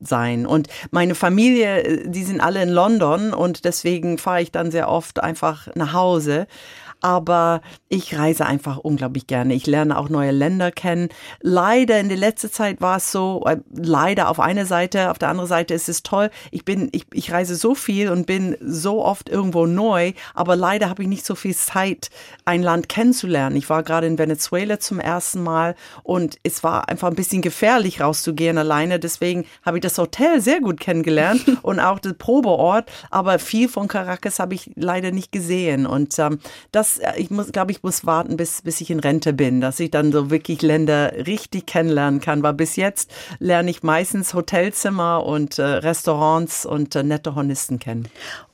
sein. 0.00 0.46
Und 0.46 0.68
meine 0.90 1.14
Familie, 1.14 1.82
äh, 1.82 2.08
die 2.08 2.24
sind 2.24 2.40
alle 2.40 2.62
in 2.62 2.68
London 2.68 3.32
und 3.34 3.64
deswegen 3.64 4.18
fahre 4.18 4.42
ich 4.42 4.52
dann 4.52 4.70
sehr 4.70 4.88
oft 4.88 5.20
einfach 5.20 5.68
nach 5.74 5.92
Hause. 5.92 6.46
Aber 7.00 7.62
ich 7.88 8.18
reise 8.18 8.46
einfach 8.46 8.78
unglaublich 8.78 9.26
gerne. 9.26 9.54
Ich 9.54 9.66
lerne 9.66 9.96
auch 9.98 10.08
neue 10.08 10.32
Länder 10.32 10.70
kennen. 10.72 11.08
Leider 11.40 12.00
in 12.00 12.08
der 12.08 12.18
letzten 12.18 12.50
Zeit 12.50 12.80
war 12.80 12.96
es 12.96 13.12
so, 13.12 13.44
äh, 13.46 13.58
leider 13.72 14.28
auf 14.28 14.40
einer 14.40 14.66
Seite, 14.66 15.10
auf 15.10 15.18
der 15.18 15.28
anderen 15.28 15.48
Seite 15.48 15.74
ist 15.74 15.88
es 15.88 16.02
toll. 16.02 16.30
Ich 16.50 16.64
bin, 16.64 16.88
ich, 16.92 17.06
ich 17.12 17.32
reise 17.32 17.54
so 17.54 17.74
viel 17.74 18.10
und 18.10 18.26
bin 18.26 18.56
so 18.60 19.04
oft 19.04 19.28
irgendwo 19.28 19.66
neu, 19.66 20.12
aber 20.34 20.56
leider 20.56 20.88
habe 20.88 21.02
ich 21.02 21.08
nicht 21.08 21.24
so 21.24 21.34
viel 21.34 21.54
Zeit, 21.54 22.10
ein 22.44 22.62
Land 22.62 22.88
kennenzulernen. 22.88 23.56
Ich 23.56 23.70
war 23.70 23.82
gerade 23.82 24.06
in 24.06 24.18
Venezuela 24.18 24.80
zum 24.80 25.00
ersten 25.00 25.42
Mal 25.42 25.74
und 26.02 26.38
es 26.42 26.64
war 26.64 26.88
einfach 26.88 27.08
ein 27.08 27.16
bisschen 27.16 27.42
gefährlich 27.42 28.00
rauszugehen 28.00 28.58
alleine. 28.58 28.98
Deswegen 28.98 29.44
habe 29.64 29.78
ich 29.78 29.82
das 29.82 29.98
Hotel 29.98 30.40
sehr 30.40 30.60
gut 30.60 30.80
kennengelernt 30.80 31.44
und 31.62 31.80
auch 31.80 31.98
den 31.98 32.16
Probeort, 32.16 32.90
aber 33.10 33.38
viel 33.38 33.68
von 33.68 33.88
Caracas 33.88 34.38
habe 34.38 34.54
ich 34.54 34.70
leider 34.74 35.10
nicht 35.10 35.32
gesehen. 35.32 35.86
Und 35.86 36.18
ähm, 36.18 36.40
das, 36.72 36.87
äh, 36.96 37.12
ich 37.16 37.30
muss, 37.30 37.52
glaube 37.52 37.72
ich, 37.72 37.82
muss 37.82 38.06
warten, 38.06 38.38
bis, 38.38 38.62
bis 38.62 38.80
ich 38.80 38.90
in 38.90 39.00
Rente 39.00 39.34
bin, 39.34 39.60
dass 39.60 39.78
ich 39.78 39.90
dann 39.90 40.10
so 40.10 40.30
wirklich 40.30 40.62
Länder 40.62 41.12
richtig 41.26 41.66
kennenlernen 41.66 42.20
kann. 42.20 42.42
Weil 42.42 42.54
bis 42.54 42.76
jetzt 42.76 43.10
lerne 43.38 43.70
ich 43.70 43.82
meistens 43.82 44.32
Hotelzimmer 44.32 45.24
und 45.26 45.58
äh, 45.58 45.62
Restaurants 45.62 46.64
und 46.64 46.96
äh, 46.96 47.02
nette 47.02 47.34
Hornisten 47.34 47.78
kennen. 47.78 48.08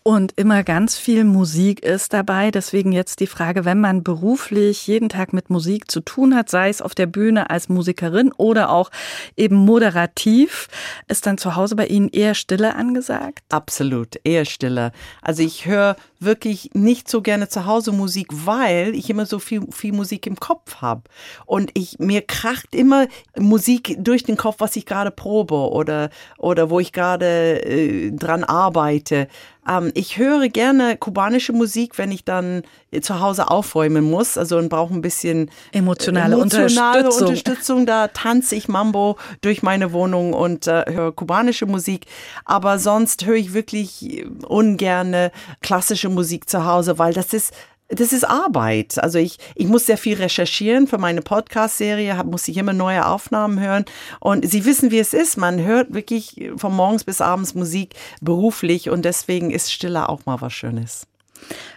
Und 0.06 0.32
immer 0.36 0.64
ganz 0.64 0.98
viel 0.98 1.24
Musik 1.24 1.82
ist 1.82 2.12
dabei. 2.12 2.50
Deswegen 2.50 2.92
jetzt 2.92 3.20
die 3.20 3.26
Frage, 3.26 3.64
wenn 3.64 3.80
man 3.80 4.04
beruflich 4.04 4.86
jeden 4.86 5.08
Tag 5.08 5.32
mit 5.32 5.48
Musik 5.48 5.90
zu 5.90 6.00
tun 6.00 6.36
hat, 6.36 6.50
sei 6.50 6.68
es 6.68 6.82
auf 6.82 6.94
der 6.94 7.06
Bühne 7.06 7.48
als 7.48 7.70
Musikerin 7.70 8.30
oder 8.36 8.68
auch 8.68 8.90
eben 9.34 9.56
moderativ, 9.56 10.68
ist 11.08 11.24
dann 11.24 11.38
zu 11.38 11.56
Hause 11.56 11.74
bei 11.74 11.86
Ihnen 11.86 12.10
eher 12.10 12.34
Stille 12.34 12.74
angesagt? 12.74 13.44
Absolut, 13.48 14.20
eher 14.24 14.44
Stille. 14.44 14.92
Also 15.22 15.42
ich 15.42 15.64
höre 15.64 15.96
wirklich 16.20 16.70
nicht 16.74 17.08
so 17.08 17.22
gerne 17.22 17.48
zu 17.48 17.64
Hause 17.64 17.92
Musik, 17.92 18.28
weil 18.30 18.94
ich 18.94 19.08
immer 19.08 19.24
so 19.24 19.38
viel, 19.38 19.62
viel 19.70 19.94
Musik 19.94 20.26
im 20.26 20.36
Kopf 20.36 20.82
habe. 20.82 21.02
Und 21.46 21.70
ich, 21.72 21.98
mir 21.98 22.20
kracht 22.20 22.74
immer 22.74 23.06
Musik 23.38 23.96
durch 23.98 24.22
den 24.22 24.36
Kopf, 24.36 24.56
was 24.58 24.76
ich 24.76 24.84
gerade 24.84 25.10
probe 25.10 25.54
oder, 25.54 26.10
oder 26.36 26.68
wo 26.68 26.78
ich 26.78 26.92
gerade 26.92 27.64
äh, 27.64 28.10
dran 28.10 28.44
arbeite. 28.44 29.28
Ähm, 29.68 29.90
ich 29.94 30.18
höre 30.18 30.48
gerne 30.48 30.96
kubanische 30.96 31.52
Musik, 31.52 31.98
wenn 31.98 32.12
ich 32.12 32.24
dann 32.24 32.62
zu 33.00 33.20
Hause 33.20 33.50
aufräumen 33.50 34.04
muss, 34.04 34.38
also 34.38 34.58
und 34.58 34.68
brauche 34.68 34.94
ein 34.94 35.00
bisschen 35.00 35.50
emotionale, 35.72 36.34
emotionale 36.34 36.98
Unterstützung. 36.98 37.28
Unterstützung. 37.28 37.86
Da 37.86 38.08
tanze 38.08 38.54
ich 38.54 38.68
Mambo 38.68 39.16
durch 39.40 39.62
meine 39.62 39.92
Wohnung 39.92 40.32
und 40.32 40.66
äh, 40.66 40.84
höre 40.88 41.12
kubanische 41.12 41.66
Musik. 41.66 42.06
Aber 42.44 42.78
sonst 42.78 43.26
höre 43.26 43.36
ich 43.36 43.54
wirklich 43.54 44.24
ungerne 44.46 45.32
klassische 45.60 46.08
Musik 46.08 46.48
zu 46.48 46.64
Hause, 46.64 46.98
weil 46.98 47.12
das 47.12 47.32
ist 47.32 47.52
das 47.88 48.12
ist 48.12 48.24
Arbeit. 48.24 48.98
Also 49.02 49.18
ich, 49.18 49.38
ich 49.54 49.66
muss 49.66 49.86
sehr 49.86 49.98
viel 49.98 50.16
recherchieren 50.16 50.86
für 50.86 50.98
meine 50.98 51.22
Podcast-Serie, 51.22 52.22
muss 52.24 52.48
ich 52.48 52.56
immer 52.56 52.72
neue 52.72 53.06
Aufnahmen 53.06 53.60
hören. 53.60 53.84
Und 54.20 54.48
Sie 54.48 54.64
wissen, 54.64 54.90
wie 54.90 54.98
es 54.98 55.12
ist. 55.12 55.36
Man 55.36 55.62
hört 55.62 55.92
wirklich 55.92 56.50
von 56.56 56.74
morgens 56.74 57.04
bis 57.04 57.20
abends 57.20 57.54
Musik 57.54 57.94
beruflich 58.20 58.90
und 58.90 59.04
deswegen 59.04 59.50
ist 59.50 59.72
Stille 59.72 60.08
auch 60.08 60.24
mal 60.26 60.40
was 60.40 60.52
Schönes. 60.52 61.06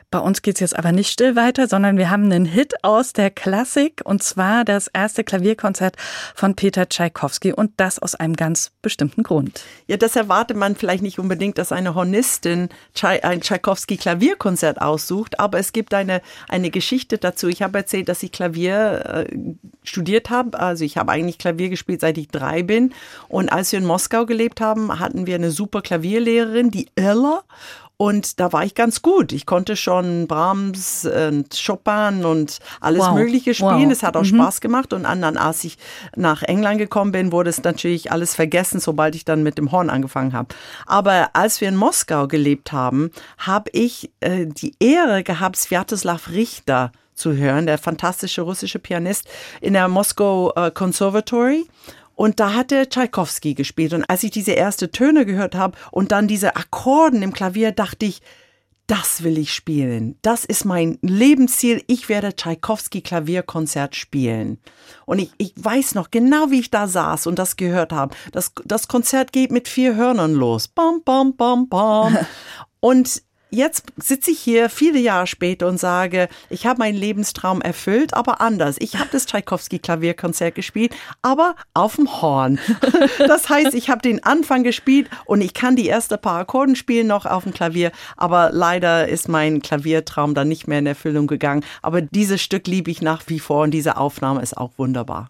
Bei 0.10 0.20
uns 0.20 0.42
geht's 0.42 0.62
jetzt 0.62 0.78
aber 0.78 0.94
nicht 0.94 1.12
still 1.12 1.36
weiter, 1.36 1.68
sondern 1.68 1.98
wir 1.98 2.10
haben 2.10 2.32
einen 2.32 2.46
Hit 2.46 2.82
aus 2.82 3.12
der 3.12 3.30
Klassik 3.30 4.02
und 4.06 4.24
zwar 4.24 4.64
das 4.64 4.88
erste 4.88 5.26
Klavierkonzert 5.26 5.98
von 6.34 6.56
Peter 6.56 6.88
Tschaikowski 6.88 7.52
und 7.52 7.72
das 7.76 8.00
aus 8.00 8.16
einem 8.16 8.38
ganz 8.38 8.72
bestimmten 8.82 9.24
Grund. 9.24 9.66
Ja, 9.86 9.98
das 9.98 10.16
erwartet 10.16 10.56
man 10.56 10.78
vielleicht 10.78 11.04
nicht 11.04 11.20
unbedingt, 11.20 11.58
dass 11.58 11.74
eine 11.74 11.94
Hornistin 11.94 12.70
ein 13.02 13.42
Tschaikowski 13.42 13.98
Klavierkonzert 13.98 14.82
aussucht, 14.82 15.42
aber 15.42 15.60
es 15.60 15.74
gibt 15.74 15.94
eine, 15.94 16.22
eine 16.48 16.70
Geschichte 16.70 17.18
dazu. 17.18 17.50
Ich 17.50 17.62
habe 17.62 17.78
erzählt, 17.78 18.08
dass 18.08 18.24
ich 18.24 18.32
Klavier 18.32 19.28
äh, 19.28 19.38
studiert 19.84 20.30
habe. 20.30 20.58
Also 20.58 20.86
ich 20.86 20.98
habe 20.98 21.12
eigentlich 21.12 21.38
Klavier 21.38 21.68
gespielt, 21.68 22.00
seit 22.00 22.18
ich 22.18 22.30
drei 22.30 22.64
bin. 22.64 22.94
Und 23.28 23.52
als 23.52 23.74
wir 23.74 23.80
in 23.80 23.86
Moskau 23.86 24.26
gelebt 24.26 24.62
haben, 24.62 25.02
hatten 25.02 25.28
wir 25.28 25.36
eine 25.36 25.52
super 25.52 25.82
Klavierlehrerin, 25.82 26.72
die 26.72 26.88
Ella. 26.96 27.44
Und 28.00 28.40
da 28.40 28.54
war 28.54 28.64
ich 28.64 28.76
ganz 28.76 29.02
gut. 29.02 29.32
Ich 29.32 29.48
konnte 29.48 29.76
schon 29.76 30.28
Brahms 30.28 31.04
und 31.06 31.48
Chopin 31.66 32.26
und 32.26 32.60
alles 32.80 33.02
Wow. 33.06 33.16
Mögliche 33.16 33.56
spielen. 33.56 33.86
Wow. 33.86 33.92
Es 33.92 34.04
hat 34.04 34.16
auch 34.16 34.24
Spaß 34.24 34.62
gemacht. 34.62 34.94
Und 34.94 35.04
dann, 35.04 35.24
als 35.38 35.64
ich 35.64 35.80
nach 36.16 36.44
England 36.44 36.78
gekommen 36.78 37.12
bin, 37.12 37.32
wurde 37.32 37.50
es 37.50 37.64
natürlich 37.64 38.12
alles 38.12 38.36
vergessen, 38.36 38.80
sobald 38.80 39.16
ich 39.16 39.26
dann 39.26 39.42
mit 39.42 39.58
dem 39.58 39.72
Horn 39.72 39.90
angefangen 39.90 40.34
habe. 40.34 40.50
Aber 40.86 41.32
als 41.34 41.60
wir 41.60 41.70
in 41.70 41.76
Moskau 41.76 42.28
gelebt 42.28 42.72
haben, 42.72 43.10
habe 43.40 43.72
ich 43.74 44.12
äh, 44.20 44.46
die 44.46 44.76
Ehre 44.80 45.24
gehabt, 45.24 45.56
Sviatoslav 45.56 46.30
Richter 46.30 46.92
zu 47.16 47.36
hören, 47.36 47.66
der 47.66 47.80
fantastische 47.80 48.44
russische 48.44 48.78
Pianist 48.78 49.28
in 49.60 49.74
der 49.74 49.88
Moskau 49.88 50.54
äh, 50.56 50.70
Conservatory. 50.70 51.66
Und 52.18 52.40
da 52.40 52.54
hat 52.56 52.72
der 52.72 52.90
Tchaikovsky 52.90 53.54
gespielt. 53.54 53.94
Und 53.94 54.04
als 54.10 54.24
ich 54.24 54.32
diese 54.32 54.54
erste 54.54 54.92
Töne 54.92 55.24
gehört 55.24 55.54
habe 55.54 55.78
und 55.92 56.12
dann 56.12 56.28
diese 56.28 56.56
Akkorden 56.56 57.22
im 57.22 57.32
Klavier, 57.32 57.72
dachte 57.72 58.08
ich, 58.08 58.24
das 58.88 59.22
will 59.22 59.38
ich 59.38 59.54
spielen. 59.54 60.18
Das 60.24 60.44
ist 60.44 60.66
mein 60.66 60.98
Lebensziel. 61.04 61.84
Ich 61.86 62.10
werde 62.10 62.36
Tchaikovsky 62.36 63.02
Klavierkonzert 63.02 63.96
spielen. 63.96 64.58
Und 65.06 65.20
ich, 65.20 65.32
ich 65.38 65.54
weiß 65.58 65.94
noch 65.94 66.10
genau, 66.10 66.50
wie 66.50 66.62
ich 66.62 66.72
da 66.72 66.88
saß 66.88 67.28
und 67.28 67.38
das 67.38 67.56
gehört 67.56 67.94
habe. 67.94 68.16
Das, 68.32 68.52
das 68.66 68.88
Konzert 68.88 69.32
geht 69.32 69.52
mit 69.52 69.68
vier 69.68 69.96
Hörnern 69.96 70.34
los. 70.34 70.68
Bam, 70.68 71.04
bam, 71.06 71.36
bam, 71.36 71.70
bam. 71.70 72.18
Und 72.80 73.24
jetzt 73.50 73.86
sitze 73.98 74.32
ich 74.32 74.40
hier 74.40 74.70
viele 74.70 75.00
Jahre 75.00 75.28
später 75.28 75.68
und 75.68 75.80
sage, 75.80 76.28
ich 76.50 76.66
habe 76.66 76.80
meinen 76.80 76.98
Lebenstraum 76.98 77.62
erfüllt, 77.62 78.14
aber 78.14 78.42
anders. 78.42 78.78
Ich 78.80 78.98
habe 78.98 79.10
das 79.12 79.26
Tchaikovsky 79.26 79.80
Klavierkonzert 79.80 80.56
gespielt, 80.56 80.96
aber 81.22 81.56
auf 81.74 81.96
dem 81.96 82.22
Horn. 82.22 82.60
Das 83.28 83.50
heißt, 83.50 83.74
ich 83.74 83.90
habe 83.90 84.02
den 84.02 84.24
Anfang 84.24 84.64
gespielt 84.64 85.10
und 85.26 85.42
ich 85.42 85.54
kann 85.54 85.76
die 85.76 85.90
ersten 85.90 86.20
paar 86.20 86.40
Akkorden 86.40 86.76
spielen 86.76 87.08
noch 87.08 87.26
auf 87.26 87.44
dem 87.44 87.54
Klavier, 87.54 87.92
aber 88.16 88.52
leider 88.52 89.08
ist 89.08 89.28
mein 89.28 89.62
Klaviertraum 89.62 90.34
dann 90.34 90.48
nicht 90.48 90.68
mehr 90.68 90.80
in 90.80 90.88
Erfüllung 90.88 91.28
gegangen. 91.28 91.64
Aber 91.82 92.02
dieses 92.02 92.42
Stück 92.42 92.68
liebe 92.68 92.92
ich 92.92 93.02
nach 93.02 93.24
wie 93.28 93.40
vor 93.40 93.64
und 93.64 93.72
diese 93.72 93.98
Aufnahme 93.98 94.42
ist 94.42 94.58
auch 94.58 94.72
wunderbar. 94.78 95.30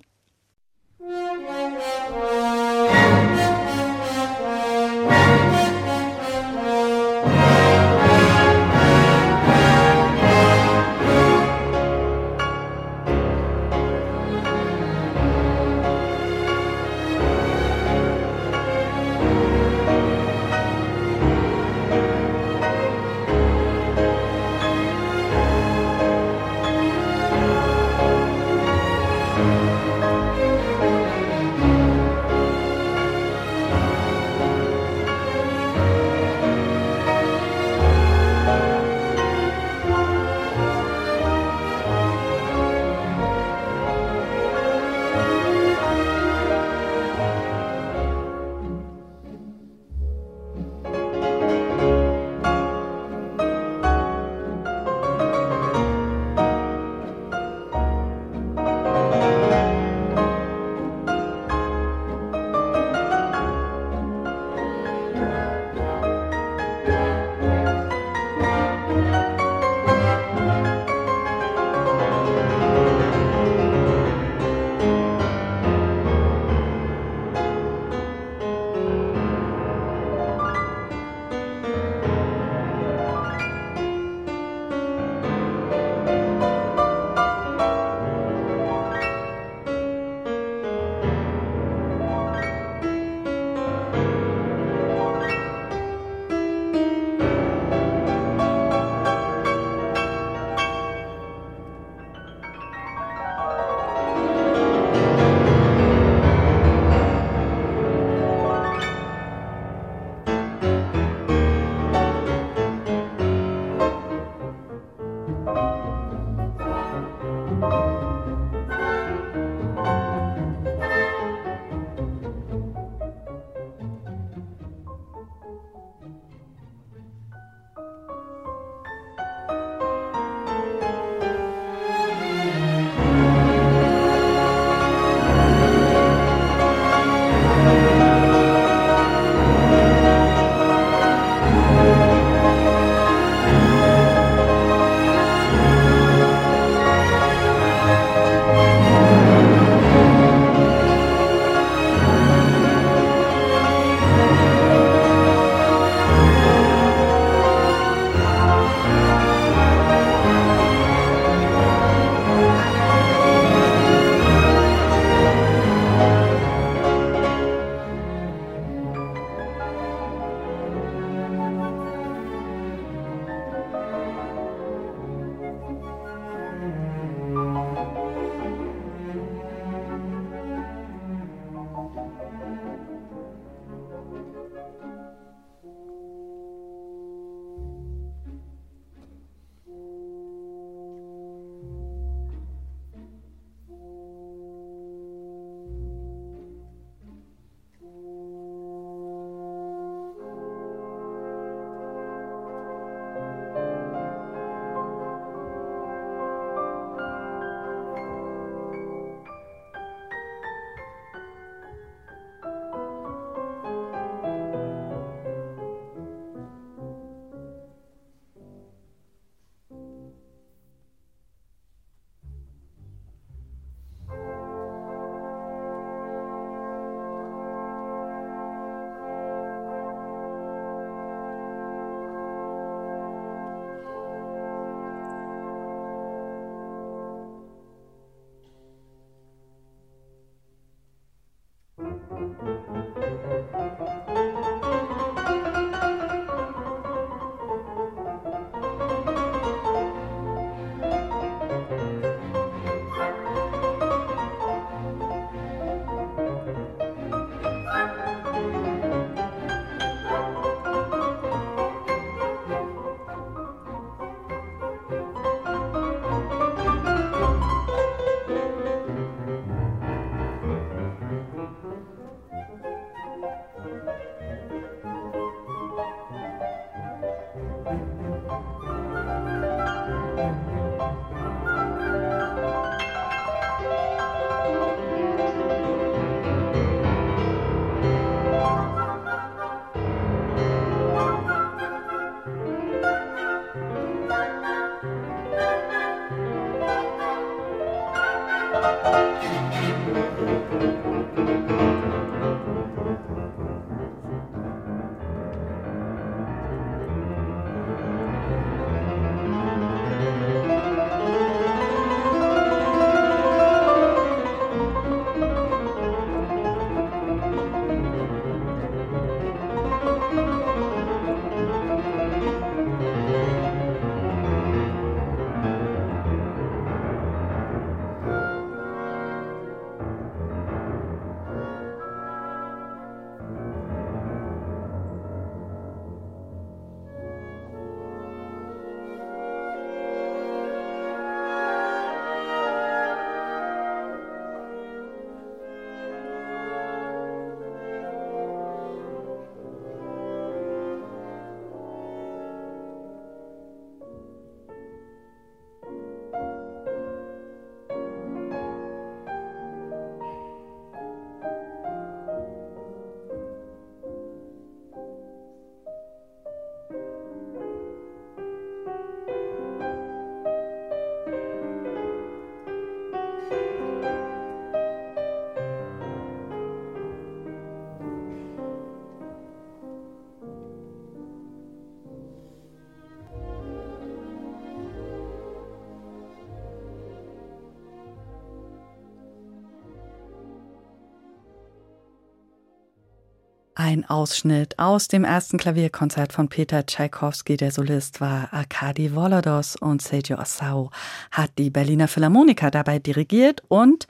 Ein 393.68 393.84
Ausschnitt 393.84 394.58
aus 394.60 394.88
dem 394.88 395.04
ersten 395.04 395.38
Klavierkonzert 395.38 396.14
von 396.14 396.30
Peter 396.30 396.66
Tschaikowski. 396.66 397.36
Der 397.36 397.52
Solist 397.52 398.00
war 398.00 398.30
Arkadi 398.32 398.96
Volodos 398.96 399.58
und 399.58 399.82
Sergio 399.82 400.16
Assau 400.16 400.72
hat 401.12 401.32
die 401.38 401.50
Berliner 401.50 401.90
Philharmoniker 401.90 402.50
dabei 402.50 402.80
dirigiert 402.80 403.44
und 403.50 403.86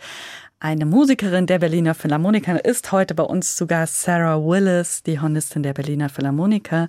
eine 0.59 0.87
Musikerin 0.87 1.45
der 1.45 1.59
Berliner 1.59 1.93
Philharmoniker 1.93 2.65
ist 2.65 2.91
heute 2.91 3.13
bei 3.13 3.21
uns 3.21 3.63
Gast, 3.67 4.01
Sarah 4.01 4.43
Willis, 4.43 5.03
die 5.03 5.19
Hornistin 5.19 5.61
der 5.61 5.73
Berliner 5.73 6.09
Philharmoniker. 6.09 6.87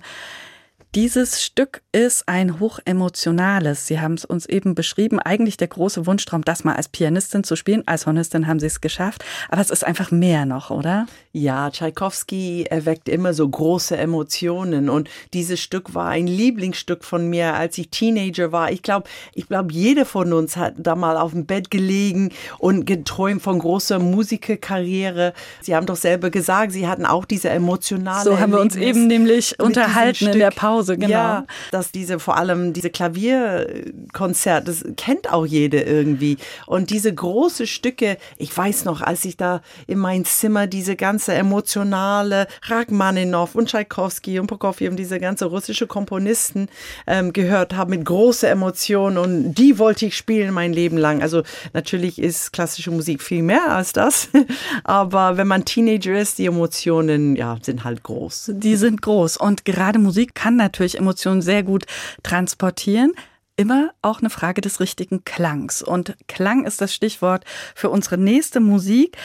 Dieses 0.95 1.43
Stück 1.43 1.83
ist 1.91 2.27
ein 2.27 2.59
hochemotionales. 2.59 3.85
Sie 3.85 3.99
haben 3.99 4.15
es 4.15 4.25
uns 4.25 4.47
eben 4.47 4.73
beschrieben. 4.73 5.19
Eigentlich 5.19 5.55
der 5.55 5.67
große 5.67 6.07
Wunschtraum, 6.07 6.43
das 6.43 6.63
mal 6.63 6.75
als 6.75 6.89
Pianistin 6.89 7.43
zu 7.43 7.55
spielen. 7.55 7.83
Als 7.85 8.07
Hornistin 8.07 8.47
haben 8.47 8.59
Sie 8.59 8.65
es 8.65 8.81
geschafft. 8.81 9.23
Aber 9.49 9.61
es 9.61 9.69
ist 9.69 9.85
einfach 9.85 10.09
mehr 10.09 10.47
noch, 10.47 10.71
oder? 10.71 11.05
Ja, 11.31 11.69
Tschaikowski 11.69 12.65
erweckt 12.67 13.07
immer 13.07 13.35
so 13.35 13.47
große 13.47 13.97
Emotionen. 13.97 14.89
Und 14.89 15.11
dieses 15.31 15.59
Stück 15.59 15.93
war 15.93 16.07
ein 16.07 16.25
Lieblingsstück 16.25 17.03
von 17.03 17.29
mir, 17.29 17.53
als 17.53 17.77
ich 17.77 17.91
Teenager 17.91 18.51
war. 18.51 18.71
Ich 18.71 18.81
glaube, 18.81 19.07
ich 19.35 19.47
glaube, 19.47 19.71
jeder 19.71 20.07
von 20.07 20.33
uns 20.33 20.57
hat 20.57 20.73
da 20.79 20.95
mal 20.95 21.17
auf 21.17 21.33
dem 21.33 21.45
Bett 21.45 21.69
gelegen 21.69 22.31
und 22.57 22.85
geträumt 22.85 23.43
von 23.43 23.59
großer 23.59 23.99
Musikerkarriere. 23.99 25.33
Sie 25.61 25.75
haben 25.75 25.85
doch 25.85 25.97
selber 25.97 26.31
gesagt, 26.31 26.71
Sie 26.71 26.87
hatten 26.87 27.05
auch 27.05 27.25
diese 27.25 27.49
emotionale. 27.49 28.23
So 28.23 28.39
haben 28.39 28.53
wir 28.53 28.59
uns 28.59 28.75
eben 28.75 29.05
nämlich 29.05 29.59
unterhalten 29.59 30.29
in 30.29 30.39
der 30.39 30.49
Pause. 30.49 30.78
Pause, 30.79 30.97
genau. 30.97 31.11
Ja, 31.11 31.45
dass 31.71 31.91
diese, 31.91 32.19
vor 32.19 32.37
allem 32.37 32.73
diese 32.73 32.89
Klavierkonzert, 32.89 34.67
das 34.67 34.83
kennt 34.95 35.31
auch 35.31 35.45
jeder 35.45 35.85
irgendwie. 35.85 36.37
Und 36.65 36.89
diese 36.89 37.13
große 37.13 37.67
Stücke, 37.67 38.17
ich 38.37 38.55
weiß 38.55 38.85
noch, 38.85 39.01
als 39.01 39.25
ich 39.25 39.37
da 39.37 39.61
in 39.87 39.99
mein 39.99 40.25
Zimmer 40.25 40.67
diese 40.67 40.95
ganze 40.95 41.33
emotionale 41.33 42.47
Rachmaninow 42.63 43.53
und 43.55 43.69
Tchaikovsky 43.69 44.39
und 44.39 44.47
Prokofjew 44.47 44.89
und 44.89 44.97
diese 44.97 45.19
ganze 45.19 45.45
russische 45.45 45.87
Komponisten 45.87 46.69
ähm, 47.07 47.33
gehört 47.33 47.75
habe 47.75 47.91
mit 47.91 48.05
großer 48.05 48.49
Emotion 48.49 49.17
und 49.17 49.53
die 49.53 49.77
wollte 49.79 50.05
ich 50.05 50.15
spielen 50.15 50.53
mein 50.53 50.73
Leben 50.73 50.97
lang. 50.97 51.21
Also 51.21 51.43
natürlich 51.73 52.19
ist 52.19 52.53
klassische 52.53 52.91
Musik 52.91 53.21
viel 53.21 53.43
mehr 53.43 53.71
als 53.71 53.93
das, 53.93 54.29
aber 54.83 55.37
wenn 55.37 55.47
man 55.47 55.65
Teenager 55.65 56.17
ist, 56.17 56.37
die 56.37 56.45
Emotionen 56.45 57.35
ja 57.35 57.57
sind 57.61 57.83
halt 57.83 58.03
groß. 58.03 58.51
Die 58.55 58.75
sind 58.75 59.01
groß 59.01 59.37
und 59.37 59.65
gerade 59.65 59.99
Musik 59.99 60.35
kann 60.35 60.55
natürlich 60.55 60.68
natürlich 60.69 60.97
Emotionen 60.97 61.41
sehr 61.41 61.63
gut 61.63 61.85
transportieren 62.23 63.13
immer 63.59 63.91
auch 64.01 64.21
eine 64.21 64.29
Frage 64.29 64.61
des 64.61 64.79
richtigen 64.79 65.25
Klangs. 65.25 65.81
Und 65.81 66.15
Klang 66.29 66.63
ist 66.63 66.79
das 66.79 66.93
Stichwort 66.93 67.43
für 67.75 67.89
unsere 67.89 68.17
nächste 68.17 68.61
Musik. 68.61 69.17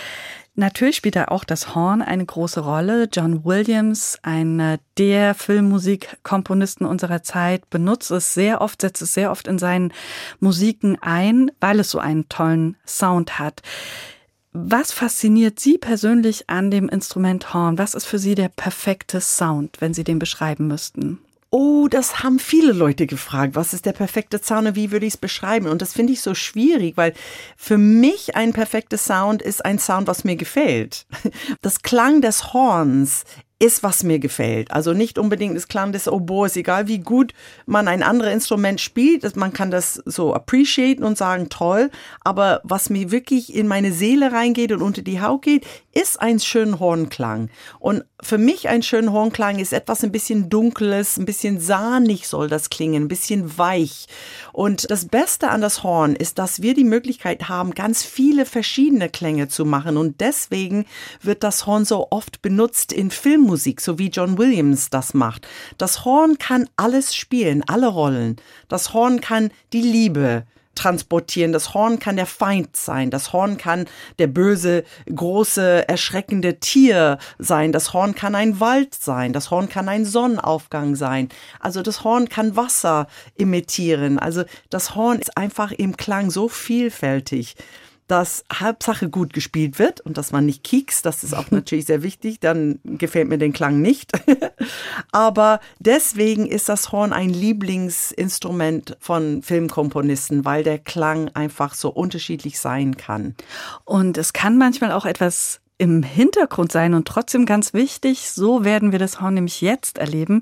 Natürlich 0.57 0.97
spielt 0.97 1.15
da 1.15 1.27
auch 1.27 1.45
das 1.45 1.77
Horn 1.77 2.03
eine 2.03 2.25
große 2.25 2.61
Rolle. 2.61 3.09
John 3.12 3.45
Williams, 3.45 4.19
einer 4.23 4.79
der 4.99 5.35
Filmmusikkomponisten 5.35 6.85
unserer 6.85 7.23
Zeit, 7.23 7.71
benutzt 7.71 8.11
es 8.11 8.35
sehr 8.35 8.61
oft, 8.61 8.83
setzt 8.83 9.03
es 9.03 9.15
sehr 9.15 9.31
oft 9.31 9.47
in 9.47 9.61
seinen 9.61 9.93
Musiken 10.41 10.99
ein, 11.01 11.53
weil 11.61 11.79
es 11.79 11.91
so 11.91 12.01
einen 12.01 12.29
tollen 12.29 12.77
Sound 12.85 13.39
hat. 13.39 13.62
Was 14.53 14.93
fasziniert 14.93 15.61
Sie 15.61 15.79
persönlich 15.79 16.51
an 16.51 16.73
dem 16.73 16.89
Instrument 16.89 17.55
Horn? 17.55 17.79
Was 17.79 17.95
ist 17.95 18.07
für 18.07 18.19
Sie 18.19 18.35
der 18.35 18.49
perfekte 18.49 19.21
Sound, 19.21 19.81
wenn 19.81 19.95
Sie 19.95 20.05
den 20.05 20.19
beschreiben 20.19 20.66
müssten? 20.66 21.21
Oh, 21.57 21.87
das 21.87 22.25
haben 22.25 22.41
viele 22.41 22.73
Leute 22.73 23.07
gefragt. 23.07 23.55
Was 23.55 23.75
ist 23.75 23.87
der 23.87 23.93
perfekte 23.93 24.43
Sound 24.43 24.67
und 24.67 24.75
wie 24.75 24.91
würde 24.91 25.07
ich 25.07 25.15
es 25.15 25.17
beschreiben? 25.17 25.69
Und 25.69 25.83
das 25.83 25.93
finde 25.93 26.13
ich 26.13 26.21
so 26.21 26.35
schwierig, 26.35 26.97
weil 26.97 27.13
für 27.57 27.79
mich 27.79 28.35
ein 28.35 28.53
perfekter 28.53 28.99
Sound 28.99 29.41
ist 29.41 29.65
ein 29.65 29.79
Sound, 29.79 30.09
was 30.09 30.25
mir 30.25 30.35
gefällt. 30.35 31.07
Das 31.63 31.83
Klang 31.83 32.23
des 32.23 32.53
Horns 32.55 33.23
ist, 33.61 33.83
was 33.85 34.03
mir 34.03 34.19
gefällt. 34.19 34.73
Also 34.73 34.93
nicht 34.93 35.17
unbedingt 35.17 35.57
das 35.57 35.69
Klang 35.69 35.93
des 35.93 36.09
Oboes, 36.09 36.57
egal 36.57 36.89
wie 36.89 36.99
gut 36.99 37.33
man 37.67 37.87
ein 37.87 38.03
anderes 38.03 38.35
Instrument 38.35 38.81
spielt, 38.81 39.37
man 39.37 39.53
kann 39.53 39.71
das 39.71 39.95
so 40.05 40.35
appreciaten 40.35 41.05
und 41.05 41.17
sagen, 41.17 41.49
toll, 41.51 41.91
aber 42.21 42.61
was 42.65 42.91
mir 42.91 43.13
wirklich 43.13 43.55
in 43.55 43.69
meine 43.69 43.93
Seele 43.93 44.33
reingeht 44.33 44.73
und 44.73 44.83
unter 44.83 45.03
die 45.03 45.21
Haut 45.21 45.43
geht, 45.43 45.65
ist 45.95 46.21
ein 46.21 46.41
schöner 46.41 46.81
Hornklang. 46.81 47.51
Und 47.79 48.05
für 48.21 48.39
mich 48.39 48.69
ein 48.69 48.83
schöner 48.83 49.12
Hornklang 49.12 49.59
ist 49.59 49.73
etwas 49.73 50.03
ein 50.03 50.12
bisschen 50.12 50.49
dunkles, 50.49 51.16
ein 51.16 51.25
bisschen 51.25 51.61
sahnig 51.61 52.27
soll 52.29 52.49
das 52.49 52.71
klingen, 52.71 53.05
ein 53.05 53.09
bisschen 53.09 53.57
weich. 53.59 54.07
Und 54.53 54.91
das 54.91 55.07
Beste 55.07 55.49
an 55.51 55.61
das 55.61 55.83
Horn 55.83 56.16
ist, 56.16 56.39
dass 56.39 56.62
wir 56.62 56.75
die 56.75 56.85
Möglichkeit 56.85 57.49
haben, 57.49 57.73
ganz 57.73 58.03
viele 58.03 58.45
verschiedene 58.45 59.09
Klänge 59.09 59.49
zu 59.49 59.65
machen. 59.65 59.97
Und 59.97 60.21
deswegen 60.21 60.85
wird 61.23 61.45
das 61.45 61.66
Horn 61.66 61.85
so 61.85 62.09
oft 62.11 62.43
benutzt 62.43 62.93
in 62.93 63.11
Filmmusik, 63.11 63.81
so 63.81 63.99
wie 63.99 64.09
John 64.09 64.37
Williams 64.37 64.91
das 64.91 65.15
macht. 65.15 65.47
Das 65.79 66.05
Horn 66.05 66.39
kann 66.39 66.69
alles 66.77 67.15
spielen, 67.15 67.62
alle 67.66 67.87
Rollen. 67.87 68.37
Das 68.69 68.93
Horn 68.93 69.21
kann 69.21 69.51
die 69.73 69.83
Liebe, 69.83 70.45
transportieren. 70.75 71.53
Das 71.53 71.75
Horn 71.75 71.99
kann 71.99 72.17
der 72.17 72.27
Feind 72.27 72.77
sein. 72.77 73.11
Das 73.11 73.33
Horn 73.33 73.57
kann 73.57 73.87
der 74.19 74.27
böse, 74.27 74.85
große, 75.13 75.89
erschreckende 75.89 76.61
Tier 76.61 77.19
sein. 77.39 77.73
Das 77.73 77.93
Horn 77.93 78.15
kann 78.15 78.35
ein 78.35 78.61
Wald 78.61 78.95
sein. 78.95 79.33
Das 79.33 79.51
Horn 79.51 79.69
kann 79.69 79.89
ein 79.89 80.05
Sonnenaufgang 80.05 80.97
sein. 80.97 81.29
Also 81.61 81.83
das 81.83 82.05
Horn 82.05 82.29
kann 82.29 82.57
Wasser 82.57 83.07
imitieren. 83.37 84.19
Also 84.19 84.45
das 84.71 84.95
Horn 84.95 85.19
ist 85.19 85.37
einfach 85.37 85.73
im 85.73 85.97
Klang 85.97 86.31
so 86.31 86.49
vielfältig 86.49 87.57
dass 88.07 88.45
Hauptsache 88.53 89.09
gut 89.09 89.33
gespielt 89.33 89.79
wird 89.79 90.01
und 90.01 90.19
dass 90.19 90.33
man 90.33 90.47
nicht 90.47 90.63
kiekst, 90.63 91.07
das 91.07 91.25
ist 91.25 91.35
auch 91.35 91.51
natürlich 91.51 91.87
sehr 91.87 92.03
wichtig, 92.03 92.41
dann 92.41 92.81
gefällt 92.85 93.29
mir 93.29 93.39
den 93.39 93.53
Klang 93.53 93.81
nicht. 93.81 94.13
Aber 95.13 95.61
deswegen 95.79 96.47
ist 96.47 96.69
das 96.69 96.93
Horn 96.93 97.13
ein 97.13 97.31
Lieblingsinstrument 97.31 98.97
von 99.01 99.43
Filmkomponisten, 99.43 100.45
weil 100.45 100.63
der 100.63 100.79
Klang 100.79 101.31
einfach 101.35 101.75
so 101.75 101.91
unterschiedlich 101.91 102.59
sein 102.61 102.97
kann. 102.97 103.35
Und 103.85 104.19
es 104.19 104.33
kann 104.33 104.59
manchmal 104.59 104.93
auch 104.93 105.07
etwas 105.07 105.61
im 105.79 106.03
Hintergrund 106.03 106.73
sein 106.73 106.95
und 106.95 107.09
trotzdem 107.09 107.47
ganz 107.47 107.75
wichtig. 107.75 108.31
So 108.31 108.65
werden 108.65 108.93
wir 108.93 108.99
das 108.99 109.21
Horn 109.21 109.35
nämlich 109.35 109.61
jetzt 109.61 109.99
erleben 109.99 110.41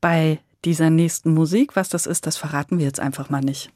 bei 0.00 0.40
dieser 0.64 0.90
nächsten 0.90 1.32
Musik. 1.32 1.76
Was 1.76 1.88
das 1.88 2.06
ist, 2.06 2.26
das 2.26 2.36
verraten 2.36 2.78
wir 2.78 2.86
jetzt 2.86 3.00
einfach 3.00 3.30
mal 3.30 3.40
nicht. 3.40 3.70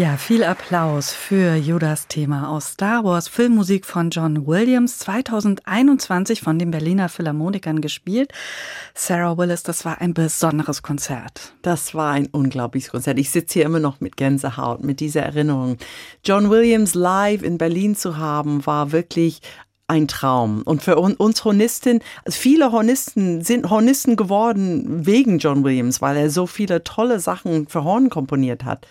Ja, 0.00 0.16
viel 0.16 0.44
Applaus 0.44 1.12
für 1.12 1.56
Judas 1.56 2.06
Thema 2.08 2.48
aus 2.48 2.68
Star 2.68 3.04
Wars, 3.04 3.28
Filmmusik 3.28 3.84
von 3.84 4.08
John 4.08 4.46
Williams, 4.46 4.96
2021 5.00 6.40
von 6.40 6.58
den 6.58 6.70
Berliner 6.70 7.10
Philharmonikern 7.10 7.82
gespielt. 7.82 8.32
Sarah 8.94 9.36
Willis, 9.36 9.62
das 9.62 9.84
war 9.84 10.00
ein 10.00 10.14
besonderes 10.14 10.82
Konzert. 10.82 11.52
Das 11.60 11.94
war 11.94 12.12
ein 12.12 12.28
unglaubliches 12.32 12.92
Konzert. 12.92 13.18
Ich 13.18 13.28
sitze 13.28 13.58
hier 13.58 13.66
immer 13.66 13.78
noch 13.78 14.00
mit 14.00 14.16
Gänsehaut, 14.16 14.82
mit 14.82 15.00
dieser 15.00 15.20
Erinnerung. 15.20 15.76
John 16.24 16.48
Williams 16.48 16.94
live 16.94 17.42
in 17.42 17.58
Berlin 17.58 17.94
zu 17.94 18.16
haben, 18.16 18.64
war 18.64 18.92
wirklich 18.92 19.42
ein 19.86 20.08
Traum. 20.08 20.62
Und 20.62 20.82
für 20.82 20.96
uns 20.96 21.44
Hornisten, 21.44 22.00
also 22.24 22.38
viele 22.38 22.72
Hornisten 22.72 23.42
sind 23.42 23.68
Hornisten 23.68 24.16
geworden 24.16 25.04
wegen 25.04 25.38
John 25.38 25.62
Williams, 25.62 26.00
weil 26.00 26.16
er 26.16 26.30
so 26.30 26.46
viele 26.46 26.84
tolle 26.84 27.20
Sachen 27.20 27.68
für 27.68 27.84
Horn 27.84 28.08
komponiert 28.08 28.64
hat. 28.64 28.86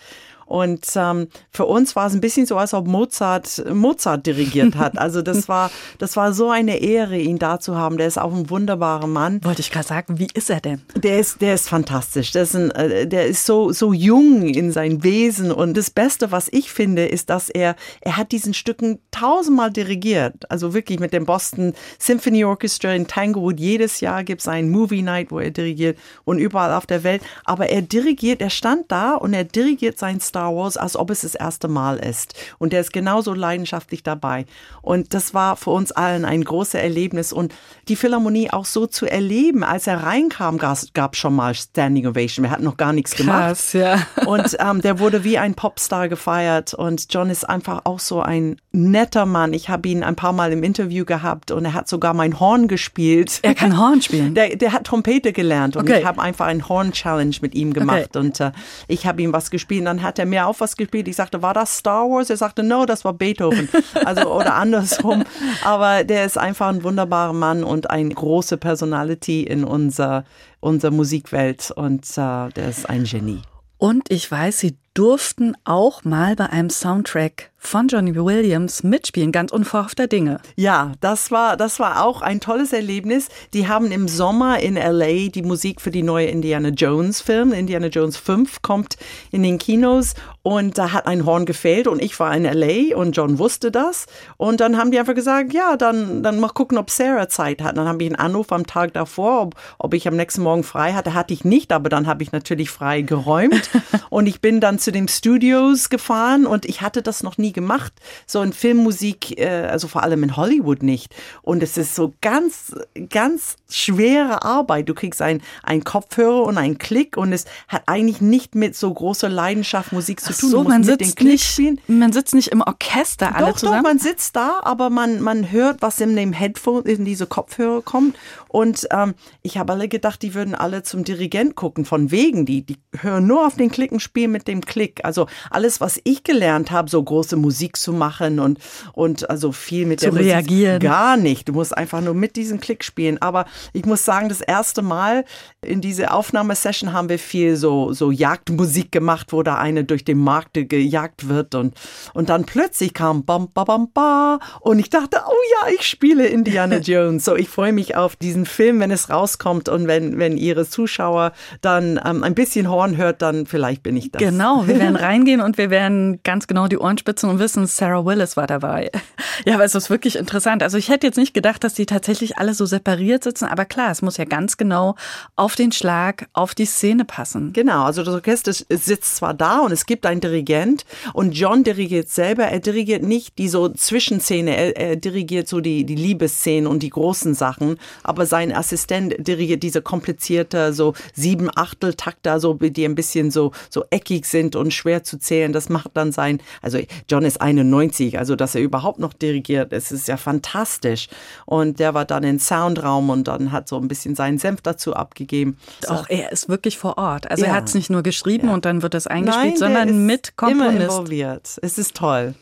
Und 0.50 0.84
ähm, 0.96 1.28
für 1.52 1.64
uns 1.64 1.94
war 1.94 2.08
es 2.08 2.12
ein 2.12 2.20
bisschen 2.20 2.44
so, 2.44 2.56
als 2.56 2.74
ob 2.74 2.88
Mozart 2.88 3.64
Mozart 3.72 4.26
dirigiert 4.26 4.74
hat. 4.74 4.90
Also 5.00 5.22
das 5.22 5.48
war, 5.48 5.70
das 5.98 6.16
war 6.16 6.32
so 6.32 6.50
eine 6.50 6.78
Ehre, 6.78 7.16
ihn 7.16 7.38
da 7.38 7.60
zu 7.60 7.76
haben. 7.76 7.96
Der 7.96 8.08
ist 8.08 8.18
auch 8.18 8.34
ein 8.34 8.50
wunderbarer 8.50 9.06
Mann. 9.06 9.42
Wollte 9.44 9.60
ich 9.60 9.70
gerade 9.70 9.86
sagen, 9.86 10.18
wie 10.18 10.26
ist 10.34 10.50
er 10.50 10.60
denn? 10.60 10.82
Der 10.96 11.20
ist, 11.20 11.40
der 11.40 11.54
ist 11.54 11.68
fantastisch. 11.68 12.32
Der 12.32 12.42
ist, 12.42 12.56
ein, 12.56 12.70
äh, 12.72 13.06
der 13.06 13.26
ist 13.26 13.46
so, 13.46 13.72
so 13.72 13.92
jung 13.92 14.42
in 14.48 14.72
sein 14.72 15.04
Wesen. 15.04 15.52
Und 15.52 15.76
das 15.76 15.90
Beste, 15.90 16.32
was 16.32 16.48
ich 16.50 16.72
finde, 16.72 17.06
ist, 17.06 17.30
dass 17.30 17.48
er, 17.48 17.76
er 18.00 18.16
hat 18.16 18.32
diesen 18.32 18.52
Stücken 18.52 18.98
tausendmal 19.12 19.70
dirigiert. 19.70 20.50
Also 20.50 20.74
wirklich 20.74 20.98
mit 20.98 21.12
dem 21.12 21.24
Boston 21.24 21.74
Symphony 21.98 22.44
Orchestra 22.44 22.92
in 22.92 23.06
Tanglewood. 23.06 23.60
Jedes 23.60 24.00
Jahr 24.00 24.24
gibt 24.24 24.40
es 24.40 24.48
einen 24.48 24.70
Movie 24.70 25.02
Night, 25.02 25.30
wo 25.30 25.38
er 25.38 25.52
dirigiert 25.52 25.96
und 26.24 26.38
überall 26.38 26.74
auf 26.74 26.86
der 26.86 27.04
Welt. 27.04 27.22
Aber 27.44 27.68
er 27.68 27.82
dirigiert, 27.82 28.40
er 28.40 28.50
stand 28.50 28.90
da 28.90 29.14
und 29.14 29.32
er 29.32 29.44
dirigiert 29.44 29.98
sein 29.98 30.20
Star 30.20 30.39
Wars, 30.48 30.76
als 30.76 30.96
ob 30.96 31.10
es 31.10 31.20
das 31.22 31.34
erste 31.34 31.68
Mal 31.68 31.98
ist. 31.98 32.34
Und 32.58 32.72
er 32.72 32.80
ist 32.80 32.92
genauso 32.92 33.34
leidenschaftlich 33.34 34.02
dabei. 34.02 34.46
Und 34.82 35.14
das 35.14 35.34
war 35.34 35.56
für 35.56 35.70
uns 35.70 35.92
allen 35.92 36.24
ein 36.24 36.42
großes 36.44 36.74
Erlebnis. 36.74 37.32
Und 37.32 37.54
die 37.88 37.96
Philharmonie 37.96 38.50
auch 38.50 38.64
so 38.64 38.86
zu 38.86 39.06
erleben, 39.06 39.64
als 39.64 39.86
er 39.86 40.02
reinkam, 40.02 40.58
gab 40.58 41.12
es 41.12 41.18
schon 41.18 41.34
mal 41.34 41.54
Standing 41.54 42.06
Ovation. 42.06 42.44
Wir 42.44 42.50
hatten 42.50 42.64
noch 42.64 42.76
gar 42.76 42.92
nichts 42.92 43.16
gemacht. 43.16 43.38
Krass, 43.40 43.72
ja. 43.72 43.98
Und 44.26 44.56
ähm, 44.60 44.80
der 44.80 44.98
wurde 44.98 45.24
wie 45.24 45.38
ein 45.38 45.54
Popstar 45.54 46.08
gefeiert. 46.08 46.74
Und 46.74 47.12
John 47.12 47.30
ist 47.30 47.48
einfach 47.48 47.82
auch 47.84 47.98
so 48.00 48.20
ein 48.22 48.56
netter 48.72 49.26
Mann. 49.26 49.52
Ich 49.52 49.68
habe 49.68 49.88
ihn 49.88 50.02
ein 50.02 50.16
paar 50.16 50.32
Mal 50.32 50.52
im 50.52 50.62
Interview 50.62 51.04
gehabt 51.04 51.50
und 51.50 51.64
er 51.64 51.74
hat 51.74 51.88
sogar 51.88 52.14
mein 52.14 52.38
Horn 52.38 52.68
gespielt. 52.68 53.40
Er 53.42 53.54
kann 53.54 53.78
Horn 53.78 54.00
spielen. 54.02 54.34
Der, 54.40 54.56
der 54.56 54.72
hat 54.72 54.84
Trompete 54.84 55.32
gelernt 55.32 55.76
und 55.76 55.88
Okay. 55.90 56.00
ich 56.00 56.06
habe 56.06 56.20
einfach 56.22 56.46
ein 56.46 56.68
Horn-Challenge 56.68 57.34
mit 57.40 57.54
ihm 57.54 57.72
gemacht 57.72 58.16
und 58.16 58.38
äh, 58.40 58.52
ich 58.86 59.06
habe 59.06 59.22
ihm 59.22 59.32
was 59.32 59.50
gespielt. 59.50 59.80
Und 59.80 59.86
dann 59.86 60.02
hat 60.02 60.18
er 60.18 60.26
mir 60.30 60.46
auch 60.46 60.58
was 60.60 60.76
gespielt. 60.76 61.08
Ich 61.08 61.16
sagte, 61.16 61.42
war 61.42 61.54
das 61.54 61.76
Star 61.76 62.08
Wars? 62.08 62.30
Er 62.30 62.36
sagte, 62.36 62.62
no, 62.62 62.86
das 62.86 63.04
war 63.04 63.12
Beethoven. 63.12 63.68
Also 64.04 64.32
oder 64.32 64.54
andersrum. 64.54 65.24
Aber 65.64 66.04
der 66.04 66.24
ist 66.24 66.38
einfach 66.38 66.68
ein 66.68 66.82
wunderbarer 66.82 67.32
Mann 67.32 67.64
und 67.64 67.90
eine 67.90 68.14
große 68.14 68.56
Personality 68.56 69.42
in 69.42 69.64
unserer, 69.64 70.24
unserer 70.60 70.92
Musikwelt 70.92 71.70
und 71.70 72.04
äh, 72.16 72.48
der 72.50 72.68
ist 72.68 72.88
ein 72.88 73.04
Genie. 73.04 73.42
Und 73.78 74.10
ich 74.10 74.30
weiß, 74.30 74.58
Sie 74.58 74.76
durften 74.94 75.54
auch 75.64 76.04
mal 76.04 76.36
bei 76.36 76.46
einem 76.46 76.70
Soundtrack 76.70 77.49
von 77.62 77.88
Johnny 77.88 78.16
Williams 78.16 78.82
mitspielen, 78.82 79.32
ganz 79.32 79.52
unverhoffter 79.52 80.06
Dinge. 80.06 80.40
Ja, 80.56 80.92
das 81.00 81.30
war, 81.30 81.58
das 81.58 81.78
war 81.78 82.04
auch 82.04 82.22
ein 82.22 82.40
tolles 82.40 82.72
Erlebnis. 82.72 83.28
Die 83.52 83.68
haben 83.68 83.92
im 83.92 84.08
Sommer 84.08 84.60
in 84.60 84.74
LA 84.74 85.28
die 85.28 85.42
Musik 85.42 85.80
für 85.80 85.90
die 85.90 86.02
neue 86.02 86.26
Indiana 86.26 86.70
Jones 86.70 87.20
Film. 87.20 87.52
Indiana 87.52 87.86
Jones 87.86 88.16
5 88.16 88.62
kommt 88.62 88.96
in 89.30 89.42
den 89.42 89.58
Kinos 89.58 90.14
und 90.42 90.78
da 90.78 90.92
hat 90.92 91.06
ein 91.06 91.26
Horn 91.26 91.44
gefehlt 91.44 91.86
und 91.86 92.00
ich 92.00 92.18
war 92.18 92.34
in 92.34 92.44
LA 92.44 92.96
und 92.96 93.12
John 93.12 93.38
wusste 93.38 93.70
das. 93.70 94.06
Und 94.38 94.60
dann 94.60 94.78
haben 94.78 94.90
die 94.90 94.98
einfach 94.98 95.14
gesagt, 95.14 95.52
ja, 95.52 95.76
dann, 95.76 96.22
dann 96.22 96.40
mal 96.40 96.48
gucken, 96.48 96.78
ob 96.78 96.90
Sarah 96.90 97.28
Zeit 97.28 97.62
hat. 97.62 97.76
Dann 97.76 97.86
habe 97.86 98.02
ich 98.02 98.08
einen 98.08 98.16
Anruf 98.16 98.50
am 98.52 98.66
Tag 98.66 98.94
davor, 98.94 99.42
ob, 99.42 99.54
ob 99.78 99.92
ich 99.92 100.08
am 100.08 100.16
nächsten 100.16 100.42
Morgen 100.42 100.64
frei 100.64 100.94
hatte. 100.94 101.12
Hatte 101.12 101.34
ich 101.34 101.44
nicht, 101.44 101.72
aber 101.72 101.90
dann 101.90 102.06
habe 102.06 102.22
ich 102.22 102.32
natürlich 102.32 102.70
frei 102.70 103.02
geräumt. 103.02 103.68
und 104.08 104.26
ich 104.26 104.40
bin 104.40 104.60
dann 104.60 104.78
zu 104.78 104.92
den 104.92 105.08
Studios 105.08 105.90
gefahren 105.90 106.46
und 106.46 106.64
ich 106.64 106.80
hatte 106.80 107.02
das 107.02 107.22
noch 107.22 107.36
nie 107.36 107.49
gemacht. 107.52 107.92
So 108.26 108.42
in 108.42 108.52
Filmmusik, 108.52 109.38
äh, 109.38 109.66
also 109.70 109.88
vor 109.88 110.02
allem 110.02 110.22
in 110.22 110.36
Hollywood 110.36 110.82
nicht. 110.82 111.14
Und 111.42 111.62
es 111.62 111.76
ist 111.76 111.94
so 111.94 112.14
ganz, 112.20 112.74
ganz 113.08 113.56
schwere 113.74 114.42
Arbeit. 114.42 114.88
Du 114.88 114.94
kriegst 114.94 115.22
ein, 115.22 115.42
ein 115.62 115.84
Kopfhörer 115.84 116.44
und 116.44 116.58
einen 116.58 116.78
Klick 116.78 117.16
und 117.16 117.32
es 117.32 117.44
hat 117.68 117.82
eigentlich 117.86 118.20
nicht 118.20 118.54
mit 118.54 118.76
so 118.76 118.92
großer 118.92 119.28
Leidenschaft 119.28 119.92
Musik 119.92 120.20
zu 120.20 120.32
tun. 120.32 120.50
so, 120.50 120.62
man 120.64 120.84
sitzt 120.84 121.20
nicht, 121.20 121.60
man 121.88 122.12
sitzt 122.12 122.34
nicht 122.34 122.48
im 122.48 122.62
Orchester 122.62 123.34
alle 123.34 123.46
Doch, 123.46 123.52
doch, 123.52 123.58
zusammen. 123.60 123.82
man 123.82 123.98
sitzt 123.98 124.36
da, 124.36 124.60
aber 124.62 124.90
man, 124.90 125.20
man 125.20 125.50
hört, 125.50 125.82
was 125.82 126.00
in 126.00 126.16
dem 126.16 126.32
Headphone, 126.32 126.84
in 126.84 127.04
diese 127.04 127.26
Kopfhörer 127.26 127.82
kommt. 127.82 128.16
Und 128.48 128.88
ähm, 128.90 129.14
ich 129.42 129.58
habe 129.58 129.72
alle 129.72 129.88
gedacht, 129.88 130.22
die 130.22 130.34
würden 130.34 130.54
alle 130.54 130.82
zum 130.82 131.04
Dirigent 131.04 131.54
gucken, 131.54 131.84
von 131.84 132.10
wegen. 132.10 132.46
Die, 132.46 132.62
die 132.62 132.76
hören 132.98 133.26
nur 133.26 133.46
auf 133.46 133.56
den 133.56 133.70
Klick 133.70 133.92
und 133.92 134.00
spielen 134.00 134.32
mit 134.32 134.48
dem 134.48 134.60
Klick. 134.60 135.04
Also 135.04 135.26
alles, 135.50 135.80
was 135.80 136.00
ich 136.02 136.24
gelernt 136.24 136.70
habe, 136.70 136.90
so 136.90 137.02
große 137.02 137.36
Musik 137.36 137.76
zu 137.76 137.92
machen 137.92 138.40
und, 138.40 138.58
und 138.92 139.30
also 139.30 139.52
viel 139.52 139.86
mit 139.86 140.00
Zu 140.00 140.06
der 140.06 140.12
Musik, 140.14 140.32
reagieren. 140.32 140.80
Gar 140.80 141.16
nicht. 141.16 141.48
Du 141.48 141.52
musst 141.52 141.76
einfach 141.76 142.00
nur 142.00 142.14
mit 142.14 142.36
diesem 142.36 142.60
Klick 142.60 142.82
spielen. 142.82 143.22
Aber 143.22 143.46
ich 143.72 143.84
muss 143.84 144.04
sagen, 144.04 144.28
das 144.28 144.40
erste 144.40 144.82
Mal 144.82 145.24
in 145.64 145.80
diese 145.80 146.12
Aufnahmesession 146.12 146.92
haben 146.92 147.08
wir 147.08 147.18
viel 147.18 147.56
so, 147.56 147.92
so 147.92 148.10
Jagdmusik 148.10 148.92
gemacht, 148.92 149.32
wo 149.32 149.42
da 149.42 149.56
eine 149.56 149.84
durch 149.84 150.04
den 150.04 150.18
Markt 150.18 150.54
gejagt 150.54 151.28
wird 151.28 151.54
und, 151.54 151.74
und 152.14 152.28
dann 152.28 152.44
plötzlich 152.44 152.94
kam 152.94 153.24
bam, 153.24 153.50
bam, 153.52 153.66
bam, 153.66 153.92
ba 153.92 154.38
und 154.60 154.78
ich 154.78 154.90
dachte, 154.90 155.18
oh 155.26 155.42
ja, 155.52 155.72
ich 155.74 155.82
spiele 155.82 156.26
Indiana 156.26 156.76
Jones. 156.80 157.24
So, 157.24 157.36
ich 157.36 157.48
freue 157.48 157.72
mich 157.72 157.96
auf 157.96 158.16
diesen 158.16 158.46
Film, 158.46 158.80
wenn 158.80 158.90
es 158.90 159.10
rauskommt 159.10 159.68
und 159.68 159.86
wenn, 159.86 160.18
wenn 160.18 160.36
ihre 160.36 160.68
Zuschauer 160.68 161.32
dann 161.60 162.00
ähm, 162.04 162.22
ein 162.22 162.34
bisschen 162.34 162.68
Horn 162.68 162.96
hört, 162.96 163.22
dann 163.22 163.46
vielleicht 163.46 163.82
bin 163.82 163.96
ich 163.96 164.10
das. 164.10 164.20
Genau, 164.20 164.66
wir 164.66 164.78
werden 164.78 164.96
reingehen 165.10 165.40
und 165.40 165.58
wir 165.58 165.70
werden 165.70 166.20
ganz 166.22 166.46
genau 166.46 166.68
die 166.68 166.78
Ohren 166.78 166.98
spitzen 166.98 167.30
und 167.30 167.38
wissen, 167.38 167.66
Sarah 167.66 168.04
Willis 168.04 168.36
war 168.36 168.46
dabei. 168.46 168.90
Ja, 169.46 169.54
aber 169.54 169.64
es 169.64 169.74
ist 169.74 169.88
wirklich 169.88 170.16
interessant. 170.16 170.62
Also 170.62 170.76
ich 170.76 170.90
hätte 170.90 171.06
jetzt 171.06 171.16
nicht 171.16 171.32
gedacht, 171.32 171.64
dass 171.64 171.72
die 171.72 171.86
tatsächlich 171.86 172.36
alle 172.36 172.52
so 172.52 172.66
separiert 172.66 173.24
sitzen, 173.24 173.46
aber 173.50 173.64
klar, 173.64 173.90
es 173.90 174.02
muss 174.02 174.16
ja 174.16 174.24
ganz 174.24 174.56
genau 174.56 174.96
auf 175.36 175.54
den 175.54 175.72
Schlag, 175.72 176.28
auf 176.32 176.54
die 176.54 176.66
Szene 176.66 177.04
passen. 177.04 177.52
Genau, 177.52 177.84
also 177.84 178.02
das 178.02 178.14
Orchester 178.14 178.52
sitzt 178.52 179.16
zwar 179.16 179.34
da 179.34 179.60
und 179.60 179.72
es 179.72 179.86
gibt 179.86 180.06
einen 180.06 180.20
Dirigent 180.20 180.84
und 181.12 181.32
John 181.32 181.64
dirigiert 181.64 182.08
selber, 182.08 182.44
er 182.44 182.60
dirigiert 182.60 183.02
nicht 183.02 183.38
die 183.38 183.48
so 183.48 183.68
Zwischenszene, 183.68 184.56
er, 184.56 184.76
er 184.76 184.96
dirigiert 184.96 185.48
so 185.48 185.60
die, 185.60 185.84
die 185.84 185.94
Liebesszenen 185.94 186.66
und 186.66 186.82
die 186.82 186.90
großen 186.90 187.34
Sachen, 187.34 187.76
aber 188.02 188.26
sein 188.26 188.54
Assistent 188.54 189.14
dirigiert 189.18 189.62
diese 189.62 189.82
komplizierte, 189.82 190.72
so 190.72 190.94
sieben 191.14 191.50
Achtel 191.54 191.94
Takter, 191.94 192.40
so, 192.40 192.54
die 192.54 192.84
ein 192.84 192.94
bisschen 192.94 193.30
so, 193.30 193.52
so 193.68 193.84
eckig 193.90 194.26
sind 194.26 194.56
und 194.56 194.72
schwer 194.72 195.02
zu 195.02 195.18
zählen. 195.18 195.52
Das 195.52 195.68
macht 195.68 195.90
dann 195.94 196.12
sein, 196.12 196.40
also 196.62 196.78
John 197.08 197.24
ist 197.24 197.40
91, 197.40 198.18
also 198.18 198.36
dass 198.36 198.54
er 198.54 198.62
überhaupt 198.62 198.98
noch 198.98 199.12
dirigiert, 199.12 199.72
es 199.72 199.92
ist 199.92 200.08
ja 200.08 200.16
fantastisch. 200.16 201.08
Und 201.46 201.80
der 201.80 201.94
war 201.94 202.04
dann 202.04 202.22
im 202.24 202.38
Soundraum 202.38 203.10
und 203.10 203.28
dann 203.28 203.39
hat 203.52 203.68
so 203.68 203.76
ein 203.78 203.88
bisschen 203.88 204.14
seinen 204.14 204.38
Senf 204.38 204.60
dazu 204.62 204.94
abgegeben. 204.94 205.56
Auch 205.88 206.08
er 206.08 206.32
ist 206.32 206.48
wirklich 206.48 206.78
vor 206.78 206.98
Ort. 206.98 207.30
Also 207.30 207.44
er 207.44 207.50
Ja. 207.50 207.54
hat 207.56 207.68
es 207.68 207.74
nicht 207.74 207.90
nur 207.90 208.02
geschrieben 208.02 208.48
Ja. 208.48 208.54
und 208.54 208.64
dann 208.64 208.82
wird 208.82 208.94
es 208.94 209.06
eingespielt, 209.06 209.52
der 209.52 209.58
sondern 209.58 210.06
mit 210.06 210.32
Immer 210.40 210.48
Komponist. 210.66 210.82
involviert. 210.82 211.58
Es 211.62 211.78
ist 211.78 211.94
toll. 211.96 212.34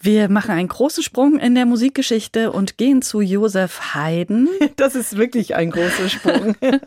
Wir 0.00 0.28
machen 0.28 0.52
einen 0.52 0.68
großen 0.68 1.02
Sprung 1.02 1.38
in 1.38 1.54
der 1.54 1.66
Musikgeschichte 1.66 2.52
und 2.52 2.76
gehen 2.78 3.02
zu 3.02 3.20
Josef 3.20 3.94
Haydn. 3.94 4.48
Das 4.76 4.94
ist 4.94 5.16
wirklich 5.16 5.54
ein 5.56 5.70
großer 5.70 6.08
Sprung. 6.08 6.54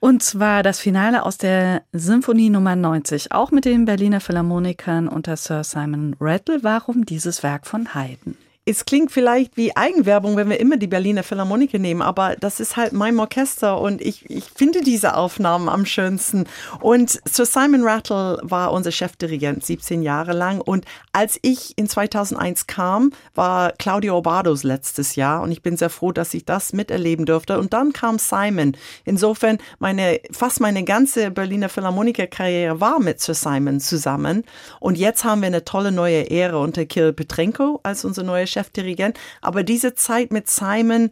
Und 0.00 0.22
zwar 0.22 0.62
das 0.62 0.78
Finale 0.78 1.24
aus 1.24 1.38
der 1.38 1.82
Symphonie 1.92 2.50
Nummer 2.50 2.76
90, 2.76 3.32
auch 3.32 3.50
mit 3.50 3.64
den 3.64 3.84
Berliner 3.84 4.20
Philharmonikern 4.20 5.08
unter 5.08 5.36
Sir 5.36 5.64
Simon 5.64 6.14
Rattle. 6.20 6.58
Warum 6.62 7.04
dieses 7.04 7.42
Werk 7.42 7.66
von 7.66 7.94
Haydn? 7.94 8.36
Es 8.68 8.84
klingt 8.84 9.10
vielleicht 9.10 9.56
wie 9.56 9.74
Eigenwerbung, 9.74 10.36
wenn 10.36 10.50
wir 10.50 10.60
immer 10.60 10.76
die 10.76 10.86
Berliner 10.86 11.22
Philharmoniker 11.22 11.78
nehmen, 11.78 12.02
aber 12.02 12.36
das 12.36 12.60
ist 12.60 12.76
halt 12.76 12.92
mein 12.92 13.18
Orchester 13.18 13.80
und 13.80 14.02
ich, 14.02 14.28
ich 14.28 14.44
finde 14.44 14.82
diese 14.82 15.16
Aufnahmen 15.16 15.70
am 15.70 15.86
schönsten. 15.86 16.44
Und 16.80 17.18
Sir 17.24 17.46
Simon 17.46 17.82
Rattle 17.82 18.38
war 18.42 18.72
unser 18.72 18.92
Chefdirigent 18.92 19.64
17 19.64 20.02
Jahre 20.02 20.34
lang 20.34 20.60
und 20.60 20.84
als 21.12 21.38
ich 21.40 21.76
in 21.78 21.88
2001 21.88 22.66
kam, 22.66 23.12
war 23.34 23.72
Claudio 23.72 24.18
Obados 24.18 24.64
letztes 24.64 25.16
Jahr 25.16 25.42
und 25.42 25.50
ich 25.50 25.62
bin 25.62 25.78
sehr 25.78 25.90
froh, 25.90 26.12
dass 26.12 26.34
ich 26.34 26.44
das 26.44 26.74
miterleben 26.74 27.24
durfte. 27.24 27.58
Und 27.58 27.72
dann 27.72 27.92
kam 27.92 28.18
Simon. 28.18 28.76
Insofern 29.04 29.58
meine, 29.78 30.20
fast 30.30 30.60
meine 30.60 30.84
ganze 30.84 31.30
Berliner 31.30 31.68
Philharmoniker-Karriere 31.70 32.80
war 32.80 33.00
mit 33.00 33.20
Sir 33.20 33.34
Simon 33.34 33.80
zusammen. 33.80 34.44
Und 34.78 34.98
jetzt 34.98 35.24
haben 35.24 35.40
wir 35.40 35.46
eine 35.46 35.64
tolle 35.64 35.90
neue 35.90 36.30
Ära 36.30 36.58
unter 36.58 36.84
Kirill 36.84 37.14
Petrenko 37.14 37.80
als 37.82 38.04
unser 38.04 38.22
neuer 38.22 38.46
Chefdirigent. 38.58 39.18
Aber 39.40 39.62
diese 39.62 39.94
Zeit 39.94 40.32
mit 40.32 40.48
Simon 40.48 41.10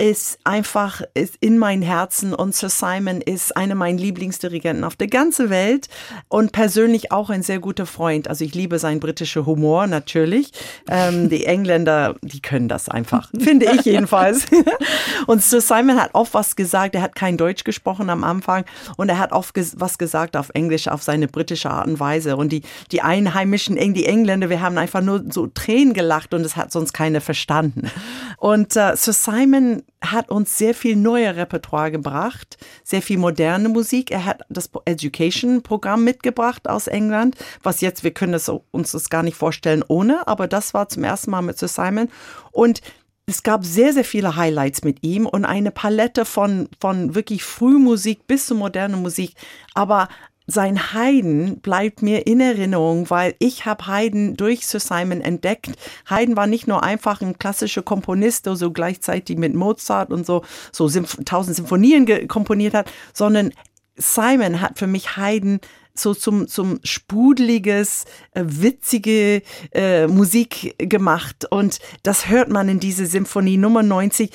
ist 0.00 0.38
einfach 0.44 1.02
ist 1.14 1.34
in 1.40 1.58
mein 1.58 1.82
Herzen 1.82 2.32
und 2.32 2.54
Sir 2.54 2.68
Simon 2.68 3.20
ist 3.20 3.56
einer 3.56 3.74
meiner 3.74 3.98
Lieblingsdirigenten 3.98 4.84
auf 4.84 4.94
der 4.94 5.08
ganzen 5.08 5.50
Welt 5.50 5.88
und 6.28 6.52
persönlich 6.52 7.10
auch 7.10 7.30
ein 7.30 7.42
sehr 7.42 7.58
guter 7.58 7.84
Freund. 7.84 8.28
Also 8.28 8.44
ich 8.44 8.54
liebe 8.54 8.78
seinen 8.78 9.00
britischen 9.00 9.44
Humor 9.44 9.88
natürlich. 9.88 10.52
Ähm, 10.88 11.28
die 11.30 11.46
Engländer, 11.46 12.14
die 12.22 12.40
können 12.40 12.68
das 12.68 12.88
einfach, 12.88 13.28
finde 13.36 13.72
ich 13.72 13.86
jedenfalls. 13.86 14.46
und 15.26 15.42
Sir 15.42 15.60
Simon 15.60 16.00
hat 16.00 16.10
oft 16.14 16.32
was 16.32 16.54
gesagt. 16.54 16.94
Er 16.94 17.02
hat 17.02 17.16
kein 17.16 17.36
Deutsch 17.36 17.64
gesprochen 17.64 18.08
am 18.08 18.22
Anfang 18.22 18.64
und 18.96 19.08
er 19.08 19.18
hat 19.18 19.32
oft 19.32 19.56
was 19.80 19.98
gesagt 19.98 20.36
auf 20.36 20.50
Englisch, 20.54 20.86
auf 20.86 21.02
seine 21.02 21.26
britische 21.26 21.70
Art 21.70 21.88
und 21.88 21.98
Weise. 21.98 22.36
Und 22.36 22.52
die 22.52 22.62
die 22.92 23.02
Einheimischen, 23.02 23.76
die 23.94 24.06
Engländer, 24.06 24.48
wir 24.48 24.60
haben 24.60 24.78
einfach 24.78 25.00
nur 25.00 25.24
so 25.28 25.48
Tränen 25.48 25.92
gelacht 25.92 26.34
und 26.34 26.42
es 26.42 26.54
hat 26.54 26.70
sonst 26.70 26.92
keiner 26.92 27.20
verstanden. 27.20 27.90
Und 28.36 28.76
äh, 28.76 28.94
Sir 28.94 29.12
Simon 29.12 29.82
hat 30.00 30.30
uns 30.30 30.56
sehr 30.56 30.74
viel 30.74 30.96
neue 30.96 31.36
Repertoire 31.36 31.90
gebracht, 31.90 32.56
sehr 32.84 33.02
viel 33.02 33.18
moderne 33.18 33.68
Musik. 33.68 34.10
Er 34.10 34.24
hat 34.24 34.42
das 34.48 34.70
Education-Programm 34.84 36.04
mitgebracht 36.04 36.68
aus 36.68 36.86
England, 36.86 37.36
was 37.62 37.80
jetzt, 37.80 38.04
wir 38.04 38.12
können 38.12 38.32
das, 38.32 38.48
uns 38.48 38.92
das 38.92 39.10
gar 39.10 39.22
nicht 39.22 39.36
vorstellen 39.36 39.84
ohne, 39.88 40.26
aber 40.26 40.46
das 40.46 40.74
war 40.74 40.88
zum 40.88 41.04
ersten 41.04 41.30
Mal 41.30 41.42
mit 41.42 41.58
Sir 41.58 41.68
Simon. 41.68 42.08
Und 42.52 42.80
es 43.26 43.42
gab 43.42 43.64
sehr, 43.64 43.92
sehr 43.92 44.04
viele 44.04 44.36
Highlights 44.36 44.84
mit 44.84 45.02
ihm 45.02 45.26
und 45.26 45.44
eine 45.44 45.70
Palette 45.70 46.24
von, 46.24 46.68
von 46.80 47.14
wirklich 47.14 47.44
Frühmusik 47.44 48.26
bis 48.26 48.46
zu 48.46 48.54
moderner 48.54 48.96
Musik. 48.96 49.34
Aber 49.74 50.08
sein 50.50 50.94
Haydn 50.94 51.60
bleibt 51.60 52.00
mir 52.00 52.26
in 52.26 52.40
Erinnerung, 52.40 53.10
weil 53.10 53.34
ich 53.38 53.66
habe 53.66 53.86
Haydn 53.86 54.34
durch 54.34 54.66
Sir 54.66 54.80
Simon 54.80 55.20
entdeckt. 55.20 55.72
Haydn 56.08 56.36
war 56.36 56.46
nicht 56.46 56.66
nur 56.66 56.82
einfach 56.82 57.20
ein 57.20 57.38
klassischer 57.38 57.82
Komponist, 57.82 58.46
der 58.46 58.56
so 58.56 58.72
gleichzeitig 58.72 59.36
mit 59.36 59.54
Mozart 59.54 60.10
und 60.10 60.24
so 60.24 60.42
so 60.72 60.88
tausend 61.26 61.54
Symphonien 61.54 62.26
komponiert 62.28 62.72
hat, 62.72 62.90
sondern 63.12 63.52
Simon 63.96 64.62
hat 64.62 64.78
für 64.78 64.86
mich 64.86 65.18
Haydn 65.18 65.60
so 65.94 66.14
zum, 66.14 66.48
zum 66.48 66.80
sprudeliges, 66.84 68.04
äh, 68.32 68.44
witzige 68.46 69.42
äh, 69.72 70.06
Musik 70.06 70.76
gemacht. 70.78 71.46
Und 71.50 71.78
das 72.04 72.28
hört 72.28 72.48
man 72.48 72.68
in 72.68 72.80
diese 72.80 73.06
Symphonie 73.06 73.58
Nummer 73.58 73.82
90 73.82 74.30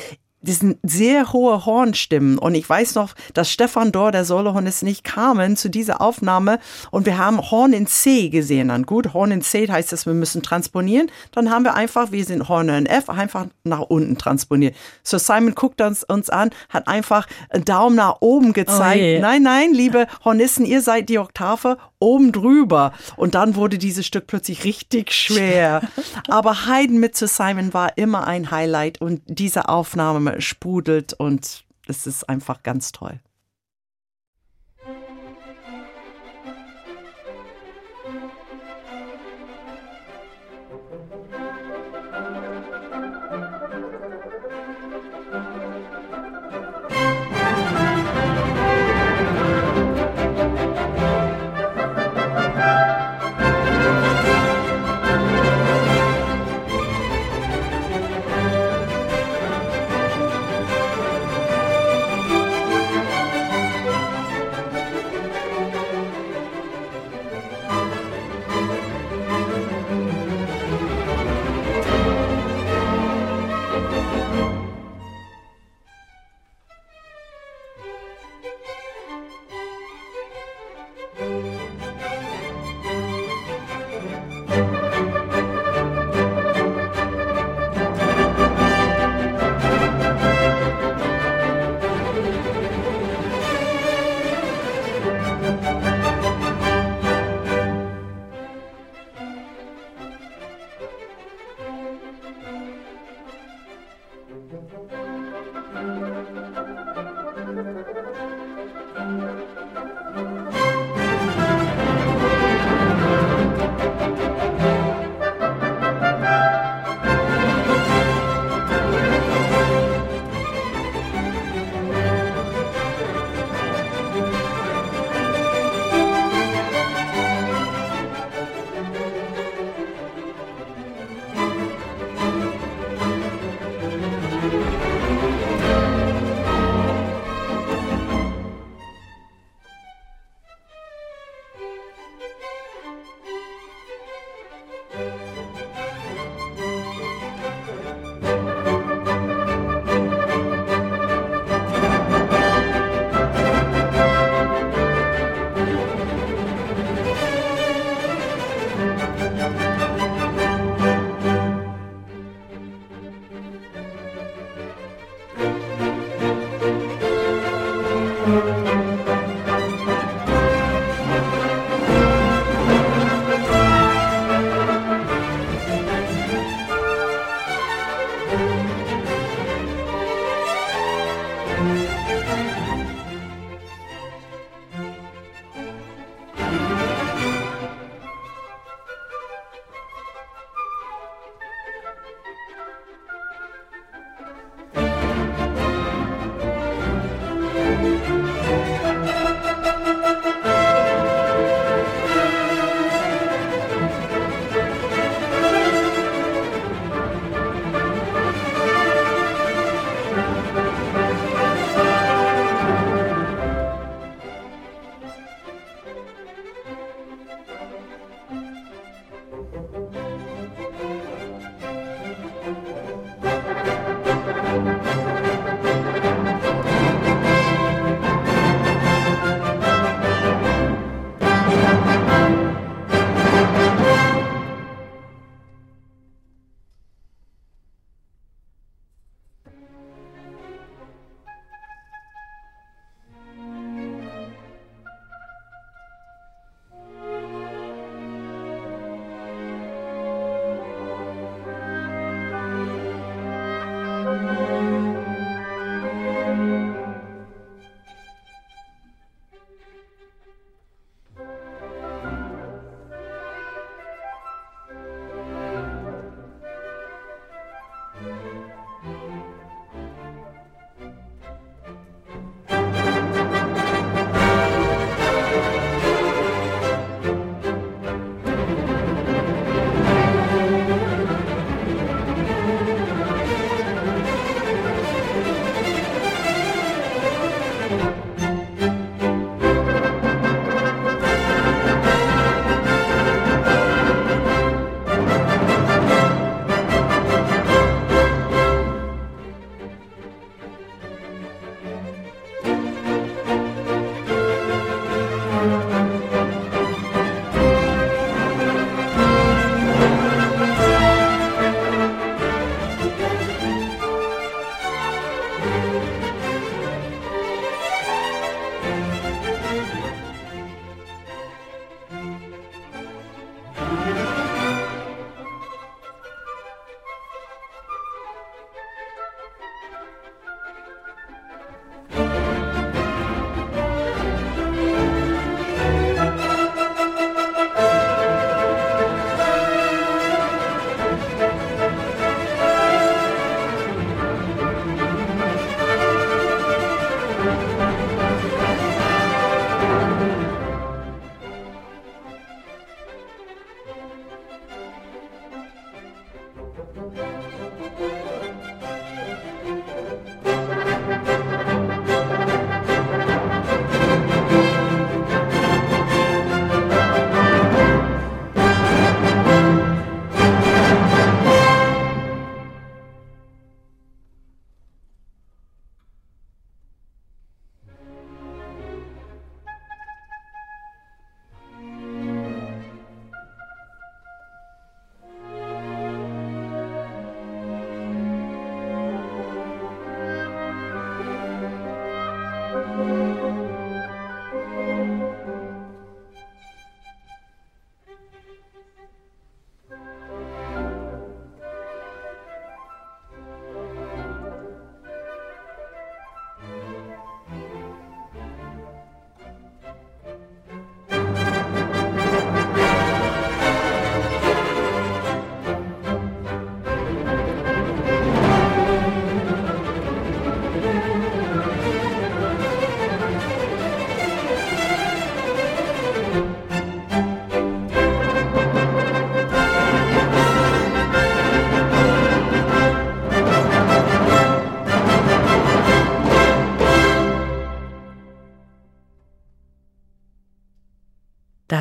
sind 0.51 0.77
sehr 0.83 1.31
hohe 1.31 1.65
Hornstimmen. 1.65 2.37
Und 2.37 2.55
ich 2.55 2.69
weiß 2.69 2.95
noch, 2.95 3.13
dass 3.33 3.49
Stefan 3.49 3.91
Dor, 3.91 4.11
der 4.11 4.25
Solohornist, 4.25 4.83
nicht 4.83 5.03
kamen 5.03 5.55
zu 5.55 5.69
dieser 5.69 6.01
Aufnahme 6.01 6.59
und 6.91 7.05
wir 7.05 7.17
haben 7.17 7.39
Horn 7.39 7.71
in 7.71 7.87
C 7.87 8.29
gesehen. 8.29 8.67
Dann 8.67 8.83
gut, 8.83 9.13
Horn 9.13 9.31
in 9.31 9.41
C 9.41 9.67
heißt 9.67 9.91
das, 9.91 10.05
wir 10.05 10.13
müssen 10.13 10.43
transponieren. 10.43 11.09
Dann 11.31 11.49
haben 11.49 11.63
wir 11.63 11.75
einfach, 11.75 12.11
wir 12.11 12.25
sind 12.25 12.49
Horn 12.49 12.69
in 12.69 12.85
F, 12.85 13.09
einfach 13.09 13.47
nach 13.63 13.79
unten 13.81 14.17
transponiert. 14.17 14.75
So 15.03 15.17
Simon 15.17 15.55
guckt 15.55 15.79
uns, 15.79 16.03
uns 16.03 16.29
an, 16.29 16.49
hat 16.69 16.87
einfach 16.87 17.27
einen 17.49 17.63
Daumen 17.63 17.95
nach 17.95 18.17
oben 18.19 18.51
gezeigt. 18.51 19.03
Oh 19.17 19.21
nein, 19.21 19.43
nein, 19.43 19.73
liebe 19.73 20.07
Hornisten, 20.25 20.65
ihr 20.65 20.81
seid 20.81 21.07
die 21.09 21.19
Oktave 21.19 21.77
oben 22.03 22.31
drüber. 22.31 22.93
Und 23.15 23.35
dann 23.35 23.55
wurde 23.55 23.77
dieses 23.77 24.05
Stück 24.05 24.27
plötzlich 24.27 24.63
richtig 24.63 25.11
schwer. 25.13 25.81
Aber 26.27 26.67
Haydn 26.67 26.99
mit 26.99 27.15
zu 27.15 27.27
Simon 27.27 27.73
war 27.73 27.97
immer 27.97 28.27
ein 28.27 28.51
Highlight 28.51 29.01
und 29.01 29.21
diese 29.25 29.69
Aufnahme 29.69 30.41
sprudelt 30.41 31.13
und 31.13 31.63
es 31.87 32.05
ist 32.05 32.29
einfach 32.29 32.63
ganz 32.63 32.91
toll. 32.91 33.19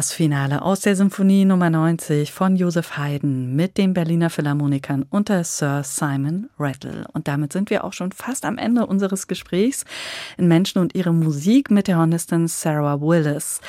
Das 0.03 0.13
Finale 0.13 0.63
aus 0.63 0.81
der 0.81 0.97
Symphonie 0.97 1.45
Nummer 1.45 1.71
90 1.71 2.33
von 2.33 2.57
Joseph 2.57 2.97
Haydn 2.99 3.55
mit 3.55 3.79
den 3.79 3.95
Berliner 3.95 4.31
Philharmonikern 4.31 5.07
unter 5.09 5.45
Sir 5.45 5.85
Simon 5.85 6.51
Rattle. 6.59 7.07
Und 7.13 7.29
damit 7.29 7.53
sind 7.53 7.71
wir 7.71 7.85
auch 7.85 7.93
schon 7.93 8.11
fast 8.11 8.45
am 8.45 8.59
Ende 8.59 8.85
unseres 8.85 9.29
Gesprächs 9.29 9.85
in 10.37 10.49
Menschen 10.49 10.81
und 10.81 10.97
ihre 10.97 11.13
Musik 11.13 11.71
mit 11.71 11.87
der 11.87 11.99
Hornistin 11.99 12.49
Sarah 12.49 13.01
Willis. 13.01 13.61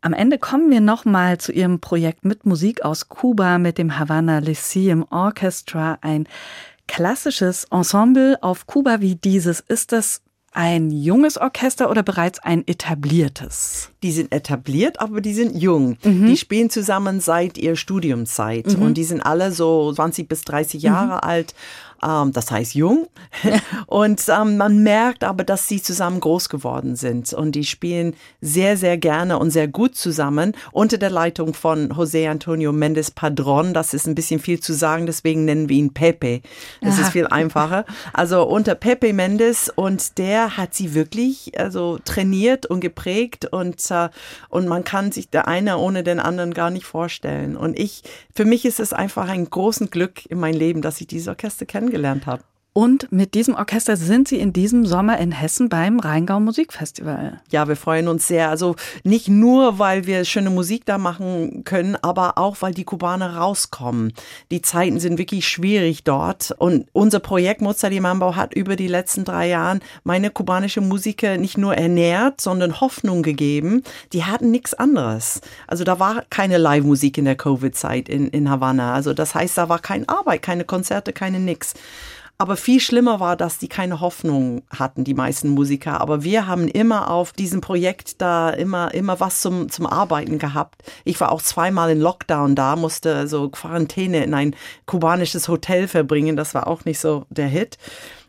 Am 0.00 0.14
Ende 0.14 0.38
kommen 0.38 0.70
wir 0.70 0.80
nochmal 0.80 1.36
zu 1.36 1.52
ihrem 1.52 1.80
Projekt 1.80 2.24
mit 2.24 2.46
Musik 2.46 2.82
aus 2.82 3.10
Kuba 3.10 3.58
mit 3.58 3.76
dem 3.76 3.98
Havana 3.98 4.38
Lyceum 4.38 5.04
Orchestra, 5.10 5.98
ein 6.00 6.26
klassisches 6.86 7.64
Ensemble 7.64 8.38
auf 8.40 8.66
Kuba 8.66 9.02
wie 9.02 9.16
dieses. 9.16 9.60
Ist 9.60 9.92
das 9.92 10.22
ein 10.52 10.90
junges 10.90 11.38
Orchester 11.38 11.90
oder 11.90 12.02
bereits 12.02 12.38
ein 12.38 12.66
etabliertes? 12.66 13.90
Die 14.02 14.12
sind 14.12 14.32
etabliert, 14.32 15.00
aber 15.00 15.20
die 15.20 15.34
sind 15.34 15.56
jung. 15.56 15.96
Mhm. 16.02 16.26
Die 16.26 16.36
spielen 16.36 16.70
zusammen 16.70 17.20
seit 17.20 17.58
ihrer 17.58 17.76
Studiumzeit 17.76 18.76
mhm. 18.76 18.82
und 18.82 18.94
die 18.94 19.04
sind 19.04 19.20
alle 19.20 19.52
so 19.52 19.92
20 19.92 20.28
bis 20.28 20.42
30 20.42 20.82
Jahre 20.82 21.16
mhm. 21.16 21.28
alt 21.28 21.54
ähm, 22.02 22.32
das 22.32 22.50
heißt 22.50 22.74
jung. 22.74 23.08
und 23.86 24.22
ähm, 24.28 24.56
man 24.56 24.82
merkt 24.82 25.24
aber, 25.24 25.44
dass 25.44 25.68
sie 25.68 25.82
zusammen 25.82 26.20
groß 26.20 26.48
geworden 26.48 26.96
sind 26.96 27.32
und 27.32 27.52
die 27.52 27.64
spielen 27.64 28.14
sehr, 28.40 28.76
sehr 28.76 28.96
gerne 28.98 29.38
und 29.38 29.50
sehr 29.50 29.68
gut 29.68 29.96
zusammen 29.96 30.52
unter 30.72 30.98
der 30.98 31.10
Leitung 31.10 31.54
von 31.54 31.90
José 31.90 32.28
Antonio 32.28 32.72
Mendes 32.72 33.10
Padron. 33.10 33.74
Das 33.74 33.94
ist 33.94 34.06
ein 34.06 34.14
bisschen 34.14 34.40
viel 34.40 34.60
zu 34.60 34.72
sagen, 34.72 35.06
deswegen 35.06 35.44
nennen 35.44 35.68
wir 35.68 35.76
ihn 35.76 35.92
Pepe. 35.92 36.42
Das 36.80 36.94
Aha. 36.94 37.02
ist 37.02 37.12
viel 37.12 37.26
einfacher. 37.26 37.84
Also 38.12 38.44
unter 38.44 38.74
Pepe 38.74 39.12
Mendes 39.12 39.70
und 39.74 40.18
der 40.18 40.56
hat 40.56 40.74
sie 40.74 40.94
wirklich 40.94 41.58
also 41.58 41.98
trainiert 42.04 42.66
und 42.66 42.80
geprägt 42.80 43.46
und 43.46 43.90
äh, 43.90 44.08
und 44.48 44.68
man 44.68 44.84
kann 44.84 45.12
sich 45.12 45.30
der 45.30 45.48
eine 45.48 45.78
ohne 45.78 46.02
den 46.02 46.20
anderen 46.20 46.54
gar 46.54 46.70
nicht 46.70 46.86
vorstellen. 46.86 47.56
Und 47.56 47.78
ich, 47.78 48.02
für 48.34 48.44
mich 48.44 48.64
ist 48.64 48.80
es 48.80 48.92
einfach 48.92 49.28
ein 49.28 49.48
großes 49.48 49.90
Glück 49.90 50.26
in 50.26 50.38
meinem 50.38 50.58
Leben, 50.58 50.82
dass 50.82 51.00
ich 51.00 51.06
dieses 51.06 51.28
Orchester 51.28 51.66
kenne 51.66 51.87
kennengelernt 51.88 52.26
habe. 52.26 52.44
Und 52.78 53.10
mit 53.10 53.34
diesem 53.34 53.56
Orchester 53.56 53.96
sind 53.96 54.28
Sie 54.28 54.38
in 54.38 54.52
diesem 54.52 54.86
Sommer 54.86 55.18
in 55.18 55.32
Hessen 55.32 55.68
beim 55.68 55.98
Rheingau 55.98 56.38
Musikfestival. 56.38 57.40
Ja, 57.50 57.66
wir 57.66 57.74
freuen 57.74 58.06
uns 58.06 58.28
sehr. 58.28 58.50
Also 58.50 58.76
nicht 59.02 59.26
nur, 59.26 59.80
weil 59.80 60.06
wir 60.06 60.24
schöne 60.24 60.50
Musik 60.50 60.84
da 60.84 60.96
machen 60.96 61.64
können, 61.64 61.96
aber 62.02 62.38
auch, 62.38 62.58
weil 62.60 62.72
die 62.72 62.84
Kubaner 62.84 63.34
rauskommen. 63.34 64.12
Die 64.52 64.62
Zeiten 64.62 65.00
sind 65.00 65.18
wirklich 65.18 65.48
schwierig 65.48 66.04
dort. 66.04 66.54
Und 66.56 66.86
unser 66.92 67.18
Projekt 67.18 67.62
Mozart 67.62 67.92
di 67.92 67.98
Mambo 67.98 68.36
hat 68.36 68.54
über 68.54 68.76
die 68.76 68.86
letzten 68.86 69.24
drei 69.24 69.48
Jahre 69.48 69.80
meine 70.04 70.30
kubanische 70.30 70.80
Musiker 70.80 71.36
nicht 71.36 71.58
nur 71.58 71.74
ernährt, 71.74 72.40
sondern 72.40 72.80
Hoffnung 72.80 73.24
gegeben. 73.24 73.82
Die 74.12 74.22
hatten 74.22 74.52
nichts 74.52 74.72
anderes. 74.74 75.40
Also 75.66 75.82
da 75.82 75.98
war 75.98 76.22
keine 76.30 76.58
Live-Musik 76.58 77.18
in 77.18 77.24
der 77.24 77.34
Covid-Zeit 77.34 78.08
in, 78.08 78.28
in 78.28 78.48
Havanna. 78.48 78.94
Also 78.94 79.14
das 79.14 79.34
heißt, 79.34 79.58
da 79.58 79.68
war 79.68 79.80
keine 79.80 80.08
Arbeit, 80.08 80.42
keine 80.42 80.64
Konzerte, 80.64 81.12
keine 81.12 81.40
nix. 81.40 81.74
Aber 82.40 82.56
viel 82.56 82.78
schlimmer 82.78 83.18
war, 83.18 83.34
dass 83.34 83.58
die 83.58 83.66
keine 83.66 84.00
Hoffnung 84.00 84.62
hatten, 84.70 85.02
die 85.02 85.14
meisten 85.14 85.48
Musiker. 85.48 86.00
Aber 86.00 86.22
wir 86.22 86.46
haben 86.46 86.68
immer 86.68 87.10
auf 87.10 87.32
diesem 87.32 87.60
Projekt 87.60 88.20
da 88.20 88.50
immer, 88.50 88.94
immer 88.94 89.18
was 89.18 89.40
zum, 89.40 89.68
zum 89.68 89.86
Arbeiten 89.86 90.38
gehabt. 90.38 90.84
Ich 91.04 91.18
war 91.20 91.32
auch 91.32 91.42
zweimal 91.42 91.90
in 91.90 92.00
Lockdown 92.00 92.54
da, 92.54 92.76
musste 92.76 93.26
so 93.26 93.48
Quarantäne 93.48 94.22
in 94.22 94.34
ein 94.34 94.54
kubanisches 94.86 95.48
Hotel 95.48 95.88
verbringen. 95.88 96.36
Das 96.36 96.54
war 96.54 96.68
auch 96.68 96.84
nicht 96.84 97.00
so 97.00 97.26
der 97.28 97.48
Hit. 97.48 97.76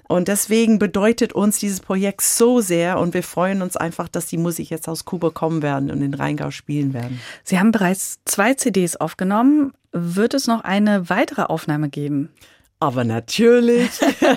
Und 0.08 0.28
deswegen 0.28 0.80
bedeutet 0.80 1.34
uns 1.34 1.60
dieses 1.60 1.80
Projekt 1.80 2.24
so 2.24 2.62
sehr 2.62 3.00
und 3.00 3.14
wir 3.14 3.22
freuen 3.22 3.62
uns 3.62 3.78
einfach, 3.78 4.08
dass 4.08 4.26
die 4.26 4.40
Musik 4.40 4.72
jetzt 4.72 4.90
aus 4.90 5.06
Kuba 5.06 5.30
kommen 5.30 5.62
werden 5.62 5.92
und 5.92 6.02
in 6.02 6.16
Rheingau 6.16 6.50
spielen 6.50 6.96
werden. 6.96 7.22
Sie 7.44 7.60
haben 7.60 7.72
bereits 7.72 8.18
zwei 8.26 8.56
CDs 8.56 8.96
aufgenommen. 8.96 9.72
Wird 9.92 10.34
es 10.34 10.48
noch 10.48 10.64
eine 10.64 11.12
weitere 11.12 11.44
Aufnahme 11.44 11.90
geben? 11.90 12.30
Aber 12.82 13.04
natürlich. 13.04 13.90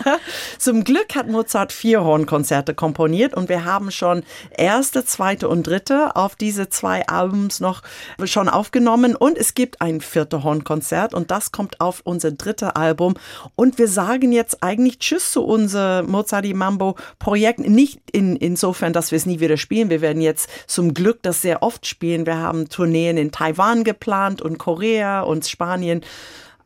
Zum 0.59 0.83
Glück 0.83 1.15
hat 1.15 1.29
Mozart 1.29 1.71
vier 1.71 2.03
Hornkonzerte 2.03 2.75
komponiert 2.75 3.35
und 3.35 3.49
wir 3.49 3.65
haben 3.65 3.93
schon 3.93 4.25
erste, 4.51 5.05
zweite 5.05 5.49
und 5.49 5.65
dritte 5.65 6.17
auf 6.17 6.35
diese 6.35 6.69
zwei 6.69 7.07
Albums 7.07 7.61
noch 7.61 7.83
schon 8.25 8.49
aufgenommen 8.49 9.15
und 9.15 9.39
es 9.39 9.55
gibt 9.55 9.81
ein 9.81 10.01
vierte 10.01 10.43
Hornkonzert 10.43 11.15
und 11.15 11.31
das 11.31 11.53
kommt 11.53 11.81
auf 11.81 12.01
unser 12.03 12.33
dritte 12.33 12.75
Album 12.75 13.15
und 13.55 13.79
wir 13.79 13.87
sagen 13.87 14.33
jetzt 14.33 14.61
eigentlich 14.65 14.99
Tschüss 14.99 15.31
zu 15.31 15.45
unser 15.45 16.03
Mozart 16.03 16.53
Mambo 16.53 16.97
Projekt. 17.21 17.61
Nicht 17.61 18.01
in, 18.11 18.35
insofern, 18.35 18.93
dass 18.93 19.13
wir 19.13 19.19
es 19.19 19.27
nie 19.27 19.39
wieder 19.39 19.57
spielen. 19.57 19.89
Wir 19.89 20.01
werden 20.01 20.21
jetzt 20.21 20.51
zum 20.67 20.95
Glück 20.95 21.23
das 21.23 21.43
sehr 21.43 21.63
oft 21.63 21.87
spielen. 21.87 22.27
Wir 22.27 22.39
haben 22.39 22.69
Tourneen 22.69 23.19
in 23.19 23.31
Taiwan 23.31 23.85
geplant 23.85 24.43
und 24.43 24.59
Korea 24.59 25.21
und 25.21 25.47
Spanien 25.47 26.03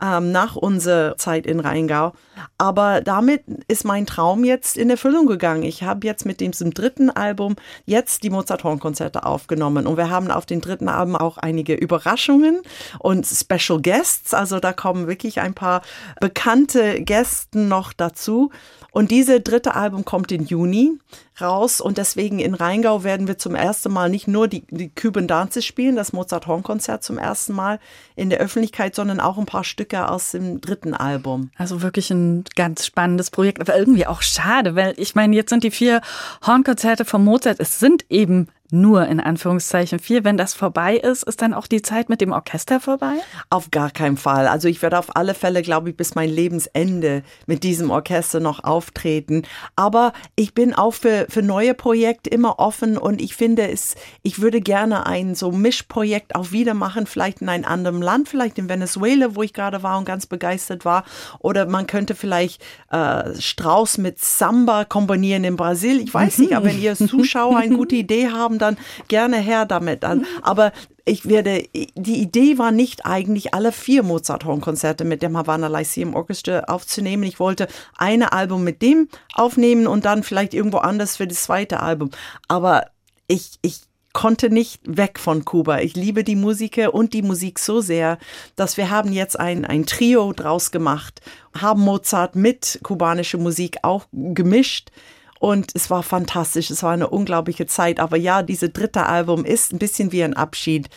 ähm, 0.02 0.32
nach 0.32 0.56
unserer 0.56 1.16
Zeit 1.16 1.46
in 1.46 1.60
Rheingau. 1.60 2.12
Aber 2.58 3.00
damit 3.00 3.44
ist 3.68 3.84
mein 3.84 4.06
Traum 4.06 4.44
jetzt 4.44 4.76
in 4.76 4.90
Erfüllung 4.90 5.26
gegangen. 5.26 5.62
Ich 5.62 5.82
habe 5.82 6.06
jetzt 6.06 6.26
mit 6.26 6.40
diesem 6.40 6.74
dritten 6.74 7.10
Album 7.10 7.56
jetzt 7.84 8.22
die 8.22 8.30
Mozart-Horn-Konzerte 8.30 9.24
aufgenommen 9.24 9.86
und 9.86 9.96
wir 9.96 10.10
haben 10.10 10.30
auf 10.30 10.46
den 10.46 10.60
dritten 10.60 10.88
Album 10.88 11.16
auch 11.16 11.38
einige 11.38 11.74
Überraschungen 11.74 12.60
und 12.98 13.26
Special 13.26 13.80
Guests. 13.80 14.34
Also 14.34 14.60
da 14.60 14.72
kommen 14.72 15.06
wirklich 15.06 15.40
ein 15.40 15.54
paar 15.54 15.82
bekannte 16.20 17.02
Gästen 17.02 17.68
noch 17.68 17.92
dazu. 17.92 18.50
Und 18.96 19.10
diese 19.10 19.42
dritte 19.42 19.74
Album 19.74 20.06
kommt 20.06 20.32
im 20.32 20.46
Juni 20.46 20.98
raus 21.38 21.82
und 21.82 21.98
deswegen 21.98 22.38
in 22.38 22.54
Rheingau 22.54 23.04
werden 23.04 23.28
wir 23.28 23.36
zum 23.36 23.54
ersten 23.54 23.92
Mal 23.92 24.08
nicht 24.08 24.26
nur 24.26 24.48
die, 24.48 24.64
die 24.70 24.88
Cuban 24.88 25.28
Dances 25.28 25.66
spielen, 25.66 25.96
das 25.96 26.14
Mozart 26.14 26.46
Horn 26.46 26.62
Konzert 26.62 27.04
zum 27.04 27.18
ersten 27.18 27.52
Mal 27.52 27.78
in 28.14 28.30
der 28.30 28.38
Öffentlichkeit, 28.38 28.94
sondern 28.94 29.20
auch 29.20 29.36
ein 29.36 29.44
paar 29.44 29.64
Stücke 29.64 30.08
aus 30.08 30.30
dem 30.30 30.62
dritten 30.62 30.94
Album. 30.94 31.50
Also 31.58 31.82
wirklich 31.82 32.10
ein 32.10 32.44
ganz 32.54 32.86
spannendes 32.86 33.30
Projekt, 33.30 33.60
aber 33.60 33.76
irgendwie 33.76 34.06
auch 34.06 34.22
schade, 34.22 34.76
weil 34.76 34.94
ich 34.96 35.14
meine, 35.14 35.36
jetzt 35.36 35.50
sind 35.50 35.62
die 35.62 35.70
vier 35.70 36.00
Hornkonzerte 36.46 37.04
von 37.04 37.22
Mozart, 37.22 37.60
es 37.60 37.78
sind 37.78 38.06
eben 38.08 38.48
nur 38.70 39.06
in 39.06 39.20
Anführungszeichen 39.20 39.98
vier. 39.98 40.24
Wenn 40.24 40.36
das 40.36 40.54
vorbei 40.54 40.96
ist, 40.96 41.22
ist 41.22 41.42
dann 41.42 41.54
auch 41.54 41.66
die 41.66 41.82
Zeit 41.82 42.08
mit 42.08 42.20
dem 42.20 42.32
Orchester 42.32 42.80
vorbei? 42.80 43.14
Auf 43.50 43.70
gar 43.70 43.90
keinen 43.90 44.16
Fall. 44.16 44.48
Also 44.48 44.68
ich 44.68 44.82
werde 44.82 44.98
auf 44.98 45.14
alle 45.16 45.34
Fälle, 45.34 45.62
glaube 45.62 45.90
ich, 45.90 45.96
bis 45.96 46.14
mein 46.14 46.30
Lebensende 46.30 47.22
mit 47.46 47.62
diesem 47.62 47.90
Orchester 47.90 48.40
noch 48.40 48.64
auftreten. 48.64 49.42
Aber 49.76 50.12
ich 50.34 50.54
bin 50.54 50.74
auch 50.74 50.94
für, 50.94 51.26
für 51.28 51.42
neue 51.42 51.74
Projekte 51.74 52.30
immer 52.30 52.58
offen 52.58 52.98
und 52.98 53.20
ich 53.20 53.36
finde 53.36 53.68
es, 53.68 53.94
ich 54.22 54.40
würde 54.40 54.60
gerne 54.60 55.06
ein 55.06 55.34
so 55.34 55.52
Mischprojekt 55.52 56.34
auch 56.34 56.52
wieder 56.52 56.74
machen, 56.74 57.06
vielleicht 57.06 57.42
in 57.42 57.48
einem 57.48 57.64
anderen 57.64 58.02
Land, 58.02 58.28
vielleicht 58.28 58.58
in 58.58 58.68
Venezuela, 58.68 59.34
wo 59.34 59.42
ich 59.42 59.52
gerade 59.52 59.82
war 59.82 59.98
und 59.98 60.04
ganz 60.04 60.26
begeistert 60.26 60.84
war. 60.84 61.04
Oder 61.38 61.66
man 61.66 61.86
könnte 61.86 62.14
vielleicht 62.14 62.62
äh, 62.90 63.34
Strauß 63.38 63.98
mit 63.98 64.18
Samba 64.18 64.84
kombinieren 64.84 65.44
in 65.44 65.56
Brasil. 65.56 66.00
Ich 66.00 66.12
weiß 66.12 66.38
nicht, 66.38 66.54
aber 66.54 66.66
wenn 66.66 66.80
ihr 66.80 66.90
als 66.90 66.98
Zuschauer 67.06 67.56
eine 67.56 67.76
gute 67.76 67.96
Idee 67.96 68.28
haben, 68.28 68.55
haben, 68.62 68.76
dann 68.76 68.84
gerne 69.08 69.38
her 69.38 69.66
damit. 69.66 70.04
Aber 70.42 70.72
ich 71.04 71.28
werde, 71.28 71.64
die 71.72 72.20
Idee 72.20 72.58
war 72.58 72.72
nicht 72.72 73.06
eigentlich 73.06 73.54
alle 73.54 73.72
vier 73.72 74.02
Mozart-Horn-Konzerte 74.02 75.04
mit 75.04 75.22
dem 75.22 75.36
Havana 75.36 75.68
Lyceum 75.68 76.14
Orchestra 76.14 76.60
aufzunehmen. 76.60 77.22
Ich 77.22 77.38
wollte 77.38 77.68
eine 77.96 78.32
Album 78.32 78.64
mit 78.64 78.82
dem 78.82 79.08
aufnehmen 79.34 79.86
und 79.86 80.04
dann 80.04 80.22
vielleicht 80.22 80.54
irgendwo 80.54 80.78
anders 80.78 81.16
für 81.16 81.26
das 81.26 81.44
zweite 81.44 81.80
Album. 81.80 82.10
Aber 82.48 82.86
ich, 83.28 83.52
ich 83.62 83.82
konnte 84.12 84.50
nicht 84.50 84.80
weg 84.84 85.18
von 85.18 85.44
Kuba. 85.44 85.80
Ich 85.80 85.94
liebe 85.94 86.24
die 86.24 86.36
Musiker 86.36 86.94
und 86.94 87.12
die 87.12 87.22
Musik 87.22 87.58
so 87.58 87.80
sehr, 87.80 88.18
dass 88.56 88.78
wir 88.78 88.90
haben 88.90 89.12
jetzt 89.12 89.38
ein, 89.38 89.64
ein 89.64 89.84
Trio 89.84 90.32
draus 90.32 90.70
gemacht, 90.70 91.20
haben 91.54 91.82
Mozart 91.82 92.34
mit 92.34 92.80
kubanischer 92.82 93.38
Musik 93.38 93.76
auch 93.82 94.06
gemischt 94.12 94.90
und 95.38 95.72
es 95.74 95.90
war 95.90 96.02
fantastisch. 96.02 96.70
Es 96.70 96.82
war 96.82 96.92
eine 96.92 97.08
unglaubliche 97.08 97.66
Zeit. 97.66 98.00
Aber 98.00 98.16
ja, 98.16 98.42
diese 98.42 98.68
dritte 98.68 99.06
Album 99.06 99.44
ist 99.44 99.72
ein 99.72 99.78
bisschen 99.78 100.12
wie 100.12 100.22
ein 100.22 100.34
Abschied. 100.34 100.88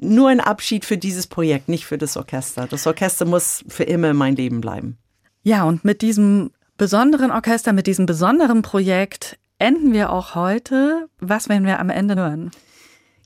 Nur 0.00 0.28
ein 0.28 0.40
Abschied 0.40 0.84
für 0.84 0.98
dieses 0.98 1.26
Projekt, 1.26 1.68
nicht 1.68 1.86
für 1.86 1.98
das 1.98 2.16
Orchester. 2.16 2.66
Das 2.66 2.86
Orchester 2.86 3.24
muss 3.24 3.64
für 3.68 3.84
immer 3.84 4.10
in 4.10 4.16
mein 4.16 4.36
Leben 4.36 4.60
bleiben. 4.60 4.98
Ja, 5.42 5.64
und 5.64 5.84
mit 5.84 6.02
diesem 6.02 6.50
besonderen 6.76 7.30
Orchester, 7.30 7.72
mit 7.72 7.86
diesem 7.86 8.06
besonderen 8.06 8.62
Projekt 8.62 9.38
enden 9.58 9.92
wir 9.92 10.10
auch 10.10 10.34
heute. 10.34 11.08
Was 11.20 11.48
werden 11.48 11.66
wir 11.66 11.78
am 11.78 11.90
Ende 11.90 12.16
hören? 12.16 12.50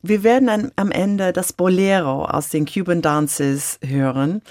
Wir 0.03 0.23
werden 0.23 0.71
am 0.77 0.91
Ende 0.91 1.33
das 1.33 1.53
Bolero 1.53 2.25
aus 2.25 2.51
den 2.51 2.67
Cuban 2.67 3.03
Dances 3.03 3.79
hören. 3.85 4.43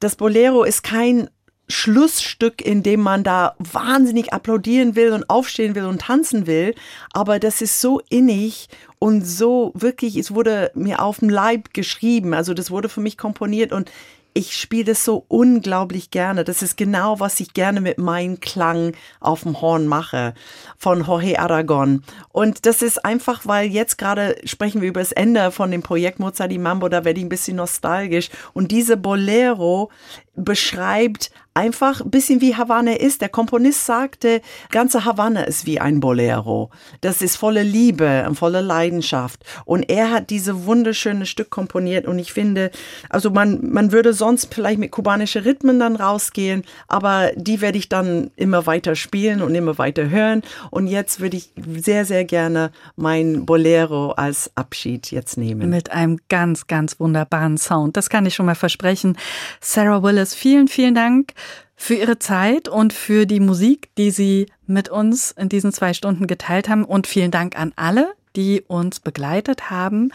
Das 0.00 0.16
Bolero 0.16 0.64
ist 0.64 0.82
kein 0.82 1.28
Schlussstück, 1.68 2.60
in 2.60 2.82
dem 2.82 3.00
man 3.00 3.24
da 3.24 3.54
wahnsinnig 3.58 4.32
applaudieren 4.32 4.96
will 4.96 5.12
und 5.12 5.28
aufstehen 5.30 5.74
will 5.74 5.86
und 5.86 6.02
tanzen 6.02 6.46
will. 6.46 6.74
Aber 7.12 7.38
das 7.38 7.62
ist 7.62 7.80
so 7.80 8.00
innig 8.10 8.68
und 8.98 9.22
so 9.22 9.72
wirklich, 9.74 10.16
es 10.16 10.34
wurde 10.34 10.70
mir 10.74 11.02
auf 11.02 11.20
dem 11.20 11.28
Leib 11.28 11.72
geschrieben. 11.72 12.34
Also 12.34 12.54
das 12.54 12.70
wurde 12.70 12.88
für 12.88 13.00
mich 13.00 13.16
komponiert 13.16 13.72
und 13.72 13.90
ich 14.36 14.56
spiele 14.56 14.84
das 14.84 15.04
so 15.04 15.24
unglaublich 15.28 16.10
gerne. 16.10 16.42
Das 16.42 16.60
ist 16.60 16.76
genau, 16.76 17.20
was 17.20 17.38
ich 17.38 17.54
gerne 17.54 17.80
mit 17.80 17.98
meinem 17.98 18.40
Klang 18.40 18.92
auf 19.20 19.44
dem 19.44 19.60
Horn 19.60 19.86
mache 19.86 20.34
von 20.76 21.04
Jorge 21.04 21.38
Aragon. 21.38 22.02
Und 22.32 22.66
das 22.66 22.82
ist 22.82 23.04
einfach, 23.04 23.46
weil 23.46 23.68
jetzt 23.70 23.96
gerade 23.96 24.36
sprechen 24.44 24.80
wir 24.80 24.88
über 24.88 25.00
das 25.00 25.12
Ende 25.12 25.52
von 25.52 25.70
dem 25.70 25.84
Projekt 25.84 26.18
Mozart 26.18 26.50
di 26.50 26.58
Mambo, 26.58 26.88
da 26.88 27.04
werde 27.04 27.20
ich 27.20 27.26
ein 27.26 27.28
bisschen 27.28 27.56
nostalgisch. 27.56 28.28
Und 28.52 28.72
diese 28.72 28.96
Bolero 28.96 29.90
beschreibt 30.36 31.30
einfach 31.54 32.00
ein 32.00 32.10
bisschen 32.10 32.40
wie 32.40 32.56
Havanna 32.56 32.94
ist. 32.94 33.20
Der 33.20 33.28
Komponist 33.28 33.86
sagte, 33.86 34.42
ganze 34.70 35.04
Havanna 35.04 35.44
ist 35.44 35.66
wie 35.66 35.80
ein 35.80 36.00
Bolero. 36.00 36.70
Das 37.00 37.22
ist 37.22 37.36
volle 37.36 37.62
Liebe 37.62 38.24
und 38.28 38.34
volle 38.34 38.60
Leidenschaft. 38.60 39.44
Und 39.64 39.88
er 39.88 40.10
hat 40.10 40.30
diese 40.30 40.66
wunderschöne 40.66 41.26
Stück 41.26 41.50
komponiert 41.50 42.06
und 42.06 42.18
ich 42.18 42.32
finde, 42.32 42.72
also 43.08 43.30
man, 43.30 43.70
man 43.70 43.92
würde 43.92 44.12
sonst 44.12 44.52
vielleicht 44.52 44.80
mit 44.80 44.90
kubanischen 44.90 45.44
Rhythmen 45.44 45.78
dann 45.78 45.94
rausgehen, 45.94 46.64
aber 46.88 47.30
die 47.36 47.60
werde 47.60 47.78
ich 47.78 47.88
dann 47.88 48.32
immer 48.34 48.66
weiter 48.66 48.96
spielen 48.96 49.40
und 49.40 49.54
immer 49.54 49.78
weiter 49.78 50.10
hören. 50.10 50.42
Und 50.70 50.88
jetzt 50.88 51.20
würde 51.20 51.36
ich 51.36 51.52
sehr, 51.76 52.04
sehr 52.04 52.24
gerne 52.24 52.72
mein 52.96 53.46
Bolero 53.46 54.10
als 54.10 54.50
Abschied 54.56 55.12
jetzt 55.12 55.38
nehmen. 55.38 55.70
Mit 55.70 55.92
einem 55.92 56.18
ganz, 56.28 56.66
ganz 56.66 56.98
wunderbaren 56.98 57.58
Sound. 57.58 57.96
Das 57.96 58.10
kann 58.10 58.26
ich 58.26 58.34
schon 58.34 58.46
mal 58.46 58.56
versprechen. 58.56 59.16
Sarah 59.60 60.02
Willis, 60.02 60.23
vielen, 60.32 60.68
vielen 60.68 60.94
Dank 60.94 61.32
für 61.76 61.94
Ihre 61.94 62.18
Zeit 62.18 62.68
und 62.68 62.92
für 62.92 63.26
die 63.26 63.40
Musik, 63.40 63.90
die 63.98 64.10
Sie 64.10 64.46
mit 64.66 64.88
uns 64.88 65.32
in 65.32 65.48
diesen 65.48 65.72
zwei 65.72 65.92
Stunden 65.92 66.26
geteilt 66.26 66.68
haben. 66.68 66.84
Und 66.84 67.06
vielen 67.06 67.32
Dank 67.32 67.58
an 67.58 67.72
alle, 67.76 68.14
die 68.36 68.62
uns 68.62 69.00
begleitet 69.00 69.70
haben. 69.70 70.10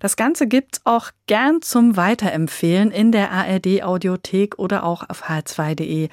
Das 0.00 0.16
Ganze 0.16 0.46
gibt's 0.46 0.80
auch 0.84 1.10
gern 1.26 1.62
zum 1.62 1.96
Weiterempfehlen 1.96 2.90
in 2.90 3.12
der 3.12 3.30
ARD 3.30 3.82
Audiothek 3.82 4.58
oder 4.58 4.84
auch 4.84 5.08
auf 5.08 5.24
h2.de. 5.28 6.08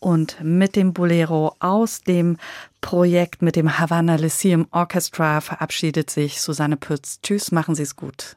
Und 0.00 0.36
mit 0.42 0.76
dem 0.76 0.92
Bolero 0.92 1.54
aus 1.60 2.02
dem 2.02 2.36
Projekt 2.80 3.42
mit 3.42 3.56
dem 3.56 3.78
Havana 3.78 4.16
Lyceum 4.16 4.66
Orchestra 4.70 5.40
verabschiedet 5.40 6.10
sich 6.10 6.40
Susanne 6.40 6.76
Pütz. 6.76 7.20
Tschüss, 7.22 7.52
machen 7.52 7.74
Sie 7.74 7.82
es 7.82 7.96
gut. 7.96 8.36